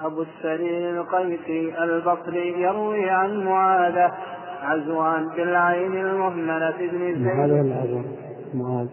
أبو 0.00 0.22
السرير 0.22 1.00
القيسي 1.00 1.84
البصري 1.84 2.62
يروي 2.62 3.10
عن 3.10 3.44
معاذة 3.44 4.14
عزوان 4.62 5.28
بالعين 5.28 5.96
المهملة 5.96 6.70
بن 6.70 6.98
زيد. 6.98 7.18
معاذ 7.18 7.50
ولا 7.50 7.74
عزوان؟ 7.74 8.16
معاذ. 8.54 8.88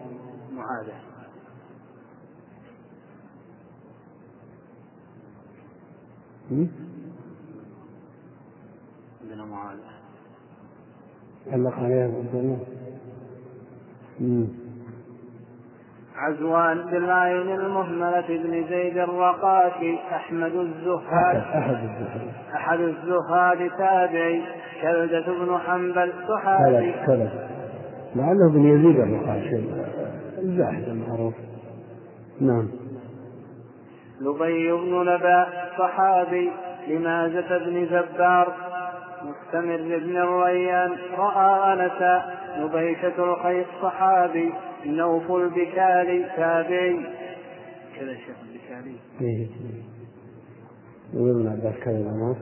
معاذة. 0.52 1.06
عندنا 9.22 9.44
معاذ 9.44 9.78
علق 11.46 11.74
عليها 11.74 12.04
عبد 12.04 12.58
عزوان 16.16 16.82
بالعين 16.90 17.60
المهملة 17.60 18.24
بن 18.28 18.64
زيد 18.68 18.98
الرقاشي 18.98 19.98
أحمد 20.12 20.54
الزهاد. 20.54 21.36
أحد 21.58 21.70
الزهاد. 21.70 22.30
أحد 22.54 22.80
الزهاد 22.80 23.70
تابعي 23.78 24.42
كلدة 24.82 25.26
بن 25.26 25.58
حنبل 25.66 26.12
صحابي. 26.28 26.94
كلد 27.06 27.30
لعله 28.16 28.50
بن 28.50 28.66
يزيد 28.66 29.00
الرقاشي. 29.00 29.56
الزاهد 30.38 30.88
المعروف. 30.88 31.34
نعم. 32.40 32.68
لبي 34.20 34.72
بن 34.72 35.14
نباء 35.14 35.72
صحابي 35.78 36.50
لمازة 36.88 37.58
بن 37.58 37.86
زبار 37.86 38.52
مستمر 39.22 39.76
بن 39.76 40.16
الريان 40.16 40.90
رأى 41.18 41.72
أنسا 41.72 42.22
نبيشة 42.58 43.32
الخيط 43.32 43.66
صحابي. 43.82 44.54
نوف 44.86 45.30
البكالي 45.30 46.24
تابعي 46.36 47.06
كذا 47.96 48.14
شيخ 48.14 48.36
البكالي 48.42 48.96
إيه. 49.20 49.46
عباس 51.50 51.74
كذا 51.84 51.96
الأمر 51.96 52.36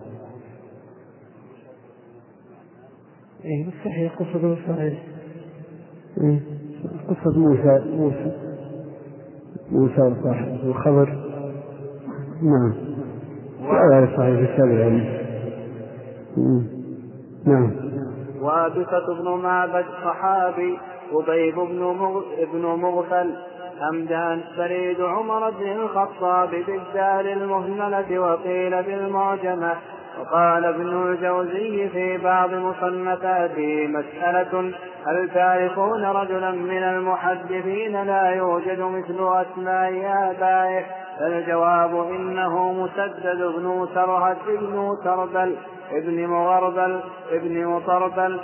إيه 3.44 3.66
بس 3.66 3.72
صحيح 3.84 4.14
قصة 4.14 4.56
صحيح. 4.68 5.02
إيه. 6.20 6.40
قصة 7.08 7.38
موسى 7.38 7.84
موسى. 7.86 8.32
موسى 9.70 10.16
صاحب 10.24 10.58
الخبر. 10.64 11.08
نعم. 12.42 12.74
هذا 13.60 14.16
صحيح 14.16 14.50
السبع. 14.50 15.04
نعم. 17.46 17.70
وابسة 18.40 19.22
بن 19.22 19.42
معبد 19.42 19.84
صحابي. 20.04 20.78
قبيب 21.14 21.54
بن 22.52 22.66
مغفل 22.66 23.34
همدان 23.80 24.40
فريد 24.56 25.00
عمر 25.00 25.50
بن 25.50 25.72
الخطاب 25.72 26.50
بالدار 26.50 27.20
المهملة 27.20 28.18
وقيل 28.18 28.82
بالمعجمة 28.82 29.74
وقال 30.20 30.64
ابن 30.64 31.06
الجوزي 31.06 31.88
في 31.88 32.18
بعض 32.18 32.50
مصنفاته 32.54 33.86
مسألة 33.86 34.72
هل 35.06 35.30
تعرفون 35.34 36.04
رجلا 36.04 36.50
من 36.50 36.82
المحدثين 36.82 38.02
لا 38.02 38.30
يوجد 38.30 38.80
مثل 38.80 39.16
أسماء 39.20 39.92
آبائه؟ 40.30 40.84
فالجواب 41.18 42.10
إنه 42.10 42.72
مسدد 42.72 43.42
بن 43.56 43.88
سرهد 43.94 44.36
بن 44.46 44.96
تربل 45.04 45.56
ابن 45.92 46.26
مغربل 46.26 47.00
ابن 47.32 47.66
مطربل 47.66 48.40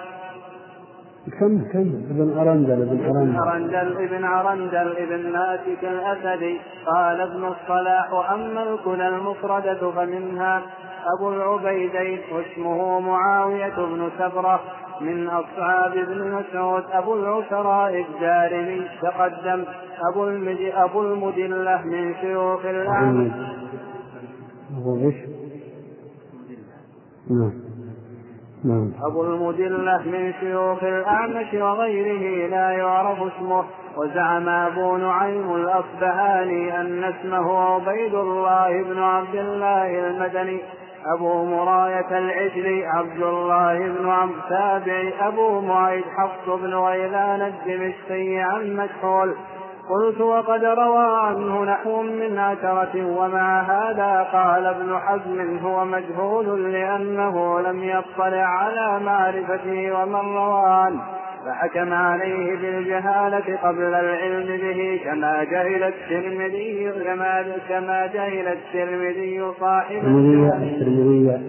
كم 1.26 1.64
كم؟ 1.72 1.88
ابن 2.10 2.38
أرندل 2.38 2.82
ابن 2.82 3.04
أرندل. 3.04 3.38
أرندل 3.38 3.96
ابن 4.04 4.24
أرندل 4.24 4.96
ابن 4.96 5.32
ماسك 5.32 5.84
الأسدي 5.84 6.60
قال 6.86 7.20
ابن 7.20 7.44
الصلاح 7.44 8.12
وأما 8.12 8.62
الكنى 8.62 9.08
المفردة 9.08 9.90
فمنها 9.90 10.62
أبو 11.18 11.32
العبيدين 11.32 12.20
واسمه 12.32 13.00
معاوية 13.00 13.76
بن 13.76 14.10
سبرة 14.18 14.60
من 15.00 15.28
أصحاب 15.28 15.96
ابن 15.96 16.32
مسعود 16.32 16.84
أبو 16.92 17.14
العشراء 17.14 18.06
الدارمي 18.06 18.88
تقدم. 19.02 19.64
أبو 20.12 20.24
المد 20.28 20.72
أبو 20.74 21.02
المدلة 21.02 21.82
من 21.84 22.14
شيوخ 22.20 22.64
الأعمى. 22.64 23.32
أبو 24.78 24.96
إيش؟ 24.96 25.14
نعم. 27.30 27.69
نعم. 28.64 28.92
أبو 29.02 29.22
المدلة 29.22 30.02
من 30.06 30.32
شيوخ 30.40 30.84
الأعمش 30.84 31.54
وغيره 31.54 32.50
لا 32.50 32.70
يعرف 32.70 33.18
اسمه 33.22 33.64
وزعم 33.96 34.48
أبو 34.48 34.96
نعيم 34.96 35.54
الأصبهاني 35.54 36.80
أن 36.80 37.04
اسمه 37.04 37.58
عبيد 37.58 38.14
الله 38.14 38.82
بن 38.82 39.02
عبد 39.02 39.34
الله 39.34 40.08
المدني 40.08 40.60
أبو 41.06 41.44
مراية 41.44 42.18
العجلي 42.18 42.86
عبد 42.86 43.22
الله 43.22 43.78
بن 43.88 44.08
عم 44.08 44.30
تابعي 44.48 45.12
أبو 45.20 45.60
معيد 45.60 46.04
حفص 46.04 46.60
بن 46.60 46.74
غيلان 46.74 47.42
الدمشقي 47.42 48.36
عن 48.38 48.76
مكحول 48.76 49.34
قلت 49.90 50.20
وقد 50.20 50.64
روى 50.64 51.06
عنه 51.06 51.64
نحو 51.64 52.02
من 52.02 52.38
عشرة 52.38 53.18
ومع 53.18 53.60
هذا 53.60 54.26
قال 54.32 54.66
ابن 54.66 54.98
حزم 54.98 55.58
هو 55.58 55.84
مجهول 55.84 56.72
لأنه 56.72 57.60
لم 57.60 57.82
يطلع 57.84 58.44
على 58.44 59.04
معرفته 59.04 59.92
ومن 59.92 60.36
روى 60.36 60.62
عنه 60.66 61.00
فحكم 61.46 61.92
عليه 61.92 62.56
بالجهالة 62.56 63.56
قبل 63.62 63.82
العلم 63.94 64.46
به 64.46 65.00
كما 65.04 65.44
جهل 65.44 65.82
الترمذي 65.82 66.92
كما 67.04 67.44
كما 67.68 68.06
جهل 68.06 68.48
الترمذي 68.48 69.42
صاحب 69.60 69.96
الترمذي 69.96 71.40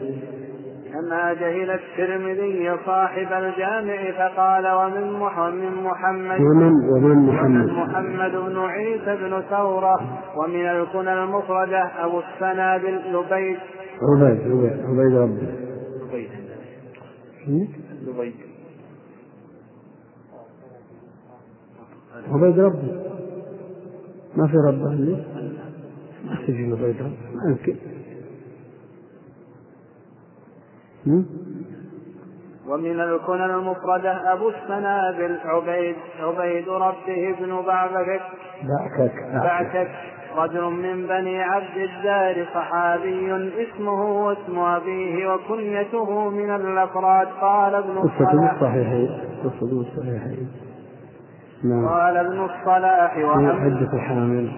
كما 0.93 1.33
جهل 1.33 1.71
الترمذي 1.71 2.77
صاحب 2.85 3.33
الجامع 3.33 4.11
فقال 4.11 4.67
ومن 4.67 5.13
محمد 5.13 6.41
ومن 6.41 6.73
ومن 6.89 7.15
محمد. 7.15 7.69
محمد 7.69 8.31
بن 8.31 8.59
عيسى 8.59 9.15
بن 9.15 9.41
ثورة 9.49 9.95
ومن 10.37 10.67
الكنى 10.67 11.13
المفردة 11.13 11.83
أبو 12.05 12.19
السنابل 12.19 12.95
لبيد. 13.13 13.57
عبيد 14.01 14.41
عبيد 14.41 14.79
عبيد 14.85 15.15
ربي. 15.15 15.47
لبيد. 16.01 16.29
لبيد. 18.07 18.33
عبيد 22.31 22.59
ربي. 22.59 23.01
ما 24.35 24.47
في 24.47 24.57
رب 24.67 24.87
عندي 24.87 25.17
ما 26.25 26.35
تجي 26.47 26.71
عبيد 26.71 27.01
ربي 27.01 27.17
ما 27.35 27.49
يمكن 27.49 27.75
ومن 32.67 32.99
الكنى 32.99 33.45
المفردة 33.45 34.33
أبو 34.33 34.49
السنابل 34.49 35.37
عبيد 35.45 35.95
عبيد 36.19 36.69
ربه 36.69 37.35
بن 37.39 37.61
بعبكك 37.67 38.21
بعكك 38.63 39.13
بعكك 39.33 39.89
رجل 40.37 40.63
من 40.63 41.07
بني 41.07 41.43
عبد 41.43 41.77
الدار 41.77 42.45
صحابي 42.53 43.51
اسمه 43.63 44.25
واسم 44.25 44.59
أبيه 44.59 45.33
وكنيته 45.33 46.29
من 46.29 46.55
الأفراد. 46.55 47.27
قال 47.41 47.75
ابن 47.75 47.97
الصلاح. 47.97 48.53
قصة 49.43 49.81
الصحيحين 49.81 50.47
نعم. 51.63 51.87
قال 51.87 52.17
ابن 52.17 52.39
الصلاح 52.43 53.17
وأما 53.17 53.53
حدة 53.53 53.93
الحامل. 53.93 54.51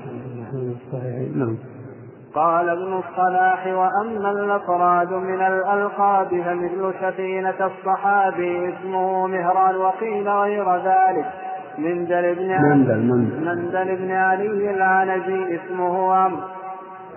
الصحيحين 0.54 1.39
نعم. 1.39 1.58
قال 2.36 2.70
ابن 2.70 2.94
الصلاح 2.94 3.68
وأما 3.68 4.32
الأفراد 4.32 5.14
من 5.14 5.42
الألقاب 5.42 6.28
فمثل 6.28 6.94
سفينة 7.02 7.56
الصحابي 7.66 8.74
اسمه 8.74 9.28
مهران 9.28 9.76
وقيل 9.76 10.30
غير 10.30 10.76
ذلك. 10.76 11.26
مندل 11.78 12.36
بن 12.36 12.62
مندل 12.62 13.00
مندل. 13.46 13.96
بن 13.96 14.12
علي 14.12 14.72
العنزي 14.72 15.56
اسمه 15.56 16.14
عمرو 16.14 16.42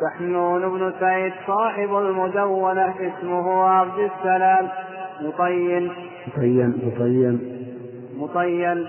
سحنون 0.01 0.69
بن 0.69 0.93
سعيد 1.01 1.33
صاحب 1.47 1.97
المدونة 1.97 2.95
اسمه 3.01 3.69
عبد 3.69 3.99
السلام. 3.99 4.69
مطين 5.21 5.93
مطين 6.27 6.69
مطين 6.85 7.41
مطين 8.17 8.87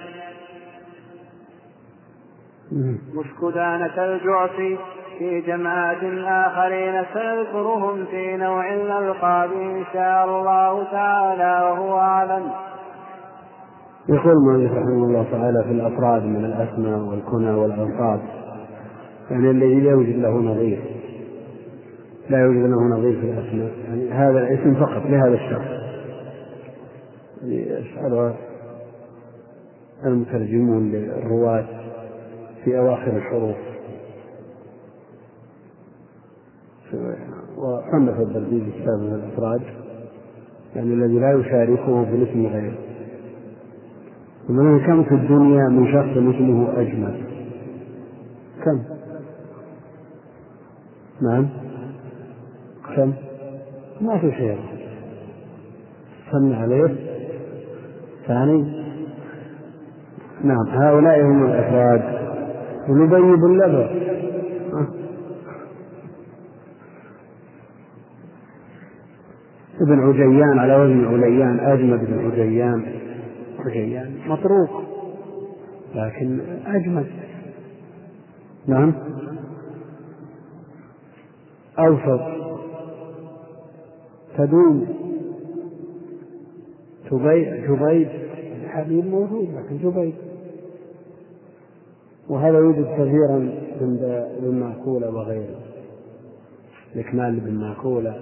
مشكدانة 3.16 4.06
الجعفي 4.06 4.78
في 5.20 5.42
جماعة 5.42 6.00
آخرين 6.48 7.06
سنذكرهم 7.14 8.06
في 8.06 8.38
نوع 8.38 8.74
الألقاب 8.74 9.52
إن 9.52 9.84
شاء 9.94 10.26
الله 10.26 10.84
تعالى 10.92 11.72
وهو 11.72 12.00
أعلم. 12.00 12.52
يقول 14.10 14.32
المؤلف 14.32 14.72
رحمه 14.72 15.06
الله 15.06 15.26
تعالى 15.32 15.64
في 15.64 15.72
الأفراد 15.72 16.24
من 16.24 16.46
الأسماء 16.46 17.00
والكنى 17.00 17.52
والألقاب 17.52 18.20
يعني 19.32 19.52
الذي 19.52 19.80
لا 19.80 19.92
يوجد 19.92 20.16
له 20.16 20.30
نظير. 20.30 20.80
لا 22.30 22.40
يوجد 22.40 22.70
له 22.70 22.98
نظير 22.98 23.22
في 23.22 23.26
الأسماء. 23.26 23.72
يعني 23.88 24.12
هذا 24.12 24.40
الاسم 24.40 24.76
فقط 24.76 25.02
لهذا 25.06 25.34
الشخص. 25.34 25.78
يعني 27.44 28.34
المترجمون 30.06 30.92
للرواة 30.92 31.66
في 32.64 32.78
أواخر 32.78 33.12
الحروف. 33.18 33.77
وصنف 37.58 38.20
البردي 38.20 38.72
كتاب 38.72 39.00
من 39.00 39.14
الافراد 39.14 39.62
يعني 40.76 40.94
الذي 40.94 41.20
لا 41.20 41.32
يشاركه 41.32 42.06
في 42.06 42.16
الاسم 42.16 42.46
غيره. 42.46 42.78
ومن 44.50 44.80
كم 44.80 45.04
في 45.04 45.16
الدنيا 45.16 45.70
من 45.70 45.92
شخص 45.92 46.18
اسمه 46.18 46.82
أجمل؟ 46.82 47.22
كم؟ 48.64 48.84
نعم. 51.22 51.48
كم؟ 52.96 53.14
ما 54.02 54.18
في 54.18 54.32
خير 54.32 54.58
سمع 56.32 56.58
عليه. 56.58 56.96
ثاني. 58.28 58.84
نعم 60.44 60.68
هؤلاء 60.68 61.22
هم 61.22 61.46
الأفراد. 61.46 62.18
ونبي 62.90 63.42
باللبن 63.42 64.17
ابن 69.88 70.00
عجيان 70.00 70.60
على 70.60 70.76
وزن 70.76 71.06
عليان 71.06 71.60
أجمد 71.60 72.00
بن 72.06 72.32
عجيان. 72.32 72.86
عجيان. 73.60 74.16
مطروق. 74.28 74.84
لكن 75.96 76.40
أجمد. 76.66 77.06
نعم. 78.68 78.94
أوسط. 81.80 82.22
تدوم. 84.38 84.88
جبيد 87.12 87.48
جبيد 87.48 88.08
الحبيب 88.64 89.06
موجود 89.06 89.48
لكن 89.56 89.78
جبيد 89.78 90.16
وهذا 92.30 92.58
يوجد 92.58 92.86
كثيرا 92.86 93.52
عند 93.82 94.28
ابن 94.38 94.60
ماكولة 94.60 95.16
وغيره. 95.16 95.60
الإكمال 96.96 97.40
بن 97.40 97.54
ماكولة. 97.54 98.22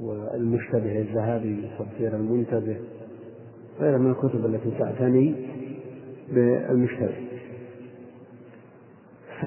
والمشتبه 0.00 1.00
الذهبي 1.00 1.70
تفسير 1.78 2.16
المنتبه 2.16 2.76
غير 3.80 3.98
من 3.98 4.10
الكتب 4.10 4.46
التي 4.46 4.70
تعتني 4.78 5.34
بالمشتبه. 6.28 7.14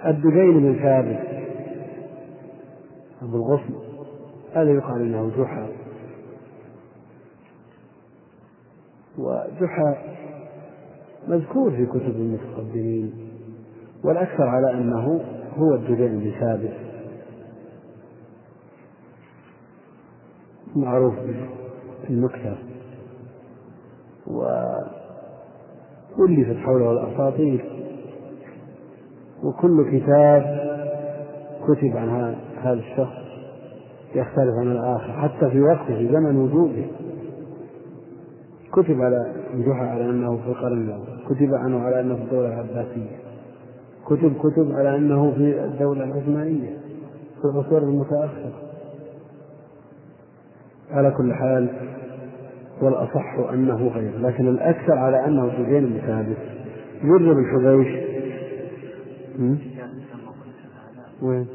الدجين 0.05 0.59
بن 0.59 0.79
ثابت 0.83 1.45
أبو 3.21 3.37
الغصن 3.37 3.73
هذا 4.53 4.71
يقال 4.71 5.01
إنه 5.01 5.31
جحا. 5.37 5.67
وجحا 9.17 9.97
مذكور 11.27 11.71
في 11.71 11.85
كتب 11.85 12.15
المتقدمين 12.15 13.13
والأكثر 14.03 14.43
على 14.43 14.71
أنه 14.73 15.21
هو 15.57 15.75
الدجين 15.75 16.19
بن 16.19 16.31
ثابت. 16.39 16.84
معروف 20.75 21.13
بالنكتة. 22.07 22.57
وألفت 26.17 26.57
حوله 26.57 26.91
الأساطير. 26.91 27.65
وكل 29.43 29.99
كتاب 29.99 30.65
كتب 31.67 31.97
عن 31.97 32.35
هذا 32.61 32.73
الشخص 32.79 33.25
يختلف 34.15 34.53
عن 34.59 34.71
الآخر 34.71 35.13
حتى 35.13 35.49
في 35.49 35.61
وقته 35.61 35.95
في 35.97 36.07
زمن 36.11 36.35
وجوده. 36.37 36.85
كتب 38.73 39.01
على 39.01 39.33
جحا 39.55 39.85
على 39.85 40.09
أنه 40.09 40.37
في 40.37 40.47
القرن 40.47 40.81
الأول 40.81 41.19
كتب 41.29 41.53
عنه 41.53 41.79
على 41.79 41.99
أنه 42.01 42.15
في 42.15 42.21
الدولة 42.21 42.47
العباسية. 42.47 43.17
كتب 44.05 44.33
كتب 44.37 44.71
على 44.71 44.95
أنه 44.95 45.31
في 45.31 45.63
الدولة 45.65 46.03
العثمانية 46.03 46.77
في 47.41 47.45
العصور 47.45 47.77
المتأخرة. 47.77 48.64
على 50.91 51.11
كل 51.11 51.33
حال 51.33 51.67
والأصح 52.81 53.39
أنه 53.53 53.87
غير 53.87 54.11
لكن 54.19 54.47
الأكثر 54.47 54.97
على 54.97 55.25
أنه 55.25 55.49
سفيان 55.49 55.85
بن 55.85 55.97
ثابت 56.07 56.37
جر 57.03 57.33
بن 57.33 57.45
حبيش. 57.45 58.05
وين؟ 61.21 61.47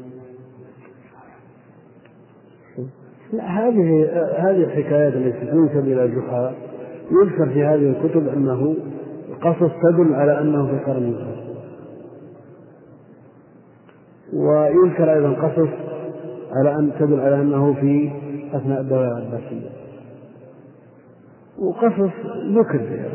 لا 3.33 3.43
هذه 3.43 4.09
هذه 4.37 4.63
الحكايات 4.63 5.13
التي 5.13 5.45
تنسب 5.45 5.87
إلى 5.87 6.05
الجحا 6.05 6.53
يذكر 7.11 7.49
في 7.49 7.63
هذه 7.63 7.89
الكتب 7.89 8.27
أنه 8.27 8.75
قصص 9.41 9.71
تدل 9.83 10.13
على 10.13 10.39
أنه 10.39 10.67
في 10.67 10.73
القرن 10.73 11.03
الثالث 11.03 11.51
ويذكر 14.33 15.13
أيضا 15.13 15.29
قصص 15.29 15.69
على 16.51 16.75
أن 16.75 16.91
تدل 16.99 17.19
على 17.19 17.35
أنه 17.35 17.73
في 17.73 18.11
أثناء 18.53 18.81
الدولة 18.81 19.17
العباسيه 19.17 19.69
وقصص 21.59 22.11
ذكر 22.51 23.09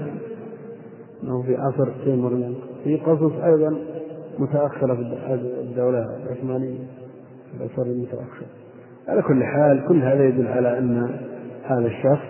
إنه 1.23 1.43
في 1.43 1.57
عصر 1.57 1.89
تيمور 2.05 2.55
في 2.85 2.97
قصص 2.97 3.33
أيضا 3.45 3.77
متأخرة 4.39 4.95
في 4.95 5.35
الدولة 5.61 6.17
العثمانية. 6.27 6.79
في 7.53 7.65
العصر 7.65 7.83
المتأخر. 7.83 8.47
على 9.09 9.23
كل 9.23 9.45
حال 9.45 9.85
كل 9.89 10.03
هذا 10.03 10.25
يدل 10.25 10.47
على 10.47 10.79
أن 10.79 11.19
هذا 11.65 11.87
الشخص 11.87 12.27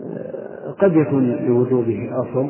آه، 0.00 0.70
قد 0.78 0.92
يكون 0.96 1.30
لوجوده 1.30 2.20
أصل 2.20 2.48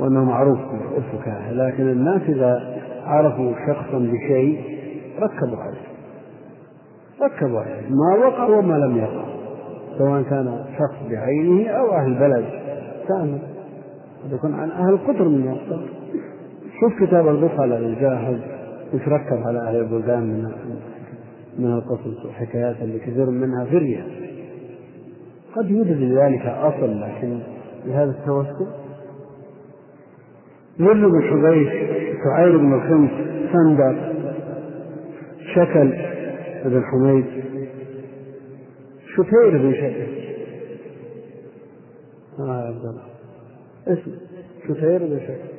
وأنه 0.00 0.24
معروف 0.24 0.58
بالفكاهه 0.94 1.52
لكن 1.52 1.88
الناس 1.88 2.22
إذا 2.22 2.80
عرفوا 3.04 3.52
شخصا 3.66 3.98
بشيء 3.98 4.60
ركبوا 5.18 5.58
عليه. 5.58 5.83
ركبوا 7.24 7.64
ما 7.90 8.26
وقع 8.26 8.46
وما 8.46 8.74
لم 8.74 8.96
يقع. 8.96 9.24
سواء 9.98 10.22
كان 10.22 10.64
شخص 10.78 11.10
بعينه 11.10 11.70
أو 11.70 11.92
أهل 11.92 12.14
بلد 12.14 12.44
كان 13.08 13.38
قد 14.24 14.32
يكون 14.32 14.54
عن 14.54 14.70
أهل 14.70 14.98
قطر 14.98 15.28
من 15.28 15.44
يقصد 15.44 15.86
شوف 16.80 17.04
كتاب 17.04 17.28
البخلة 17.28 17.78
للجاهز 17.78 18.38
وش 18.94 19.08
ركب 19.08 19.42
على 19.46 19.58
أهل 19.58 19.76
البلدان 19.76 20.22
من 20.22 20.50
من 21.58 21.72
القصص 21.72 22.24
والحكايات 22.24 22.76
اللي 22.82 22.98
كثير 22.98 23.30
منها 23.30 23.64
فريه 23.64 24.06
قد 25.56 25.70
يوجد 25.70 25.96
لذلك 25.96 26.46
أصل 26.46 27.00
لكن 27.00 27.38
بهذا 27.86 28.10
التوسل. 28.10 28.66
ير 30.78 31.08
بن 31.08 31.22
حبيش 31.22 31.68
سعير 32.24 32.56
بن 32.58 32.74
الخمس 32.74 33.10
سندر 33.52 34.12
شكل 35.54 35.92
بن 36.64 36.82
حميد. 36.84 37.24
شتير 39.14 39.58
بن 39.58 39.74
شكل 39.74 40.24
آه 42.38 42.60
يا 42.60 42.66
عبد 42.66 42.84
الله. 42.84 43.06
اسم. 43.86 44.18
شتير 44.64 44.98
بن 44.98 45.20
شكل 45.20 45.54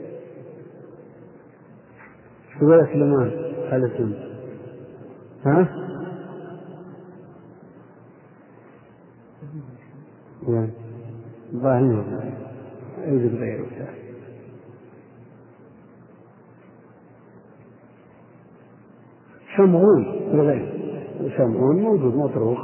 شبير 2.60 2.86
سليمان؟ 2.86 3.32
هذا 3.72 3.86
اسم. 3.96 4.14
ها؟ 5.46 5.86
نعم 10.48 10.70
ظاهر 11.54 12.06
يوجد 13.08 13.36
غيره 13.36 13.66
شمعون. 19.56 20.06
وغيره 20.40 20.75
شمعون 21.38 21.82
موجود 21.82 22.16
مطروق. 22.16 22.58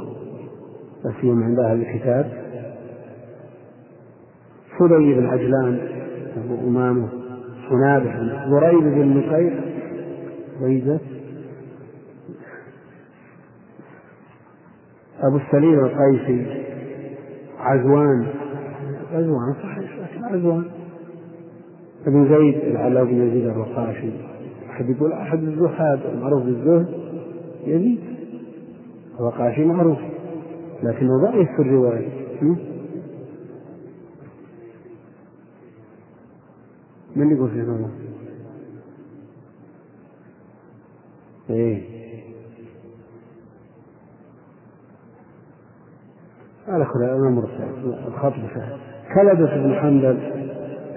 لا 1.04 1.12
سيما 1.20 1.44
عند 1.44 1.58
أهل 1.58 1.80
الكتاب. 1.80 2.32
فلي 4.78 5.14
بن 5.14 5.26
عجلان 5.26 5.78
أبو 6.36 6.68
أمامة 6.68 7.08
حنابه 7.68 8.18
بن 8.18 8.50
ضريب 8.50 8.82
بن 8.82 9.18
نصير 9.18 9.60
ويزة 10.60 11.00
أبو 15.20 15.36
السليم 15.36 15.84
القيسي 15.84 16.64
عزوان. 17.58 18.26
عزوان 19.12 19.54
صحيح 19.62 19.98
لكن 19.98 20.24
عزوان. 20.24 20.64
ابن 22.06 22.28
زيد 22.28 22.54
العلاء 22.64 23.04
بن 23.04 23.28
يزيد 23.28 23.46
الرقاشي. 23.46 24.10
أحد 24.70 24.90
يقول 24.90 25.12
أحد 25.12 25.42
الزهاد 25.42 26.00
المعروف 26.14 26.42
بالزهد. 26.42 26.86
يزيد. 27.66 28.11
الرقاشي 29.20 29.64
معروف 29.64 29.98
لكنه 30.82 31.22
ضعيف 31.22 31.48
في 31.56 31.62
الرواية. 31.62 32.22
من 37.16 37.36
يقول 37.36 37.50
في 37.50 37.60
هذا؟ 37.60 37.90
إيه. 41.50 41.82
على 46.68 46.84
كل 46.84 47.02
الامر 47.02 47.48
الخط 48.08 48.32
سهل 48.54 48.78
كلبة 49.14 49.56
بن 49.56 49.74
حنبل 49.74 50.18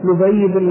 لبي 0.03 0.47
بن 0.47 0.69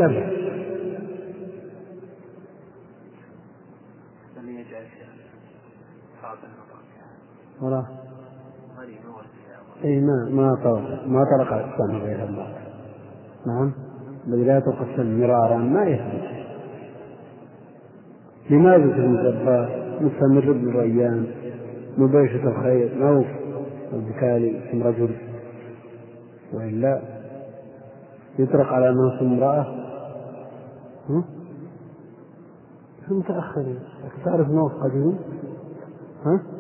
وراه 7.65 7.87
اي 9.85 10.01
ما 10.01 10.29
ما 10.31 10.55
طرق 10.65 11.07
ما 11.07 11.25
طرق 11.25 11.53
السمع 11.53 11.99
غير 11.99 12.25
الله. 12.25 12.49
نعم؟ 13.47 13.73
الذي 14.27 14.45
لا 14.45 14.61
تقسم 14.61 15.21
مرارا 15.21 15.57
ما 15.57 15.85
يثبت 15.85 16.45
لماذا 18.51 18.85
ابن 18.85 19.17
جبار؟ 19.23 19.99
مستمر 20.01 20.53
بن 20.53 20.77
ريان 20.77 21.27
مباشرة 21.99 22.49
الخير 22.49 22.95
نوف 22.99 23.27
البكالي 23.93 24.71
اسم 24.71 24.83
رجل. 24.83 25.17
وإلا 26.53 27.03
يطرق 28.39 28.73
على 28.73 28.89
أنه 28.89 29.17
اسم 29.17 29.27
امرأة. 29.27 29.67
في 33.05 33.11
المتأخرين 33.11 33.79
تعرف 34.25 34.49
نوف 34.49 34.73
قديم؟ 34.73 35.19
ها؟ 36.27 36.54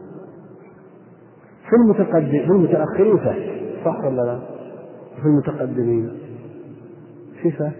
في 1.68 1.76
المتقدم 1.76 2.30
في 2.30 2.50
المتأخرين 2.50 3.18
فهم 3.18 3.42
صح 3.84 4.04
ولا 4.04 4.22
لا؟ 4.22 4.40
في 5.16 5.26
المتقدمين. 5.26 6.18
صفة 7.44 7.72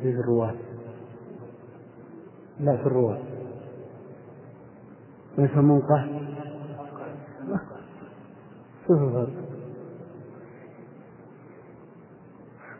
في 0.00 0.10
الرواة. 0.10 0.54
لا 2.60 2.76
في 2.76 2.86
الرواة. 2.86 3.18
يسمون 5.38 5.80
قهر؟ 5.80 6.08
شوف 8.86 9.02
الفرق 9.02 9.28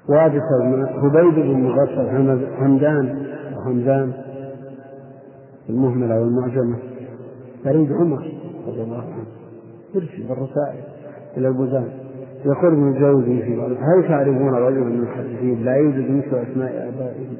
وادث 0.09 0.43
هبيد 1.05 1.35
بن 1.35 1.63
مغفل 1.63 2.09
همدان 2.59 3.27
وهمدان 3.57 4.13
المهملة 5.69 6.21
والمعجمة 6.21 6.79
فريد 7.65 7.93
عمر 7.93 8.33
رضي 8.67 8.83
الله 8.83 9.03
عنه. 9.03 9.27
يرسل 9.95 10.29
بالرسائل 10.29 10.85
إلى 11.37 11.49
البلدان 11.49 11.89
يقول 12.45 12.73
ابن 12.73 12.89
الجوزي 12.89 13.43
في 13.43 13.57
بعض 13.57 13.71
هل 13.71 14.09
تعرفون 14.09 14.55
رجلا 14.55 14.85
من 14.85 14.93
المحدثين 14.93 15.65
لا 15.65 15.77
يوجد 15.77 16.11
مثل 16.11 16.37
أسماء 16.37 16.89
آبائهم؟ 16.89 17.37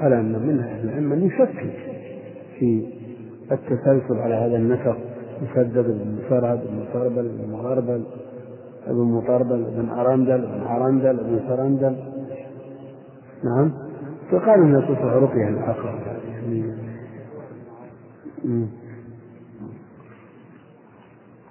على 0.00 0.20
أن 0.20 0.32
من 0.32 0.60
أهل 0.60 0.88
العلم 0.88 1.04
من 1.04 1.26
يشكك 1.26 1.72
في 2.58 2.86
التسلسل 3.52 4.18
على 4.18 4.34
هذا 4.34 4.56
النسق 4.56 4.96
مسدد 5.42 5.84
بن 5.84 6.18
مسرد 6.18 6.60
بن 6.66 6.80
مطربل 6.80 7.28
بن 7.28 7.52
مغربل 7.52 8.04
ابن 8.86 9.02
مطربل 9.02 9.64
بن 9.76 9.88
أرندل 9.88 10.40
بن 10.40 10.66
أرندل 10.66 11.16
بن 11.16 11.40
سرندل. 11.48 11.96
نعم؟ 13.44 13.72
فقال 14.30 14.60
انها 14.60 14.80
تصبح 14.80 15.04
رقية 15.04 15.48
العقل 15.48 15.88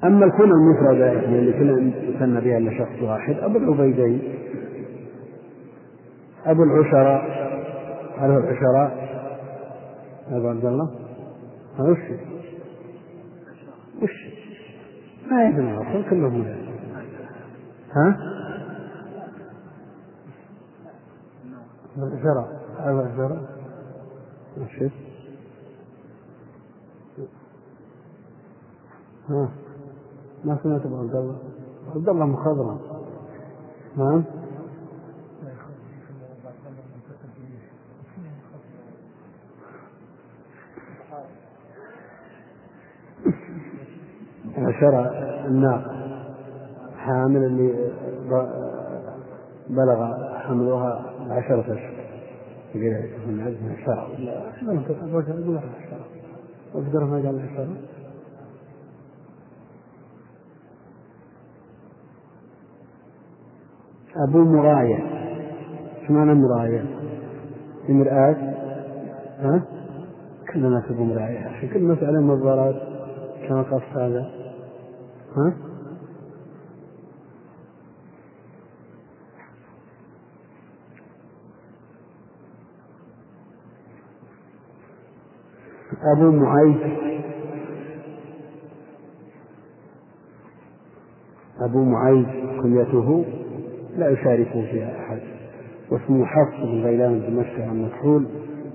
أما 0.04 0.26
الكنى 0.26 0.52
المفردة 0.52 1.06
يعني 1.06 1.39
اللي 1.39 1.54
كنا 1.54 1.95
يثنى 2.10 2.41
بها 2.41 2.58
إلا 2.58 2.78
شخص 2.78 3.02
واحد 3.02 3.36
أبو 3.36 3.58
العبيدين 3.58 4.22
أبو 6.45 6.64
العشراء 6.64 7.22
هل 8.18 8.32
هو 8.32 8.38
العشراء 8.38 9.10
أبو 10.32 10.47
عبد 10.47 10.66
الله؟ 10.66 10.89
وش؟ 11.80 12.00
وش؟ 14.02 14.12
ما 15.32 15.45
يدري 15.50 15.72
الأصل 15.72 16.10
كلهم 16.10 16.45
ها؟ 17.95 18.18
العشراء 21.97 22.60
أبو 22.80 23.00
العشراء. 23.00 23.41
وش؟ 24.58 24.84
ها؟ 29.30 29.50
ما 30.44 30.58
سمعت 30.64 30.86
ابو 30.86 30.98
عبد 30.98 31.16
الله 31.16 31.36
عبد 31.96 32.10
الله 32.10 32.26
مخضرم 32.26 32.80
نعم. 33.98 34.24
عشرة 44.58 45.02
الناقة 45.48 46.00
حامل 46.98 47.44
اللي 47.44 47.92
بلغ 49.70 50.14
حملها 50.38 51.06
عشرة 51.30 51.62
أشهر. 51.62 51.94
يقول 52.76 53.40
عشرة 53.42 54.08
لا 54.20 54.52
أقدر 56.76 57.04
ما 57.04 57.16
قال 57.16 57.50
عشرة 57.52 57.68
أبو 64.16 64.43
مراية 64.43 64.99
شو 66.07 66.14
معنى 66.14 66.34
مراية؟ 66.34 66.84
مرآة 67.89 68.36
ها؟ 69.39 69.64
كل 70.53 70.66
الناس 70.66 70.84
أبو 70.91 71.03
مراية 71.03 71.47
أخي 71.47 71.68
كل 71.68 71.76
الناس 71.76 72.03
عليهم 72.03 72.32
نظارات 72.32 72.76
كما 73.47 73.62
قص 73.62 73.97
هذا 73.97 74.32
ها؟ 75.36 75.53
أبو 86.03 86.32
معيط 86.32 86.99
أبو 91.60 91.84
معيط 91.84 92.28
كنيته 92.62 93.39
لا 94.00 94.10
يشاركه 94.10 94.66
فيها 94.72 95.00
أحد. 95.00 95.20
واسمه 95.91 96.26
حفص 96.26 96.60
بن 96.64 96.84
غيلان 96.84 97.14
الدمشقي 97.14 97.62
عن 97.62 97.82
مكحول 97.82 98.28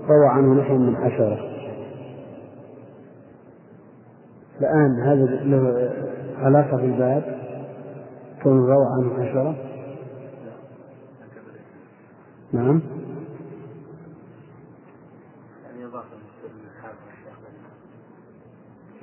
روى 0.09 0.29
عنه 0.29 0.55
نحو 0.55 0.77
من 0.77 0.97
عشرة. 0.97 1.51
الآن 4.61 5.01
هذا 5.03 5.25
له 5.45 5.93
علاقة 6.39 6.77
بالباب 6.77 7.39
كون 8.43 8.59
روى 8.59 8.87
عنه 8.87 9.15
عشرة. 9.15 9.57
نعم. 12.53 12.81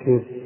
كيف؟ 0.05 0.40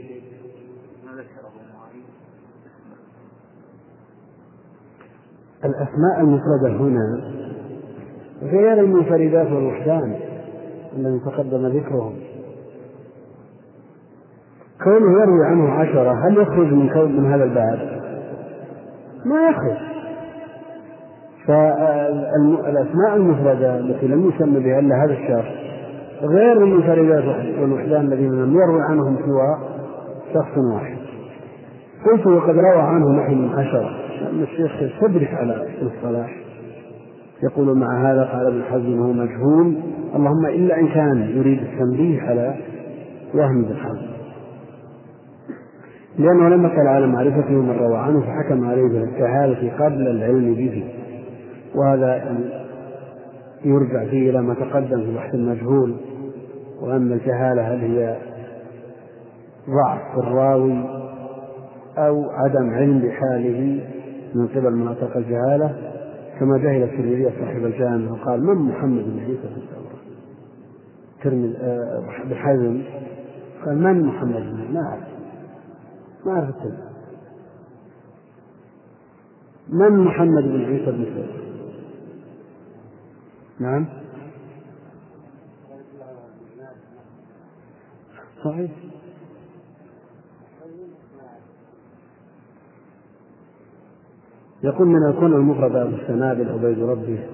الأسماء 5.96 6.20
المفردة 6.20 6.70
هنا؟ 6.80 7.22
غير 8.42 8.80
المنفردات 8.80 9.52
والوحدان 9.52 10.16
الذي 10.98 11.20
تقدم 11.20 11.68
ذكرهم. 11.68 12.14
كونه 14.84 15.22
يروي 15.22 15.46
عنه 15.46 15.70
عشرة 15.70 16.28
هل 16.28 16.38
يخرج 16.38 16.74
من 16.74 16.90
كون 16.90 17.12
من 17.12 17.34
هذا 17.34 17.44
الباب؟ 17.44 17.80
ما 19.26 19.50
يخرج. 19.50 19.78
فالأسماء 21.48 23.16
المفردة 23.16 23.78
التي 23.80 24.08
لم 24.08 24.30
يسمى 24.30 24.60
بها 24.60 24.80
إلا 24.80 25.06
هذا 25.06 25.14
الشخص 25.14 25.52
غير 26.22 26.58
المنفردات 26.58 27.24
والوحدان 27.60 28.06
الذين 28.06 28.32
لم 28.32 28.54
يروي 28.54 28.82
عنهم 28.82 29.18
سوى 29.26 29.58
شخص 30.34 30.58
واحد. 30.74 30.98
قلت 32.06 32.28
وقد 32.28 32.56
روى 32.56 32.82
عنه 32.82 33.12
نحو 33.12 33.34
من 33.34 33.50
عشرة. 33.50 34.05
لأن 34.26 34.44
الشيخ 34.44 34.82
يستدرك 34.82 35.34
على 35.34 35.68
الصلاح 35.82 36.36
يقول 37.44 37.78
مع 37.78 38.12
هذا 38.12 38.24
قال 38.24 38.48
ابن 38.48 38.64
حزم 38.64 39.00
هو 39.02 39.14
مجهول 39.14 39.76
اللهم 40.16 40.46
إلا 40.46 40.80
إن 40.80 40.88
كان 40.88 41.30
يريد 41.38 41.60
التنبيه 41.62 42.22
على 42.22 42.56
وهم 43.34 43.66
ابن 43.66 43.76
حزم. 43.76 44.16
لأنه 46.18 46.50
لما 46.50 46.70
قال 46.70 46.88
على 46.88 47.08
معرفته 47.08 47.52
من 47.52 47.78
روى 47.80 47.98
عنه 47.98 48.22
فحكم 48.22 48.70
عليه 48.70 48.88
بالجهالة 48.88 49.86
قبل 49.86 50.08
العلم 50.08 50.54
به. 50.54 50.84
وهذا 51.76 52.38
يرجع 53.66 54.06
فيه 54.10 54.30
إلى 54.30 54.42
ما 54.42 54.54
تقدم 54.54 55.02
في 55.04 55.16
بحث 55.16 55.36
المجهول 55.36 55.96
وأن 56.82 57.12
الجهالة 57.12 57.74
هل 57.74 57.80
هي 57.80 58.18
ضعف 59.70 60.18
الراوي 60.18 60.84
أو 61.98 62.30
عدم 62.30 62.70
علم 62.70 63.00
بحاله 63.00 63.80
من 64.36 64.48
قبل 64.48 64.72
مناطق 64.76 65.18
الجهالة 65.18 65.92
كما 66.40 66.58
جهل 66.58 66.84
الترمذي 66.84 67.30
صاحب 67.40 67.66
الجامع 67.66 68.12
وقال 68.12 68.44
من 68.44 68.56
محمد 68.56 69.04
بن 69.04 69.20
عيسى 69.20 69.42
في 69.42 69.58
التوراة 69.58 69.96
ترمذي 71.24 71.58
آه، 71.58 72.04
بحزم 72.30 72.84
قال 73.66 73.78
من 73.78 74.06
محمد 74.06 74.42
بن 74.42 74.74
ما 74.74 74.82
أعرف 74.82 75.04
ما 76.26 76.32
أعرف 76.32 76.56
من 79.70 80.00
محمد 80.00 80.44
بن 80.44 80.66
عيسى 80.66 80.92
بن 80.92 81.04
التوراة 81.04 81.46
نعم. 83.60 83.86
صحيح. 88.44 88.72
يقول 94.64 94.88
من 94.88 95.10
يكون 95.10 95.34
المفرد 95.34 95.76
أبو 95.76 95.96
السنابل 95.96 96.50
عبيد 96.50 96.80
ربه 96.80 97.28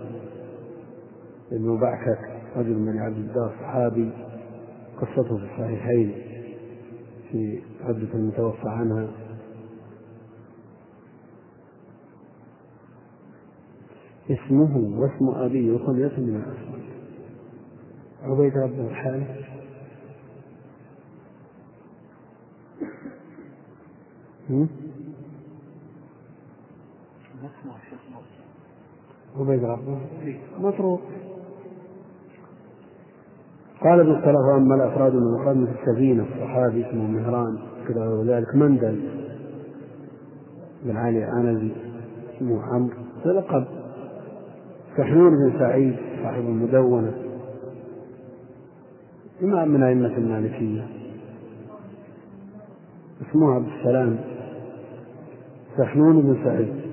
ابن 1.52 1.80
بعكك 1.80 2.20
رجل 2.56 2.74
من 2.80 2.98
عبد 3.00 3.18
الله 3.18 3.50
صحابي 3.62 4.12
قصته 5.02 5.38
في 5.38 5.44
الصحيحين 5.44 6.16
في 7.32 7.62
عدة 7.84 8.14
المتوفى 8.14 8.70
عنها. 8.70 9.08
اسمه 14.30 15.00
واسم 15.00 15.30
أبيه 15.30 15.72
وكنيته 15.72 16.22
من 16.22 16.36
الأسماء 16.36 16.82
عبيد 18.24 18.58
ربه 18.58 18.88
الحارث 18.88 19.42
عبيد 29.40 29.64
ربه 29.64 29.98
مطروق 30.60 31.02
قال 33.84 34.00
ابن 34.00 34.12
السلف 34.12 34.36
واما 34.54 34.76
الأفراد 34.76 35.14
من 35.14 35.36
الافراد 35.36 35.58
مثل 35.58 35.76
سفينه 35.86 36.24
الصحابي 36.24 36.90
اسمه 36.90 37.08
مهران 37.08 37.58
كذا 37.88 38.08
وذلك 38.08 38.56
مندل 38.56 39.00
بن 40.84 40.98
علي 40.98 41.24
عنزي 41.24 41.72
اسمه 42.38 42.64
عمرو. 42.64 42.96
لقب. 43.26 43.66
سحنون 44.98 45.30
بن 45.30 45.60
سعيد 45.60 45.96
صاحب 46.24 46.42
المدونة. 46.42 47.14
إمام 49.44 49.70
من 49.70 49.84
أئمة 49.84 50.18
المالكية. 50.18 50.88
اسمه 53.22 53.54
عبد 53.54 53.68
السلام. 53.68 54.20
سحنون 55.78 56.22
بن 56.22 56.44
سعيد. 56.44 56.91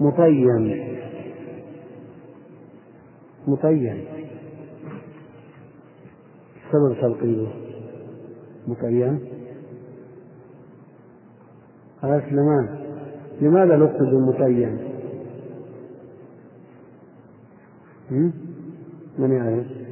مطين. 0.00 0.64
مطين. 3.46 4.04
سبب 6.72 7.00
تلقيبه 7.00 7.52
مطين. 8.66 9.20
على 12.02 12.22
سليمان. 12.30 12.84
لماذا 13.40 13.76
لقب 13.76 13.98
بالمطين 13.98 14.78
من 19.18 19.32
يعرف؟ 19.32 19.83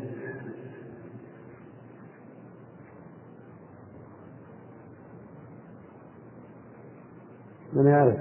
من 7.72 7.86
يعرف 7.86 8.18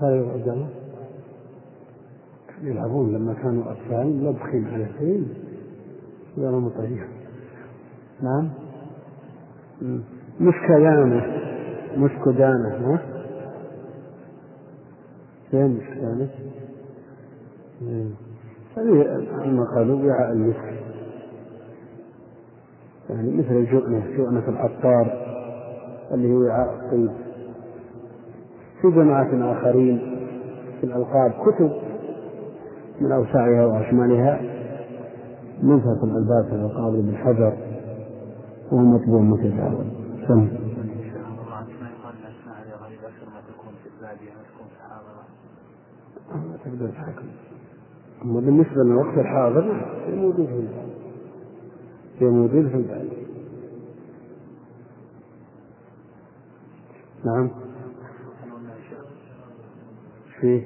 هذا 0.00 0.14
العلماء 0.14 0.68
يلعبون 2.62 3.12
لما 3.12 3.34
كانوا 3.34 3.72
أطفال 3.72 4.24
لبخين 4.24 4.68
على 4.68 4.86
شيء 4.98 5.28
قالوا 6.36 6.60
مطيع 6.60 7.06
نعم. 8.22 8.50
مسكدانة 10.40 11.26
مسكدانة 11.96 12.68
ها؟ 12.68 13.02
فين 15.50 15.66
مسكدانة؟ 15.66 16.28
هذه 18.76 19.26
كما 19.44 19.64
قالوا 19.74 20.06
وعاء 20.06 20.32
المسك. 20.32 20.78
يعني 23.10 23.30
مثل 23.30 23.56
الجؤنة 23.56 24.16
جؤنة 24.16 24.48
العطار 24.48 25.12
اللي 26.12 26.32
هو 26.32 26.40
وعاء 26.40 26.74
الطيب. 26.74 27.27
في 28.82 28.90
جماعة 28.90 29.52
آخرين 29.52 29.98
في 30.80 30.86
الألقاب 30.86 31.30
كتب 31.30 31.72
من 33.00 33.12
أوسعها 33.12 33.66
وأشملها 33.66 34.40
نزهة 35.62 36.04
الألباس 36.04 36.52
القاضي 36.52 37.02
بن 37.02 37.16
حجر 37.16 37.56
وهو 38.72 38.84
مطبوع 38.84 39.20
متداول 39.20 39.84
سم. 40.28 40.48
ما 46.30 46.56
تقدر 46.64 46.88
تحكم 46.88 47.26
أما 48.24 48.40
بالنسبة 48.40 48.82
للوقت 48.82 49.18
الحاضر 49.18 49.86
هي 50.06 50.16
موجود 50.16 50.46
في 50.46 50.52
البال 50.52 50.88
هي 52.18 52.26
موجود 52.26 52.68
في 52.68 52.76
البال 52.76 53.08
نعم. 57.24 57.50
فيه 60.40 60.62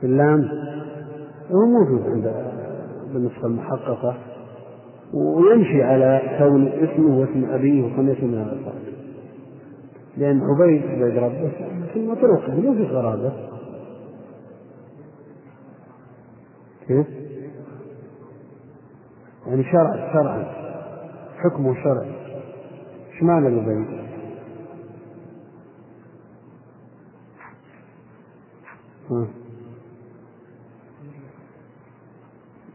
في 0.00 0.06
اللام. 0.06 0.48
هو 1.50 1.66
موجود 1.66 2.02
عند 2.06 2.34
بالنسخة 3.12 3.46
المحققة 3.46 4.16
ويمشي 5.14 5.82
على 5.82 6.36
كون 6.38 6.68
اسمه 6.68 7.18
واسم 7.18 7.44
أبيه 7.44 7.82
وكنيته 7.82 8.26
من 8.26 8.38
هذا 8.38 8.72
لأن 10.16 10.40
عبيد 10.40 10.82
عبيد 10.82 11.18
ربه 11.18 11.50
في 11.92 12.06
مطروق 12.06 12.50
مو 12.50 12.74
في 12.74 12.82
غرابة 12.82 13.32
كيف؟ 16.88 17.06
يعني 19.46 19.64
شرع 19.64 20.12
شرعا 20.12 20.44
حكمه 21.36 21.74
شرعي 21.74 22.12
معنى 23.22 23.48
العبيد؟ 23.48 23.95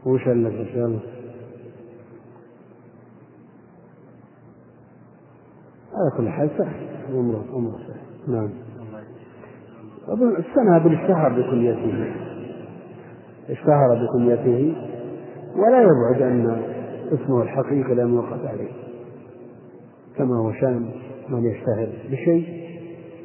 وش 0.06 0.28
اللي 0.28 0.48
ان 0.48 0.66
شاء 0.74 0.86
الله 0.86 1.00
على 5.94 6.10
كل 6.16 6.28
حال 6.28 6.50
سهل 6.58 6.86
امره 7.14 7.44
امره 7.56 7.78
سهل 7.78 8.34
نعم. 8.34 8.50
أظن 10.08 10.36
السنة 10.36 10.76
اشتهر 10.76 11.28
بكليته 11.28 12.14
اشتهر 13.50 14.06
بكليته 14.06 14.76
ولا 15.56 15.82
يبعد 15.82 16.22
أن 16.22 16.62
اسمه 17.12 17.42
الحقيقي 17.42 17.94
لم 17.94 18.14
يوقف 18.14 18.46
عليه. 18.46 18.72
كما 20.16 20.36
هو 20.36 20.52
شأن 20.52 20.90
من 21.28 21.44
يشتهر 21.44 21.88
بشيء. 22.10 22.62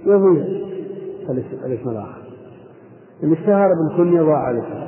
يضيع 0.05 0.43
الاسم 1.65 1.89
الآخر. 1.89 2.26
إن 3.23 3.33
اشتهر 3.33 3.69
بالكنية 3.73 4.21
ضاع 4.21 4.51
الاسم 4.51 4.87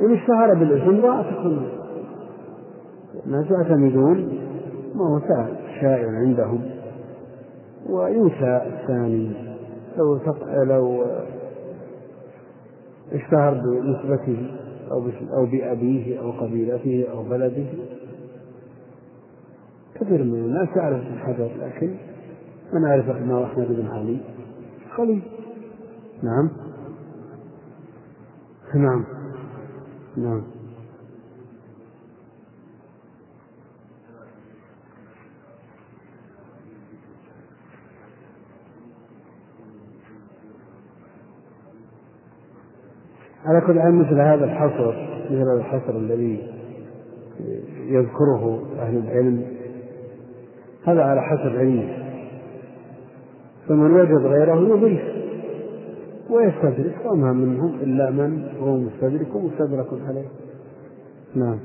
إن 0.00 0.14
اشتهر 0.14 0.54
بالاسم 0.54 1.00
ضاعت 1.02 1.24
الكنية 1.26 1.76
الناس 3.26 3.50
يعتمدون 3.50 4.38
ما 4.94 5.04
هو 5.04 5.20
شائع 5.80 6.08
عندهم. 6.08 6.60
وينسى 7.90 8.62
الثاني. 8.66 9.32
لو 9.98 10.18
لو 10.64 11.04
اشتهر 13.12 13.54
بنسبته 13.54 14.50
أو 14.90 15.08
أو 15.36 15.46
بأبيه 15.46 16.20
أو 16.20 16.30
قبيلته 16.30 17.06
أو 17.12 17.22
بلده. 17.22 17.64
كثير 19.94 20.24
من 20.24 20.34
الناس 20.34 20.68
يعرف 20.76 21.02
حجر 21.18 21.50
لكن 21.60 21.94
من 22.72 22.82
يعرف 22.82 23.10
أنه 23.10 23.44
أحمد 23.44 23.66
بن 23.66 23.86
علي 23.86 24.18
خليل. 24.96 25.22
نعم. 26.22 26.65
نعم. 28.74 29.04
نعم. 30.16 30.42
على 43.44 43.60
كل 43.60 43.80
حال 43.80 43.94
مثل 43.94 44.20
هذا 44.20 44.44
الحصر 44.44 44.88
مثل 45.24 45.34
هذا 45.34 45.52
الحصر 45.52 45.96
الذي 45.96 46.52
يذكره 47.86 48.62
أهل 48.78 48.96
العلم 48.96 49.56
هذا 50.84 51.02
على 51.02 51.22
حسب 51.22 51.56
علمه. 51.56 52.06
فمن 53.68 53.92
وجد 53.92 54.26
غيره 54.26 54.76
يضيف. 54.76 55.25
ويستدرك 56.30 56.96
وما 57.04 57.32
منهم 57.32 57.74
إلا 57.82 58.10
من 58.10 58.48
هو 58.60 58.76
مستدرك 58.76 59.34
ومستدرك 59.34 59.86
عليه. 60.08 60.28
نعم. 61.34 61.58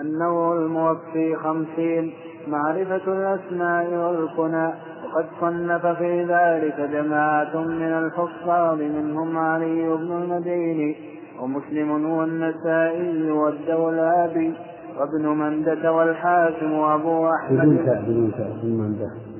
النوع 0.00 0.56
الموفي 0.56 1.36
خمسين 1.36 2.12
معرفة 2.48 3.12
الأسماء 3.12 3.94
والكنى 3.94 4.66
وقد 5.04 5.26
صنف 5.40 5.86
في 5.86 6.24
ذلك 6.24 6.90
جماعة 6.92 7.56
من 7.56 7.82
الحفاظ 7.82 8.78
منهم 8.78 9.38
علي 9.38 9.88
بن 9.88 10.12
المديني 10.12 10.96
ومسلم 11.40 11.90
والنسائي 12.10 13.30
والدولابي 13.30 14.54
وابن 14.98 15.28
مندة 15.28 15.92
والحاكم 15.92 16.72
وأبو 16.72 17.30
أحمد. 17.30 17.58
بدون 17.58 17.86
تاء 17.86 18.02
بدون 18.02 18.32
تاء 18.32 18.46
ابن 18.46 18.68
مندة. 18.68 19.31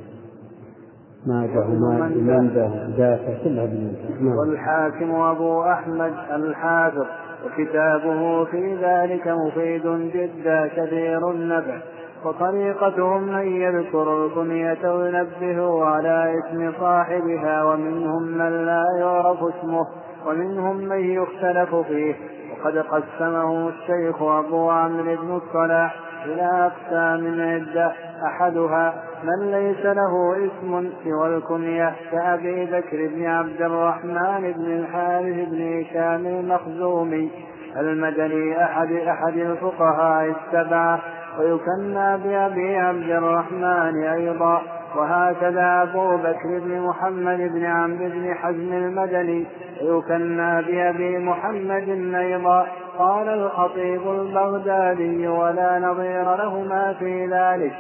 ماده 1.26 1.66
مندة 2.14 2.70
دافع 2.98 3.44
كلها. 3.44 4.36
والحاكم 4.36 5.10
وأبو 5.10 5.62
أحمد 5.62 6.12
الحافظ 6.32 7.06
وكتابه 7.46 8.44
في 8.44 8.76
ذلك 8.82 9.28
مفيد 9.28 9.86
جدا 10.14 10.66
كثير 10.76 11.30
النفع 11.30 11.76
وطريقتهم 12.24 13.34
أن 13.34 13.46
يذكروا 13.46 14.26
الكنية 14.26 14.94
وينبهوا 14.94 15.84
على 15.84 16.34
اسم 16.38 16.72
صاحبها 16.80 17.64
ومنهم 17.64 18.22
من 18.22 18.66
لا 18.66 18.84
يعرف 18.98 19.38
اسمه 19.42 19.86
ومنهم 20.26 20.76
من 20.76 21.00
يختلف 21.00 21.74
فيه. 21.74 22.14
وقد 22.52 22.78
قسمه 22.78 23.68
الشيخ 23.68 24.22
أبو 24.22 24.70
عمرو 24.70 25.16
بن 25.16 25.36
الصلاح 25.36 26.01
إلى 26.24 26.70
أقسام 26.70 27.40
عدة 27.40 27.92
أحدها 28.26 28.94
من 29.24 29.50
ليس 29.50 29.86
له 29.86 30.36
اسم 30.36 30.90
سوى 31.04 31.36
الكنية 31.36 31.92
كأبي 32.12 32.64
بكر 32.64 33.08
بن 33.14 33.26
عبد 33.26 33.62
الرحمن 33.62 34.52
بن 34.56 34.72
الحارث 34.72 35.48
بن 35.48 35.80
هشام 35.80 36.26
المخزومي. 36.26 37.30
المدني 37.76 38.64
أحد 38.64 38.92
أحد 38.92 39.36
الفقهاء 39.36 40.34
السبعة. 40.36 41.00
ويكنى 41.38 42.18
بأبي 42.18 42.76
عبد 42.76 43.10
الرحمن 43.10 44.04
أيضا. 44.04 44.62
وهكذا 44.96 45.82
أبو 45.82 46.16
بكر 46.16 46.58
بن 46.64 46.80
محمد 46.80 47.38
بن 47.38 47.64
عمرو 47.64 48.08
بن 48.08 48.34
حزم 48.34 48.72
المدني. 48.72 49.46
ويكنى 49.82 50.62
بأبي 50.62 51.18
محمد 51.18 52.14
أيضا. 52.14 52.66
قال 53.02 53.28
الخطيب 53.28 54.02
البغدادي 54.10 55.28
ولا 55.28 55.78
نظير 55.78 56.36
لهما 56.36 56.94
في 56.98 57.26
ذلك. 57.26 57.72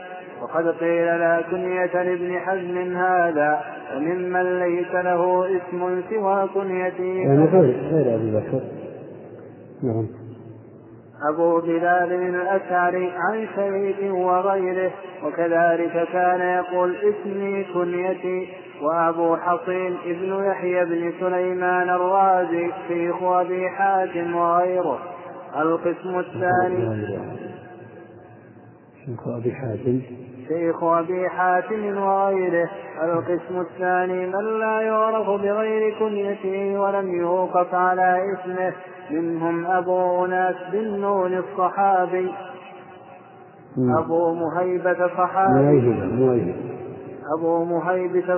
وقد 0.42 0.68
قيل 0.68 1.06
لا 1.06 1.42
كنية 1.50 2.02
لابن 2.02 2.38
حزم 2.38 2.96
هذا 2.96 3.60
وممن 3.96 4.58
ليس 4.58 4.94
له 4.94 5.46
اسم 5.46 6.02
سوى 6.10 6.48
كنيته. 6.54 7.04
يعني 7.04 7.44
غير 7.44 7.76
غير 7.92 8.14
أبي 8.14 8.30
بكر. 8.36 8.60
نعم. 9.82 10.06
أبو 11.34 11.60
بلال 11.60 12.12
الأشعري 12.12 13.12
عن 13.16 13.46
شريك 13.56 13.96
وغيره 14.14 14.90
وكذلك 15.24 16.08
كان 16.12 16.40
يقول 16.40 16.96
اسمي 16.96 17.64
كنيتي 17.74 18.48
وأبو 18.82 19.36
حصين 19.36 19.96
ابن 20.06 20.44
يحيى 20.44 20.84
بن 20.84 21.12
سليمان 21.20 21.90
الرازي 21.90 22.70
شيخ 22.88 23.22
أبي 23.22 23.68
حاتم 23.68 24.36
وغيره. 24.36 24.98
القسم 25.60 26.18
الثاني. 26.18 27.06
شيخ 29.06 29.28
أبي 29.28 29.52
حاتم. 29.52 30.00
شيخ 30.48 30.84
أبي 30.84 31.28
حاتم 31.28 31.98
وغيره. 31.98 32.68
القسم 33.02 33.60
الثاني 33.60 34.26
من 34.26 34.58
لا 34.60 34.80
يعرف 34.80 35.26
بغير 35.26 35.98
كنيته 35.98 36.80
ولم 36.80 37.14
يوقف 37.14 37.74
على 37.74 38.34
اسمه 38.34 38.72
منهم 39.10 39.66
أبو 39.66 40.24
أناس 40.24 40.56
بن 40.72 41.00
نون 41.00 41.38
الصحابي. 41.38 42.32
أبو 43.98 44.34
مهيبة 44.34 45.08
صحابي. 45.08 46.54
أبو 47.38 47.64
مهيبة 47.64 48.36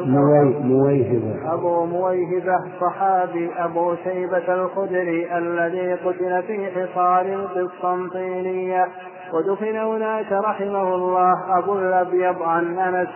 مويهبة. 0.60 1.54
أبو 1.54 1.84
مويهبة 1.84 2.58
صحابي 2.80 3.50
أبو 3.56 3.94
شيبة 4.04 4.54
الخدري 4.54 5.38
الذي 5.38 5.94
قتل 5.94 6.42
في 6.42 6.70
حصار 6.70 7.26
القسطنطينية 7.26 8.88
ودفن 9.32 9.76
هناك 9.76 10.32
رحمه 10.32 10.94
الله 10.94 11.58
أبو 11.58 11.78
الأبيض 11.78 12.42
عن 12.42 12.78
أنس 12.78 13.08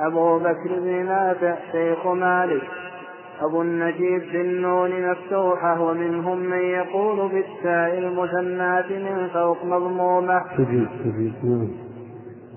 أبو 0.00 0.38
بكر 0.38 0.80
بن 0.80 1.06
نافع 1.06 1.54
شيخ 1.72 2.06
مالك. 2.06 2.62
أبو 3.40 3.62
النجيب 3.62 4.22
بالنون 4.32 5.10
مفتوحة 5.10 5.80
ومنهم 5.82 6.38
من 6.38 6.62
يقول 6.62 7.28
بالتاء 7.28 7.98
المثناة 7.98 8.88
من 8.88 9.28
فوق 9.28 9.64
مضمومة. 9.64 10.42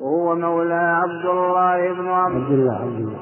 وهو 0.04 0.36
مولى 0.36 0.74
عبد 1.04 1.26
الله 1.26 1.94
بن 1.94 2.08
عبد 2.08 2.52
الله 2.52 2.74
عبد 2.74 3.00
الله. 3.00 3.22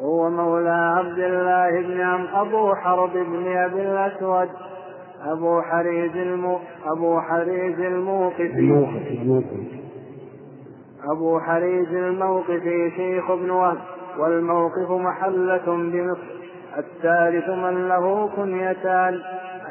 هو 0.00 0.30
مولى 0.30 0.94
عبد 0.98 1.18
الله 1.18 1.82
بن 1.82 2.00
عم 2.00 2.26
أبو 2.34 2.74
حرب 2.74 3.12
بن 3.12 3.56
أبي 3.56 3.82
الأسود 3.82 4.48
أبو 5.26 5.62
حريز 5.62 6.16
المو 6.16 6.58
أبو 6.86 7.20
حريز 7.20 7.80
الموقفي. 7.80 9.00
أبو 11.12 11.40
حريز 11.40 11.94
الموقفي 11.94 12.90
شيخ 12.96 13.30
ابن 13.30 13.50
وهب 13.50 13.78
والموقف 14.18 14.90
محلة 14.90 15.66
بمصر. 15.66 16.40
الثالث 16.78 17.48
من 17.48 17.88
له 17.88 18.28
كنيتان. 18.36 19.20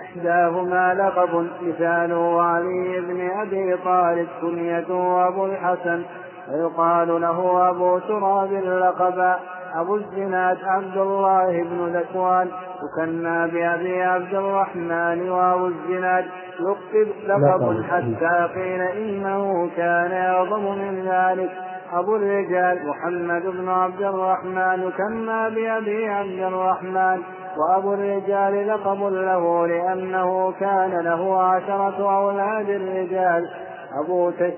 إحداهما 0.09 0.93
لقب 0.93 1.49
مثاله 1.61 2.41
علي 2.41 3.01
بن 3.01 3.29
أبي 3.29 3.77
طالب 3.85 4.27
كنيته 4.41 5.27
أبو 5.27 5.45
الحسن 5.45 6.03
ويقال 6.51 7.21
له 7.21 7.69
أبو 7.69 7.99
تراب 7.99 8.53
لقبا 8.53 9.39
أبو 9.75 9.95
الزناد 9.95 10.57
عبد 10.63 10.97
الله 10.97 11.63
بن 11.63 11.95
ذكوان 11.95 12.47
وكنا 12.83 13.45
بأبي 13.45 14.03
عبد 14.03 14.33
الرحمن 14.33 15.29
وأبو 15.29 15.67
الزناد 15.67 16.25
لقب 16.59 17.07
لقب. 17.27 17.83
حتى 17.83 18.47
قيل 18.55 18.81
إنه 18.81 19.69
كان 19.77 20.11
أعظم 20.11 20.77
من 20.77 21.05
ذلك. 21.05 21.51
أبو 21.93 22.15
الرجال 22.15 22.87
محمد 22.87 23.45
بن 23.45 23.69
عبد 23.69 24.01
الرحمن 24.01 24.91
كنا 24.91 25.49
بأبي 25.49 26.09
عبد 26.09 26.39
الرحمن. 26.39 27.21
وأبو 27.57 27.93
الرجال 27.93 28.67
لقب 28.67 29.03
له 29.13 29.67
لأنه 29.67 30.51
كان 30.51 30.99
له 30.99 31.41
عشرة 31.41 32.17
أولاد 32.17 32.69
الرجال 32.69 33.49
أبو 34.03 34.29
تش 34.29 34.53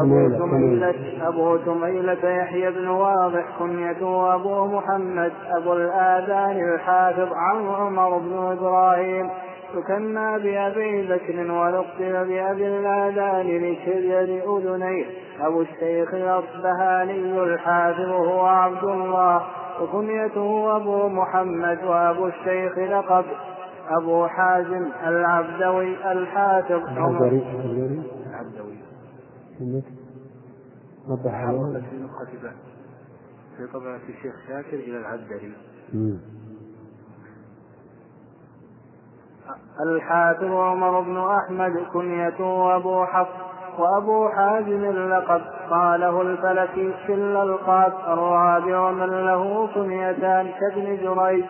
أبو 0.00 0.28
تميلة 0.28 0.94
أبو 1.28 1.56
تميلة 1.56 2.28
يحيى 2.28 2.70
بن 2.70 2.88
واضح 2.88 3.44
كنيته 3.58 4.34
أبو 4.34 4.66
محمد 4.66 5.32
أبو 5.56 5.72
الآذان 5.72 6.74
الحافظ 6.74 7.28
عن 7.32 7.68
عمر 7.68 8.18
بن 8.18 8.32
إبراهيم. 8.52 9.30
تكنى 9.74 10.38
بأبي 10.38 11.08
بكر 11.08 11.52
ولقب 11.52 12.28
بأبي 12.28 12.66
الآذان 12.66 13.46
لشجر 13.46 14.56
أذنيه. 14.56 15.06
أبو 15.40 15.62
الشيخ 15.62 16.14
الأصبهاني 16.14 17.42
الحافظ 17.42 18.08
هو 18.10 18.46
عبد 18.46 18.84
الله. 18.84 19.42
وكنيته 19.82 20.76
أبو 20.76 21.08
محمد 21.08 21.84
وأبو 21.84 22.26
الشيخ 22.26 22.78
لقب 22.78 23.24
أبو 23.88 24.26
حازم 24.26 24.88
العبدوي 25.06 26.12
الحافظ. 26.12 26.72
العبدوي 28.30 28.78
وضح 31.08 31.46
في 31.90 31.98
في 33.56 33.66
طبعة 33.72 34.00
الشيخ 34.08 34.34
شاكر 34.48 34.76
إلى 34.76 34.98
العبدري 34.98 35.52
الحافظ 39.80 40.44
عمر 40.44 41.00
بن 41.00 41.16
أحمد 41.18 41.86
كنيته 41.92 42.76
أبو 42.76 43.04
حفص. 43.04 43.51
وأبو 43.78 44.28
حازم 44.28 44.84
اللقب 44.84 45.40
قاله 45.70 46.22
الفلكي 46.22 46.92
في 47.06 47.14
الألقاب 47.14 47.92
الرابع 48.08 48.90
من 48.90 49.26
له 49.26 49.68
كنيتان 49.74 50.46
كابن 50.60 50.96
جريج. 51.02 51.44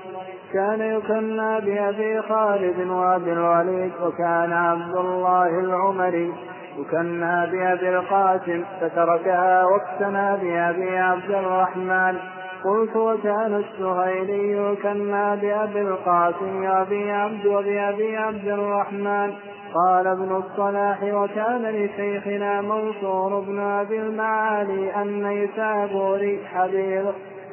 كان 0.53 0.81
يكنى 0.81 1.61
بأبي 1.61 2.23
خالد 2.23 2.89
وأبي 2.91 3.33
الوليد 3.33 3.93
وكان 4.05 4.53
عبد 4.53 4.97
الله 4.97 5.49
العمري. 5.61 6.35
يكنى 6.79 7.47
بأبي 7.47 7.89
القاسم 7.89 8.65
فتركها 8.81 9.65
واقتنى 9.65 10.37
بأبي 10.37 10.99
عبد 10.99 11.31
الرحمن. 11.31 12.19
قلت 12.65 12.97
وكان 12.97 13.55
السهيلي 13.55 14.73
يكنى 14.73 15.37
بأبي 15.37 15.81
القاسم 15.81 16.65
وأبي 16.65 17.13
عبد 17.13 17.47
وبأبي 17.47 18.17
عبد 18.17 18.49
الرحمن. 18.49 19.33
قال 19.75 20.07
ابن 20.07 20.37
الصلاح 20.37 21.03
وكان 21.03 21.63
لشيخنا 21.63 22.61
منصور 22.61 23.41
بن 23.41 23.59
أبي 23.59 24.01
المعالي 24.01 25.03
النيسابوري 25.03 26.41
حبيب 26.47 27.05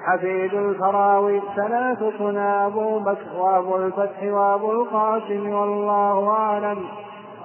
حفيد 0.07 0.53
الفراوي 0.53 1.41
ثلاثتنا 1.55 2.65
أبو 2.67 2.99
بكر 2.99 3.37
وأبو 3.37 3.75
الفتح 3.77 4.23
وأبو 4.23 4.71
القاسم 4.71 5.49
والله 5.49 6.29
أعلم. 6.29 6.77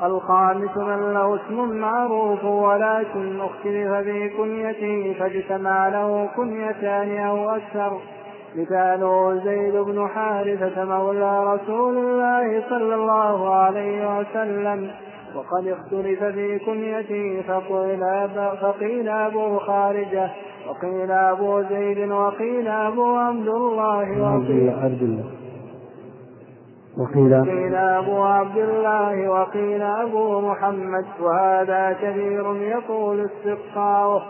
الخامس 0.05 0.77
من 0.77 1.15
له 1.15 1.35
اسم 1.35 1.81
معروف 1.81 2.45
ولكن 2.45 3.41
أختلف 3.41 3.93
في 3.93 4.29
كنيته 4.29 5.17
فاجتمع 5.19 5.89
له 5.89 6.29
كنيتان 6.37 7.19
أو 7.19 7.51
أكثر. 7.51 7.99
مثاله 8.57 9.41
زيد 9.45 9.77
بن 9.77 10.09
حارثة 10.09 10.85
مولى 10.85 11.55
رسول 11.55 11.97
الله 11.97 12.63
صلى 12.71 12.95
الله 12.95 13.55
عليه 13.55 14.19
وسلم. 14.19 14.91
وقد 15.37 15.67
اختلف 15.67 16.25
في 16.25 16.59
كنيته 16.59 17.43
فقيل 17.49 18.29
فقيل 18.61 19.09
أبو 19.09 19.59
خارجة 19.59 20.31
وقيل 20.69 21.11
أبو 21.11 21.63
زيد 21.63 22.11
وقيل 22.11 22.69
أبو 22.69 23.17
عبد 23.17 23.49
الله 23.49 24.23
وقيل 24.23 24.71
عبد 24.83 25.03
الله. 25.03 25.25
وقيل 26.99 27.45
قيل 27.45 27.75
أبو 27.75 28.23
عبد 28.23 28.57
الله 28.57 29.29
وقيل 29.29 29.83
أبو 29.83 30.41
محمد 30.41 31.05
وهذا 31.21 31.97
كثير 32.03 32.57
يقول 32.57 33.31
استقصاؤه 33.31 34.23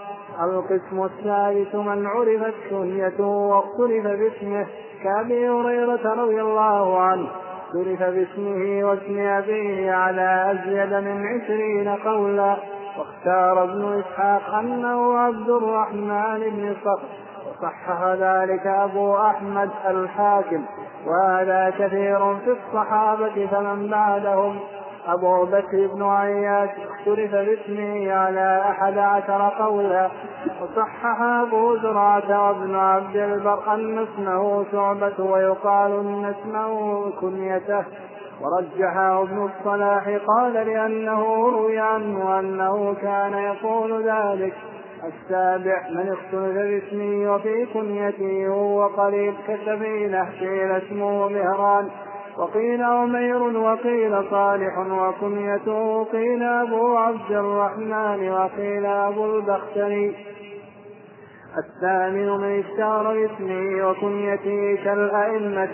القسم 0.42 1.04
الثالث 1.04 1.74
من 1.74 2.06
عرفت 2.06 2.54
كنيته 2.70 3.26
واختلف 3.26 4.06
باسمه. 4.06 4.66
كأبي 5.04 5.48
هريرة 5.48 6.14
رضي 6.14 6.42
الله 6.42 7.00
عنه 7.00 7.28
اختلف 7.66 8.02
باسمه 8.02 8.88
واسم 8.88 9.18
أبيه 9.18 9.92
على 9.92 10.52
أزيد 10.52 10.94
من 10.94 11.26
عشرين 11.26 11.88
قولا. 11.88 12.56
واختار 12.98 13.62
ابن 13.62 14.02
إسحاق 14.02 14.54
أنه 14.54 15.18
عبد 15.18 15.48
الرحمن 15.48 16.38
بن 16.38 16.76
صخر. 16.84 17.08
وصحح 17.48 18.04
ذلك 18.04 18.66
أبو 18.66 19.16
أحمد 19.16 19.70
الحاكم. 19.86 20.64
وهذا 21.06 21.72
كثير 21.78 22.36
في 22.36 22.56
الصحابة 22.56 23.46
فمن 23.46 23.90
بعدهم. 23.90 24.60
أبو 25.06 25.44
بكر 25.44 25.86
بن 25.94 26.02
عياش 26.02 26.70
اختلف 26.70 27.32
باسمه 27.32 28.12
على 28.12 28.62
أحد 28.70 28.98
عشر 28.98 29.52
قولا 29.58 30.10
وصحح 30.62 31.22
أبو 31.22 31.76
زرعة 31.76 32.48
وابن 32.48 32.74
عبد 32.74 33.16
البر 33.16 33.74
أن 33.74 33.98
اسمه 33.98 34.64
شعبة 34.72 35.24
ويقال 35.24 35.92
أن 35.92 36.24
اسمه 36.24 37.10
كنيته. 37.10 37.84
ورجحه 38.40 39.22
ابن 39.22 39.50
الصلاح 39.50 40.08
قال 40.26 40.52
لأنه 40.52 41.48
روي 41.50 41.78
عنه 41.78 42.38
أنه 42.38 42.94
كان 43.02 43.32
يقول 43.32 44.08
ذلك. 44.08 44.54
السابع 45.04 45.82
من 45.90 46.12
اختلف 46.12 46.54
باسمه 46.54 47.34
وفي 47.34 47.66
كنيته 47.74 48.48
هو 48.48 48.86
قريب 48.86 49.34
كسفينة 49.48 50.30
قيل 50.40 50.70
اسمه 50.70 51.28
مهران. 51.28 51.90
وقيل 52.38 52.82
عمير 52.82 53.42
وقيل 53.42 54.30
صالح 54.30 54.78
وكنيته 54.78 56.04
قيل 56.04 56.42
أبو 56.42 56.96
عبد 56.96 57.30
الرحمن 57.30 58.30
وقيل 58.30 58.86
أبو 58.86 59.36
البختري. 59.36 60.16
الثامن 61.58 62.28
من 62.28 62.64
اشتهر 62.64 63.14
باسمه 63.14 63.88
وكنيته 63.88 64.84
كالأئمة 64.84 65.64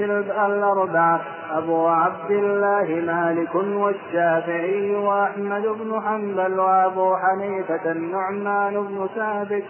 الأربعة 0.47 1.20
أبو 1.53 1.87
عبد 1.87 2.31
الله 2.31 3.12
مالك 3.12 3.55
والشافعي 3.55 4.95
وأحمد 4.95 5.62
بن 5.62 6.01
حنبل 6.01 6.61
وأبو 6.61 7.16
حنيفة 7.16 7.93
النعمان 7.93 8.74
بن 8.74 9.09
ثابت. 9.15 9.65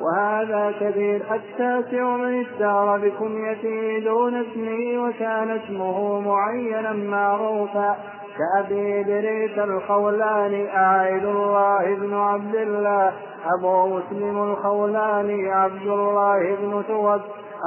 وهذا 0.00 0.74
كثير 0.80 1.22
التاسع 1.34 2.16
من 2.16 2.40
اشتهر 2.40 2.98
بكنيته 2.98 3.98
دون 4.04 4.34
اسمه 4.34 5.04
وكان 5.04 5.50
اسمه 5.50 6.20
معينا 6.20 6.92
معروفا. 6.92 7.96
كأبي 8.38 9.00
إدريس 9.00 9.58
الخولاني 9.58 10.76
أعيد 10.76 11.24
الله 11.24 11.94
بن 11.94 12.14
عبد 12.14 12.54
الله. 12.54 13.12
أبو 13.58 13.86
مسلم 13.86 14.42
الخولاني 14.42 15.52
عبد 15.52 15.86
الله 15.86 16.56
بن 16.56 16.82
ثوب 16.88 17.20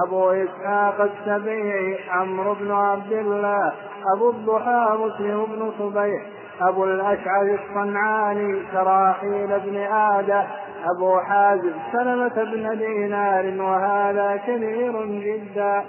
أبو 0.06 0.30
إسحاق 0.30 1.02
السبيعي 1.02 1.98
عمرو 2.10 2.54
بن 2.54 2.72
عبد 2.72 3.12
الله. 3.12 3.74
أبو 4.16 4.30
الضحى 4.30 4.98
مسلم 5.00 5.46
بن 5.46 5.72
صبيح. 5.80 6.22
أبو 6.62 6.84
الأشعر 6.84 7.60
الصنعاني 7.60 8.62
شراحيل 8.74 9.60
بن 9.60 9.78
آدة 9.78 10.46
أبو 10.84 11.20
حازم 11.20 11.74
سلمة 11.92 12.44
بن 12.54 12.78
دينار 12.78 13.62
وهذا 13.62 14.38
كبير 14.38 15.06
جدا. 15.06 15.84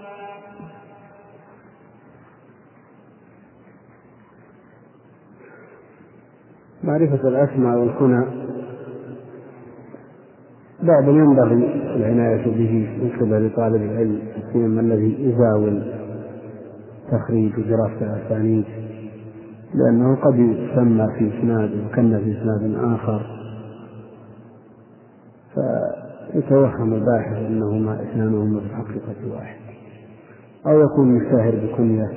معرفة 6.85 7.29
الأسماء 7.29 7.79
والكنى. 7.79 8.25
بعض 10.83 11.09
ينبغي 11.09 11.55
العناية 11.97 12.45
به 12.45 12.89
من 13.03 13.11
قبل 13.21 13.51
طالب 13.57 13.83
العلم 13.83 14.23
سيما 14.53 14.81
الذي 14.81 15.17
يزاول 15.21 15.93
تخريج 17.13 17.59
ودراسة 17.59 18.01
الأسانيد 18.01 18.65
لأنه 19.75 20.17
قد 20.17 20.35
يسمى 20.39 21.07
في 21.19 21.39
إسناد 21.39 21.71
وكن 21.87 22.19
في 22.19 22.39
إسناد 22.39 22.75
آخر. 22.95 23.44
فيتوهم 25.55 26.95
الباحث 26.95 27.37
أنهما 27.37 28.03
إسنانهما 28.03 28.61
في 28.61 28.67
الحقيقة 28.67 29.35
واحد. 29.35 29.57
أو 30.67 30.81
يكون 30.81 31.09
مشتهر 31.09 31.51
بكنية 31.51 32.09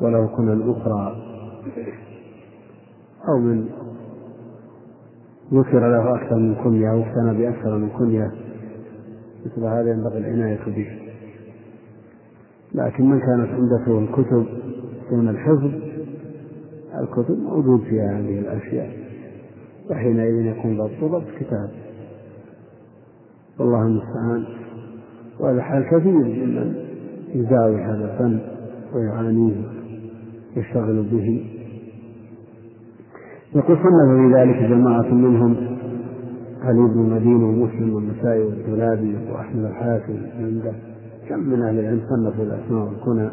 وله 0.00 0.26
كنى 0.26 0.70
أخرى 0.72 1.16
أو 3.28 3.38
من 3.38 3.68
ذكر 5.52 5.88
له 5.90 6.14
أكثر 6.14 6.36
من 6.36 6.54
كنية 6.54 6.90
أو 6.90 7.00
اقتنى 7.00 7.38
بأكثر 7.38 7.76
من 7.76 7.88
كنية. 7.88 8.32
مثل 9.46 9.64
هذا 9.64 9.90
ينبغي 9.90 10.18
العناية 10.18 10.64
به. 10.66 10.98
لكن 12.74 13.10
من 13.10 13.20
كانت 13.20 13.48
عنده 13.48 13.98
الكتب 13.98 14.46
دون 15.10 15.28
الحفظ 15.28 15.70
الكتب 17.00 17.38
موجود 17.38 17.80
فيها 17.80 18.18
هذه 18.18 18.38
الأشياء. 18.38 18.90
وحينئذ 19.90 20.46
يكون 20.46 20.78
ضبط 20.78 21.04
ضبط 21.04 21.24
كتاب. 21.40 21.70
والله 23.60 23.82
المستعان. 23.82 24.44
وهذا 25.40 25.62
حال 25.62 25.84
كثير 25.84 26.12
ممن 26.12 26.74
يزاوي 27.34 27.82
هذا 27.82 28.12
الفن 28.12 28.40
ويعانيه 28.94 29.54
يشتغل 30.56 31.02
به. 31.02 31.46
يقول 33.54 33.76
صنف 33.76 34.20
في 34.20 34.34
ذلك 34.34 34.70
جماعة 34.70 35.14
منهم 35.14 35.56
علي 36.62 36.78
بن 36.94 36.98
مدين 36.98 37.42
ومسلم 37.42 37.94
والنسائي 37.94 38.42
والدولابي 38.42 39.16
وأحمد 39.30 39.64
الحاكم 39.64 40.14
عنده 40.38 40.72
كم 41.28 41.38
من 41.38 41.62
أهل 41.62 41.78
العلم 41.78 42.00
صنفوا 42.08 42.44
الأسماء 42.44 42.88
والكنى 42.88 43.30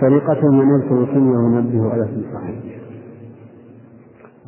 طريقة 0.00 0.50
من 0.50 0.68
يذكر 0.74 1.04
اسمه 1.04 1.30
وينبه 1.32 1.90
على 1.90 2.04
اسم 2.04 2.22
صاحبه. 2.32 2.80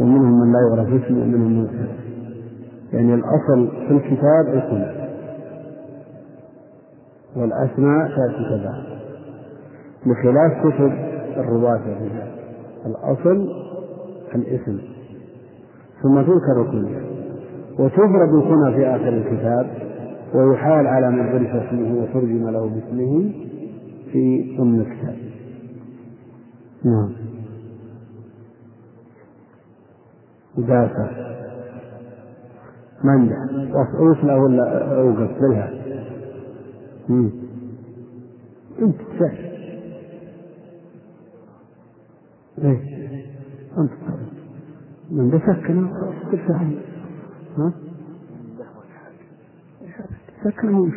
ومنهم 0.00 0.40
من 0.40 0.52
لا 0.52 0.58
يعرف 0.68 1.04
اسمه 1.04 1.22
ومنهم 1.22 1.52
من 1.52 1.66
يعني 2.92 3.14
الأصل 3.14 3.68
في 3.88 3.90
الكتاب 3.90 4.46
الكنى 4.46 5.02
والأسماء 7.36 8.08
تأتي 8.08 8.48
كذا. 8.48 8.84
بخلاف 10.06 10.66
كتب 10.66 10.92
الرواة 11.36 11.80
والرجال 11.88 12.32
الأصل 12.86 13.48
الاسم. 14.34 14.78
ثم 16.02 16.22
تذكر 16.22 16.62
الكنية 16.62 17.02
وتفرد 17.78 18.34
الكنى 18.34 18.74
في 18.74 18.86
آخر 18.86 19.08
الكتاب 19.08 19.70
ويحال 20.34 20.86
على 20.86 21.10
من 21.10 21.20
عرف 21.20 21.62
اسمه 21.64 22.02
وترجم 22.02 22.48
له 22.48 22.66
باسمه 22.68 23.32
في 24.12 24.56
ضمن 24.58 24.80
الكتاب. 24.80 25.16
نعم. 26.84 27.12
دافع 30.58 31.10
منجح 33.04 33.36
وصله 34.00 34.36
ولا 34.38 34.94
أوقف؟ 35.00 35.30
لها 35.40 35.70
أنت 38.82 38.96
سهل 39.18 39.52
إيه. 42.58 43.02
أنت 43.78 43.92
من 45.10 45.30
بسكن 45.30 45.88
كل 46.30 46.38
سهل 46.48 46.78
ها؟ 47.58 47.72
سكن 50.44 50.92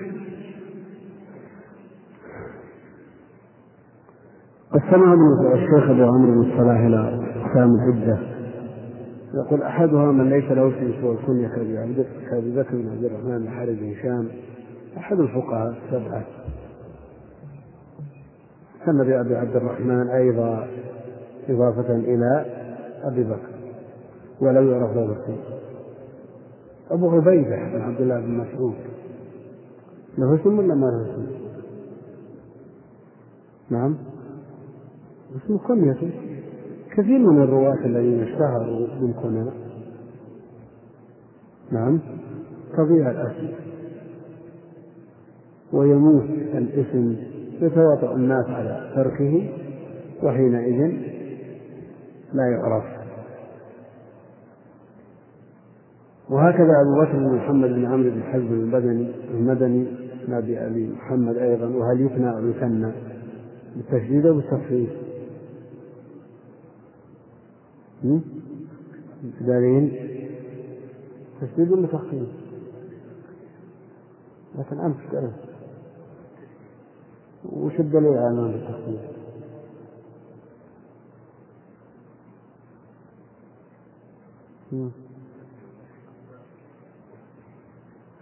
قسمها 4.71 5.53
الشيخ 5.53 5.89
أبو 5.89 6.03
عمرو 6.03 6.41
بن 6.41 6.51
الصلاح 6.51 6.79
إلى 6.79 6.97
أقسام 7.35 7.79
عده 7.79 8.34
يقول 9.35 9.61
أحدها 9.61 10.11
من 10.11 10.29
ليس 10.29 10.51
له 10.51 10.67
اسم 10.67 11.01
سوى 11.01 11.15
الكنية 11.15 11.47
كابي 12.29 12.55
بكر 12.55 12.71
بن 12.71 12.89
عبد 12.89 13.03
الرحمن 13.03 13.39
بن 13.39 13.49
حارث 13.49 13.79
بن 13.79 13.91
هشام. 13.91 14.29
أحد 14.97 15.19
الفقهاء 15.19 15.69
السبعه 15.69 16.25
سمى 18.85 19.05
بأبي 19.05 19.35
عبد 19.35 19.55
الرحمن 19.55 20.07
أيضا 20.07 20.67
إضافة 21.49 21.95
إلى 21.95 22.45
أبي 23.03 23.23
بكر. 23.23 23.49
ولم 24.41 24.71
يعرف 24.71 24.95
له 24.95 25.11
اسم 25.11 25.35
أبو 26.91 27.09
عبيدة 27.09 27.55
بن 27.55 27.81
عبد 27.81 28.01
الله 28.01 28.19
بن 28.19 28.37
مسعود. 28.37 28.75
له 30.17 30.35
اسم 30.35 30.59
ولا 30.59 30.75
ما 30.75 30.85
له 30.85 31.13
اسم؟ 31.13 31.27
نعم. 33.69 33.97
اسم 35.35 35.57
كنية 35.57 35.91
كثير 36.97 37.19
من 37.19 37.41
الرواة 37.41 37.85
الذين 37.85 38.23
اشتهروا 38.23 38.87
بالكنى 39.01 39.51
نعم. 41.71 41.99
تضيع 42.77 43.11
الاسم 43.11 43.49
ويموت 45.73 46.23
الاسم 46.53 47.15
يتواطأ 47.61 48.15
الناس 48.15 48.45
على 48.45 48.91
تركه 48.95 49.49
وحينئذ 50.23 50.91
لا 52.33 52.43
يعرف. 52.51 52.85
وهكذا 56.29 56.81
أبو 56.81 57.01
بكر 57.01 57.17
بن 57.17 57.35
محمد 57.35 57.69
بن 57.69 57.85
عمرو 57.85 58.09
بن 58.09 58.23
حزم 58.23 58.53
المدني 58.53 59.11
المدني 59.31 59.87
نبي 60.29 60.59
أبي 60.65 60.89
محمد 60.89 61.37
أيضا. 61.37 61.67
وهل 61.67 62.01
يثنى 62.01 62.29
أو 62.29 62.47
يثنى؟ 62.47 62.91
بالتشديد 63.75 64.25
أو 64.25 64.33
بالتخفيف؟ 64.33 64.89
دارين 69.41 69.91
تشديد 71.41 71.71
ولا 71.71 71.87
تخفيف؟ 71.87 72.29
لكن 74.55 74.79
أمس 74.79 74.95
وش 77.45 77.79
الدليل 77.79 78.17
على 78.17 78.27
أنه 78.27 78.51
بالتخفيف؟ 78.51 79.15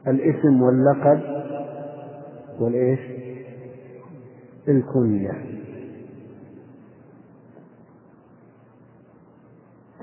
الاسم 0.07 0.61
واللقب 0.61 1.21
والإيش؟ 2.59 2.99
الكنية 4.67 5.62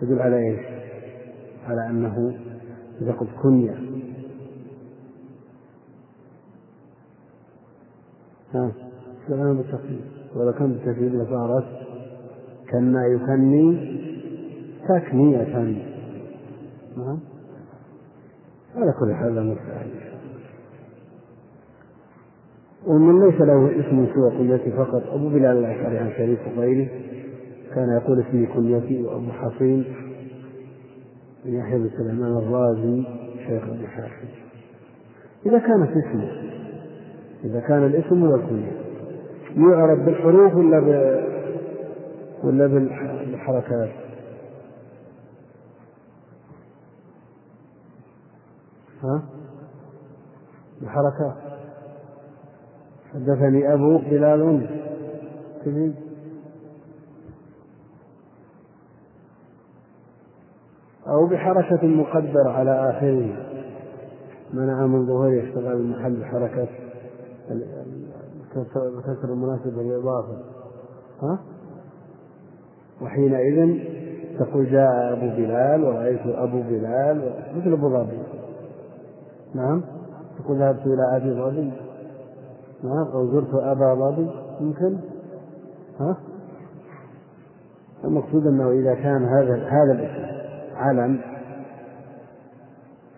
تدل 0.01 0.23
على 0.23 0.37
إيش؟ 0.37 0.61
على 1.67 1.91
إذا 3.03 3.13
قلت 3.13 3.31
كنية 3.43 3.75
ها؟ 8.55 8.73
سلام 9.29 9.57
بالتقليد 9.57 10.01
ولو 10.37 10.53
كان 10.53 10.73
بالتقليد 10.73 11.15
لصارت 11.15 11.67
كما 12.69 13.07
يكني 13.07 14.01
تكنية. 14.89 15.91
نعم 16.97 17.19
على 18.77 18.93
كل 19.01 19.15
حال 19.15 19.47
مستحيل 19.47 20.01
ومن 22.87 23.27
ليس 23.27 23.41
له 23.41 23.81
اسم 23.81 24.07
سوى 24.15 24.31
كنيتي 24.31 24.71
فقط 24.73 25.03
أبو 25.13 25.29
بلال 25.29 25.57
الأشعري 25.57 25.99
عن 25.99 26.11
شريف 26.11 26.39
وغيره 26.49 26.89
كان 27.75 27.89
يقول 28.03 28.21
اسمي 28.21 28.47
كنيتي 28.47 29.03
وأبو 29.03 29.33
حصين 29.33 29.85
بن 31.45 31.55
يحيى 31.55 31.79
بن 31.79 31.91
سليمان 31.97 32.37
الرازي 32.37 33.05
شيخ 33.47 33.63
ابن 33.63 33.87
حاشم. 33.87 34.29
إذا 35.47 35.59
كانت 35.59 35.91
اسمه 35.91 36.31
إذا 37.45 37.61
كان 37.61 37.87
الاسم 37.87 38.25
هو 38.25 38.35
الكنية 38.35 38.73
يعرف 39.57 39.99
بالحروف 39.99 40.55
ولا 40.55 40.81
ب... 40.81 41.21
ولا 42.45 42.67
بالحركات؟ 42.67 43.91
ها؟ 49.03 49.23
بحركات 50.83 51.37
حدثني 53.15 53.75
أبو 53.75 53.99
بلال 53.99 54.67
كذي 55.65 56.10
أو 61.11 61.27
بحركة 61.27 61.87
مقدرة 61.87 62.51
على 62.51 62.91
آخره. 62.91 63.51
منع 64.53 64.87
من 64.87 65.07
ظهور 65.07 65.33
يشتغل 65.33 65.73
المحل 65.73 66.21
بحركة 66.21 66.69
الكسر 68.77 69.25
المناسبة 69.25 69.83
للإضافة. 69.83 70.39
ها؟ 71.23 71.39
وحينئذ 73.03 73.79
تقول 74.39 74.71
جاء 74.71 75.13
أبو 75.13 75.37
بلال 75.37 75.85
ورأيت 75.85 76.27
أبو 76.27 76.63
بلال 76.63 77.33
مثل 77.57 77.73
أبو 77.73 77.89
ظبي. 77.89 78.19
نعم؟ 79.55 79.83
تقول 80.39 80.59
ذهبت 80.59 80.87
إلى 80.87 81.17
أبي 81.17 81.33
ظبي. 81.33 81.73
نعم؟ 82.85 83.07
أو 83.15 83.27
زرت 83.27 83.55
أبا 83.55 83.95
ظبي. 83.95 84.31
ممكن؟ 84.61 84.99
ها؟ 86.01 86.17
المقصود 88.05 88.47
أنه 88.47 88.71
إذا 88.71 88.95
كان 88.95 89.25
هذا 89.25 89.55
هذا 89.55 89.93
الاسم. 89.93 90.40
علم 90.81 91.21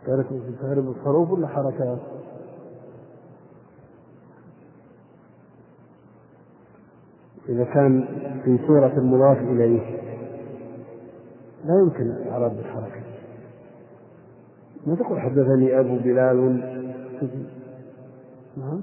تعرف 0.07 0.33
الحروف 0.63 1.31
ولا 1.31 1.49
حركات؟ 1.49 1.99
إذا 7.49 7.65
كان 7.65 8.05
في 8.45 8.59
صورة 8.67 8.93
المضاف 8.99 9.39
إليه. 9.39 10.03
لا 11.65 11.81
يمكن 11.81 12.31
إعراب 12.31 12.57
بالحركة. 12.57 13.03
ما 14.87 14.95
تقول 14.95 15.21
حدثني 15.21 15.81
أبو 15.81 15.97
بلال؟ 15.97 16.63
نعم. 18.57 18.83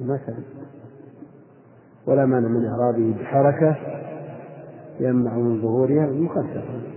مثلا 0.00 0.38
ولا 2.06 2.26
مانع 2.26 2.48
من 2.48 2.66
إعرابه 2.66 3.14
بحركة. 3.20 3.76
يمنع 5.00 5.34
من 5.34 5.62
ظهورها. 5.62 6.04
المخففة 6.04 6.89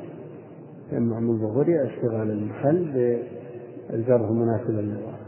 يمنع 0.94 1.20
من 1.20 1.40
ظهورها 1.40 1.86
اشتغال 1.86 2.32
المحل 2.32 2.92
بالجر 3.90 4.30
المناسب 4.30 4.70
للنظام 4.70 5.24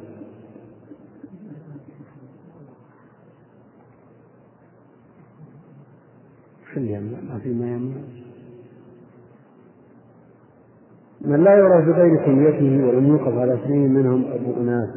اللي 6.78 6.94
يمنع؟ 6.94 7.18
ما 7.22 7.40
في 7.40 7.50
ما 7.50 7.68
يمنع. 7.68 8.02
من 11.22 11.44
لا 11.44 11.58
يرى 11.58 11.86
في 11.86 11.92
غير 11.92 12.26
كنيته 12.26 12.88
ولم 12.88 13.08
يوقف 13.08 13.38
على 13.38 13.54
اثنين 13.54 13.94
منهم 13.94 14.26
أبو 14.26 14.54
أناس 14.62 14.90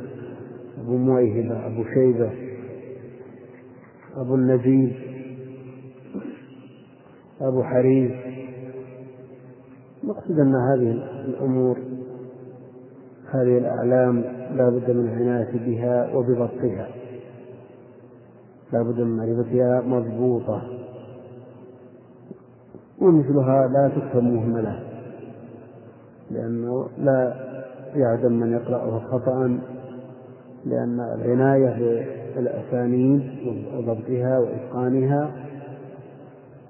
أبو 0.80 0.96
مويهبة 0.96 1.66
أبو 1.66 1.84
شيبة 1.94 2.30
أبو 4.16 4.34
النجيب 4.34 4.92
أبو 7.40 7.62
حريز 7.62 8.10
مقصد 10.08 10.40
أن 10.40 10.54
هذه 10.54 10.90
الأمور 11.24 11.78
هذه 13.34 13.58
الأعلام 13.58 14.24
لا 14.54 14.68
بد 14.68 14.90
من 14.90 15.08
العناية 15.08 15.58
بها 15.66 16.14
وبضبطها 16.14 16.88
لا 18.72 18.82
بد 18.82 19.00
من 19.00 19.16
معرفتها 19.16 19.80
مضبوطة. 19.80 20.62
ومثلها 23.00 23.68
لا 23.68 23.88
تكتب 23.88 24.22
مهملة 24.22 24.80
لأنه 26.30 26.88
لا 26.98 27.34
يعدم 27.94 28.32
من 28.32 28.52
يقرأها 28.52 28.98
خطأ 28.98 29.60
لأن 30.64 31.00
العناية 31.00 32.06
بالأسانيد 32.36 33.22
وضبطها 33.76 34.38
وإتقانها 34.38 35.30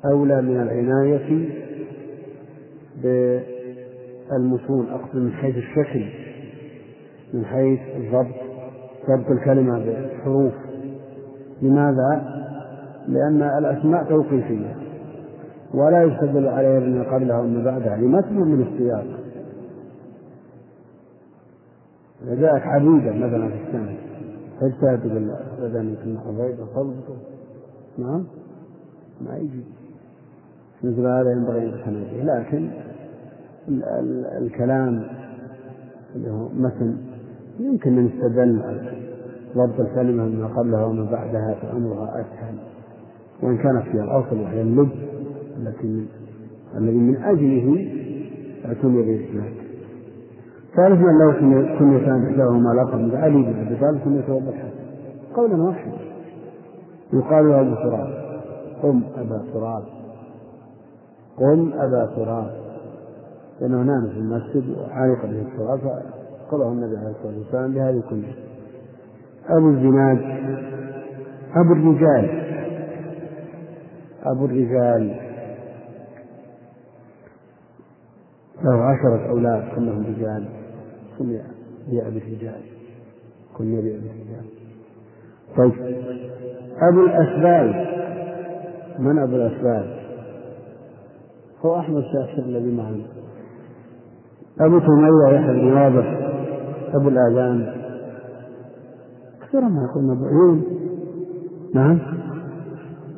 أولى 0.05 0.43
من 0.43 0.61
العناية 0.61 1.68
بالمتون 3.03 4.89
أقصد 4.89 5.17
من 5.17 5.33
حيث 5.33 5.57
الشكل 5.57 6.07
من 7.35 7.45
حيث 7.45 7.81
الضبط 7.97 8.35
ضبط 9.09 9.31
الكلمة 9.31 9.79
بالحروف. 9.79 10.53
لماذا؟ 11.63 12.39
لأن 13.09 13.43
الأسماء 13.43 14.05
توقيفية 14.05 14.77
ولا 15.75 16.03
يستدل 16.03 16.49
عليها 16.49 16.81
بما 16.81 17.15
قبلها 17.15 17.39
وما 17.39 17.65
بعدها 17.65 17.97
لما 17.97 18.21
تفهم 18.21 18.49
من 18.49 18.63
السياق. 18.63 19.07
إذا 22.23 22.35
جاءت 22.35 22.63
عبيدة 22.63 23.13
مثلا 23.13 23.49
في 23.49 23.55
السنة. 23.67 23.97
فاجتهد 24.61 25.01
تقول 25.01 25.31
أبدا 25.59 25.81
يمكن 25.81 26.17
عبيدة 26.27 26.67
صلبته 26.75 27.17
نعم. 27.99 28.25
ما 29.21 29.37
يجي. 29.37 29.65
مثل 30.85 31.07
هذا 31.07 31.33
ينبغي 31.33 31.59
أن 31.63 31.69
يفهم 31.69 31.95
به 31.95 32.23
لكن 32.23 32.69
الكلام 34.43 35.03
اللي 36.17 36.31
هو 36.31 36.49
مثل 36.49 36.97
يمكن 37.61 37.99
أن 37.99 38.07
يستدل 38.07 38.63
على 38.63 38.93
ضبط 39.57 39.81
الكلمة 39.81 40.25
مما 40.25 40.47
قبلها 40.47 40.85
وما 40.85 41.11
بعدها 41.11 41.55
فأمرها 41.63 42.21
أسهل. 42.21 42.55
وإن 43.43 43.57
كانت 43.57 43.83
فيها 43.83 44.05
الأصل 44.05 44.41
وهي 44.41 44.61
اللب 44.61 44.89
التي 45.59 45.87
من 45.87 46.07
الذي 46.77 46.97
من 46.99 47.17
أجله 47.17 47.87
اعتني 48.65 49.03
بالإسناد 49.03 49.53
ثالث 50.77 51.01
من 51.01 51.19
له 51.19 51.33
كنيتان 51.79 52.27
إحداهما 52.27 52.69
لقب 52.75 53.15
علي 53.15 53.43
بن 53.43 53.67
أبي 53.67 53.77
طالب 53.81 54.01
كنيته 54.05 54.37
أبو 54.37 54.51
قولا 55.35 55.63
واحدا. 55.63 55.93
يقال 57.13 57.49
له 57.49 57.61
أبو 57.61 57.75
تراب 57.75 58.09
قم 58.83 59.03
أبا 59.17 59.43
تراب 59.55 59.83
قم 61.39 61.73
أبا 61.73 62.07
تراب 62.17 62.51
لأنه 63.61 63.83
نام 63.83 64.11
في 64.11 64.19
المسجد 64.19 64.77
وعالق 64.79 65.27
به 65.27 65.43
التراب 65.43 65.81
فقضاه 66.49 66.73
النبي 66.73 66.97
عليه 66.97 67.11
الصلاة 67.11 67.39
والسلام 67.39 67.75
بهذه 67.75 67.97
الكنية. 67.97 68.33
أبو 69.49 69.71
الزناد 69.71 70.19
أبو 71.57 71.73
الرجال. 71.73 72.45
أبو 74.23 74.45
الرجال. 74.45 75.21
له 78.65 78.83
عشرة 78.85 79.31
أولاد 79.31 79.65
كلهم 79.77 80.05
رجال. 80.07 80.49
كني 81.19 81.43
بأبي 81.89 82.19
الرجال. 82.19 82.63
كني 83.59 83.77
بأبي 83.77 84.11
الرجال. 84.11 84.45
طيب. 85.57 85.73
أبو 86.83 87.01
الأسبال 87.01 87.87
من 88.99 89.19
أبو 89.19 89.37
الأسبال 89.37 89.98
هو 91.65 91.79
أحمد 91.79 92.03
شاكر 92.03 92.43
الذي 92.43 92.77
معنا. 92.77 93.07
أبو 94.61 94.79
تمية 94.79 95.35
يحيى 95.35 95.53
بن 95.53 95.73
واضح 95.73 96.19
أبو 96.95 97.09
الآذان. 97.09 97.75
كثيرا 99.43 99.69
ما 99.69 99.89
أبو 99.97 100.25
عيون 100.25 100.65
نعم. 101.75 101.99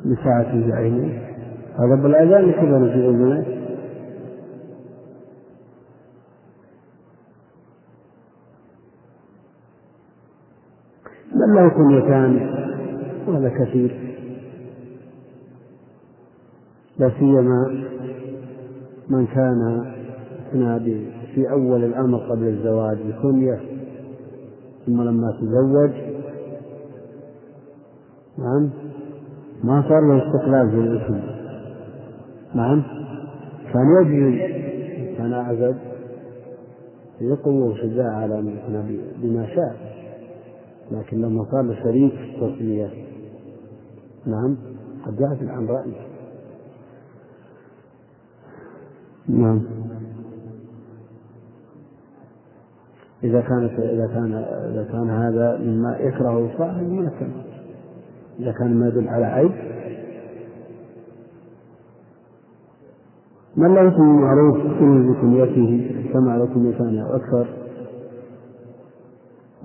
لساعة 0.05 0.69
بعينه 0.69 1.21
هذا 1.79 1.93
أبو 1.93 2.07
الآذان 2.07 2.51
كبر 2.51 2.89
في 2.89 3.09
أذنه. 3.09 3.45
بل 11.35 11.55
لا 11.55 11.65
يكون 11.65 11.93
يتان 11.93 12.49
وهذا 13.27 13.49
كثير. 13.49 14.15
لا 16.99 17.11
سيما 17.19 17.91
من 19.11 19.27
كان 19.27 19.85
في 21.35 21.51
أول 21.51 21.83
الأمر 21.83 22.17
قبل 22.17 22.47
الزواج 22.47 22.97
بكنية 22.97 23.59
ثم 24.85 25.01
لما 25.01 25.31
تزوج 25.31 25.91
نعم 28.37 28.69
ما 29.63 29.83
صار 29.89 30.01
له 30.01 30.27
استقلال 30.27 30.71
في 30.71 30.77
الاسم. 30.77 31.19
نعم 32.55 32.83
كان 33.73 34.01
يجري 34.01 34.37
كان 35.17 35.33
أعزب 35.33 35.75
في 37.19 37.35
قوة 37.43 37.65
وشجاعة 37.65 38.15
على 38.15 38.39
أن 38.39 38.55
بما 39.21 39.45
شاء 39.45 39.75
لكن 40.91 41.21
لما 41.21 41.45
صار 41.51 41.61
له 41.61 41.83
شريك 41.83 42.13
في 42.13 42.35
التصفية 42.35 42.89
نعم 44.25 44.57
قد 45.05 45.15
جاءت 45.17 45.49
عن 45.49 45.65
رأيه 45.67 46.10
نعم. 49.27 49.61
إذا 53.23 53.41
كانت 53.41 53.79
إذا 53.79 54.07
كان 54.07 54.33
إذا 54.73 54.87
كان 54.91 55.09
هذا 55.09 55.57
مما 55.57 55.97
يكره 55.97 56.57
صاحب 56.57 56.83
من 56.83 57.09
إذا 58.39 58.51
كان 58.51 58.79
ما 58.79 58.87
يدل 58.87 59.07
على 59.07 59.25
عيب. 59.25 59.51
من 63.55 63.77
اسم 63.77 64.21
معروف 64.21 64.57
بكنيته 64.57 65.95
كما 66.13 66.31
على 66.31 66.47
كنيتان 66.47 66.97
أو 66.99 67.15
أكثر. 67.15 67.47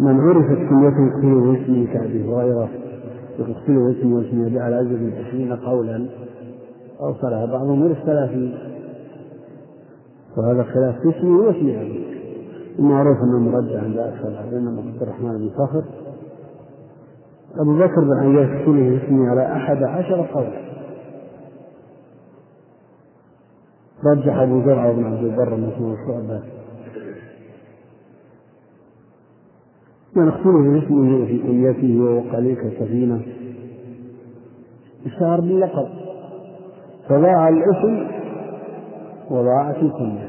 من 0.01 0.21
عرفت 0.21 0.69
كنيته 0.69 1.09
اقتله 1.09 1.63
اسمه 1.63 1.87
كأبي 1.93 2.25
هريرة 2.25 2.69
يقتله 3.39 3.91
اسمه 3.91 4.17
واسمه 4.17 4.61
على 4.61 4.81
أجل 4.81 5.03
من 5.03 5.13
عشرين 5.13 5.57
قولا 5.57 6.07
أوصلها 7.01 7.47
بعضهم 7.47 7.87
إلى 7.87 7.93
الثلاثين. 7.93 8.76
وهذا 10.37 10.63
خلاف 10.63 10.97
اسمه 11.17 11.49
أبيه 11.51 12.07
المعروف 12.79 13.17
أنه 13.23 13.39
مرجع 13.39 13.83
عند 13.83 13.99
أكثر 13.99 14.29
العلماء 14.29 14.85
عبد 14.87 15.03
الرحمن 15.03 15.39
بن 15.39 15.51
صخر 15.51 15.85
أبو 17.57 17.79
بكر 17.79 18.01
بن 18.01 18.13
عياش 18.19 18.67
كله 18.67 19.05
اسمي 19.05 19.29
على 19.29 19.53
أحد 19.53 19.83
عشر 19.83 20.27
قول 20.35 20.53
رجح 24.05 24.37
أبو 24.37 24.63
زرعة 24.65 24.93
بن 24.93 25.05
عبد 25.05 25.25
البر 25.25 25.55
اسمه 25.55 25.97
شعبة 26.07 26.43
ونختله 30.17 30.79
اسمه 30.85 31.27
في 31.27 31.39
كنيته 31.39 32.01
وهو 32.01 32.21
قليل 32.37 32.57
كسفينة 32.57 33.23
اشتهر 35.07 35.41
باللقب. 35.41 35.89
فضاع 37.09 37.49
الاسم 37.49 38.16
وضاعت 39.31 39.77
الكنية. 39.77 40.29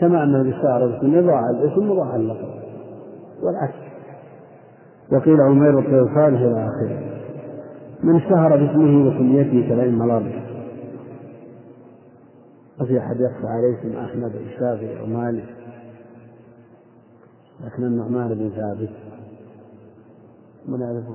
كما 0.00 0.22
أنه 0.22 0.56
اشتهر 0.56 0.86
بالكنية 0.86 1.20
ضاع 1.20 1.50
الاسم 1.50 1.90
وضاع 1.90 2.16
اللقب. 2.16 2.48
والعكس. 3.42 3.86
وقيل 5.12 5.40
عمير 5.40 5.80
بن 5.80 6.14
صالح 6.14 6.40
إلى 6.40 6.68
آخره. 6.68 7.16
من 8.02 8.16
اشتهر 8.16 8.56
باسمه 8.56 9.08
وكنيته 9.08 9.68
كالأئمة 9.68 10.04
الأربعة 10.04 10.42
وفي 12.80 12.98
أحد 12.98 13.16
يخفى 13.20 13.46
عليه 13.46 13.80
اسم 13.80 13.96
أحمد 13.96 14.32
الشافعي 14.34 15.00
أو 15.00 15.06
مالك 15.06 15.44
لكن 17.64 17.84
النعمان 17.84 18.34
بن 18.34 18.50
ثابت. 18.50 18.90
من 20.68 20.80
يعرفه 20.80 21.14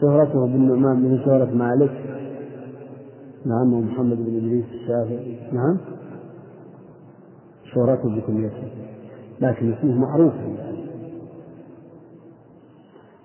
شهرته 0.00 0.40
بالنعمان 0.40 0.96
من 0.96 1.18
شهرة 1.24 1.54
مالك. 1.54 2.17
نعم 3.48 3.72
ومحمد 3.72 4.16
بن 4.16 4.36
إدريس 4.36 4.64
الشافعي. 4.64 5.52
نعم. 5.52 5.78
شهرته 7.64 8.16
بكنيته 8.16 8.68
لكن 9.40 9.72
اسمه 9.72 9.94
معروف. 9.94 10.34
يعني. 10.34 10.88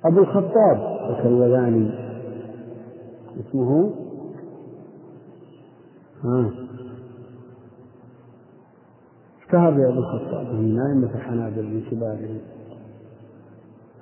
أبو 0.06 0.20
الخطاب 0.20 0.78
الكلوذاني 1.10 1.92
اسمه؟ 3.40 3.94
ها. 6.24 6.52
اشتهر 9.42 9.72
بأبو 9.72 10.00
الخطاب. 10.00 10.54
من 10.54 10.80
أئمة 10.80 11.16
الحنابل 11.16 11.64
من 11.64 11.82
كبارهم 11.92 12.40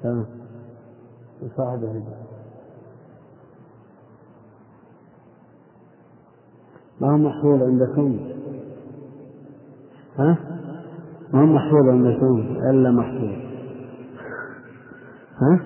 ها. 0.04 0.26
وصاحب 1.44 1.84
ما 7.02 7.12
هو 7.12 7.18
محفوظ 7.18 7.62
عندكم 7.62 8.20
ها؟ 10.18 10.38
ما 11.34 11.42
هو 11.42 11.46
محفوظ 11.46 11.90
عندكم 11.90 12.56
إلا 12.70 12.92
محفوظ. 12.92 13.30
ها؟ 15.42 15.60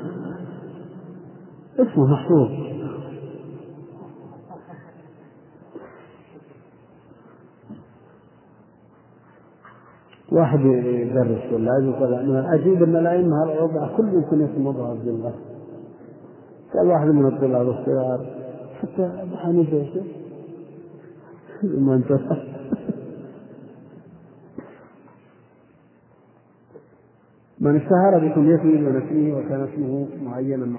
اسمه 1.79 2.05
محفوظ. 2.05 2.49
واحد 10.31 10.59
يدرس 10.59 11.53
ولا 11.53 11.71
يقول 11.83 12.13
أنا 12.13 12.53
أجيب 12.55 12.83
ان 12.83 12.95
الائمه 12.95 13.43
الاربعه 13.43 13.97
كلهم 13.97 14.23
اسمه 14.41 14.69
أبو 14.69 14.83
عبد 14.83 15.07
الله. 15.07 15.33
قال 16.73 16.87
واحد 16.87 17.07
من 17.07 17.25
الطلاب 17.25 17.69
الصغار 17.69 18.25
حتى 18.81 19.03
أبو 19.21 19.35
حنيفة 19.35 20.03
ما 21.63 22.01
من 27.59 27.75
اشتهر 27.75 28.19
بكنيته 28.19 28.87
ونسمه 28.87 29.37
وكان 29.37 29.63
اسمه 29.63 30.07
معينا 30.23 30.77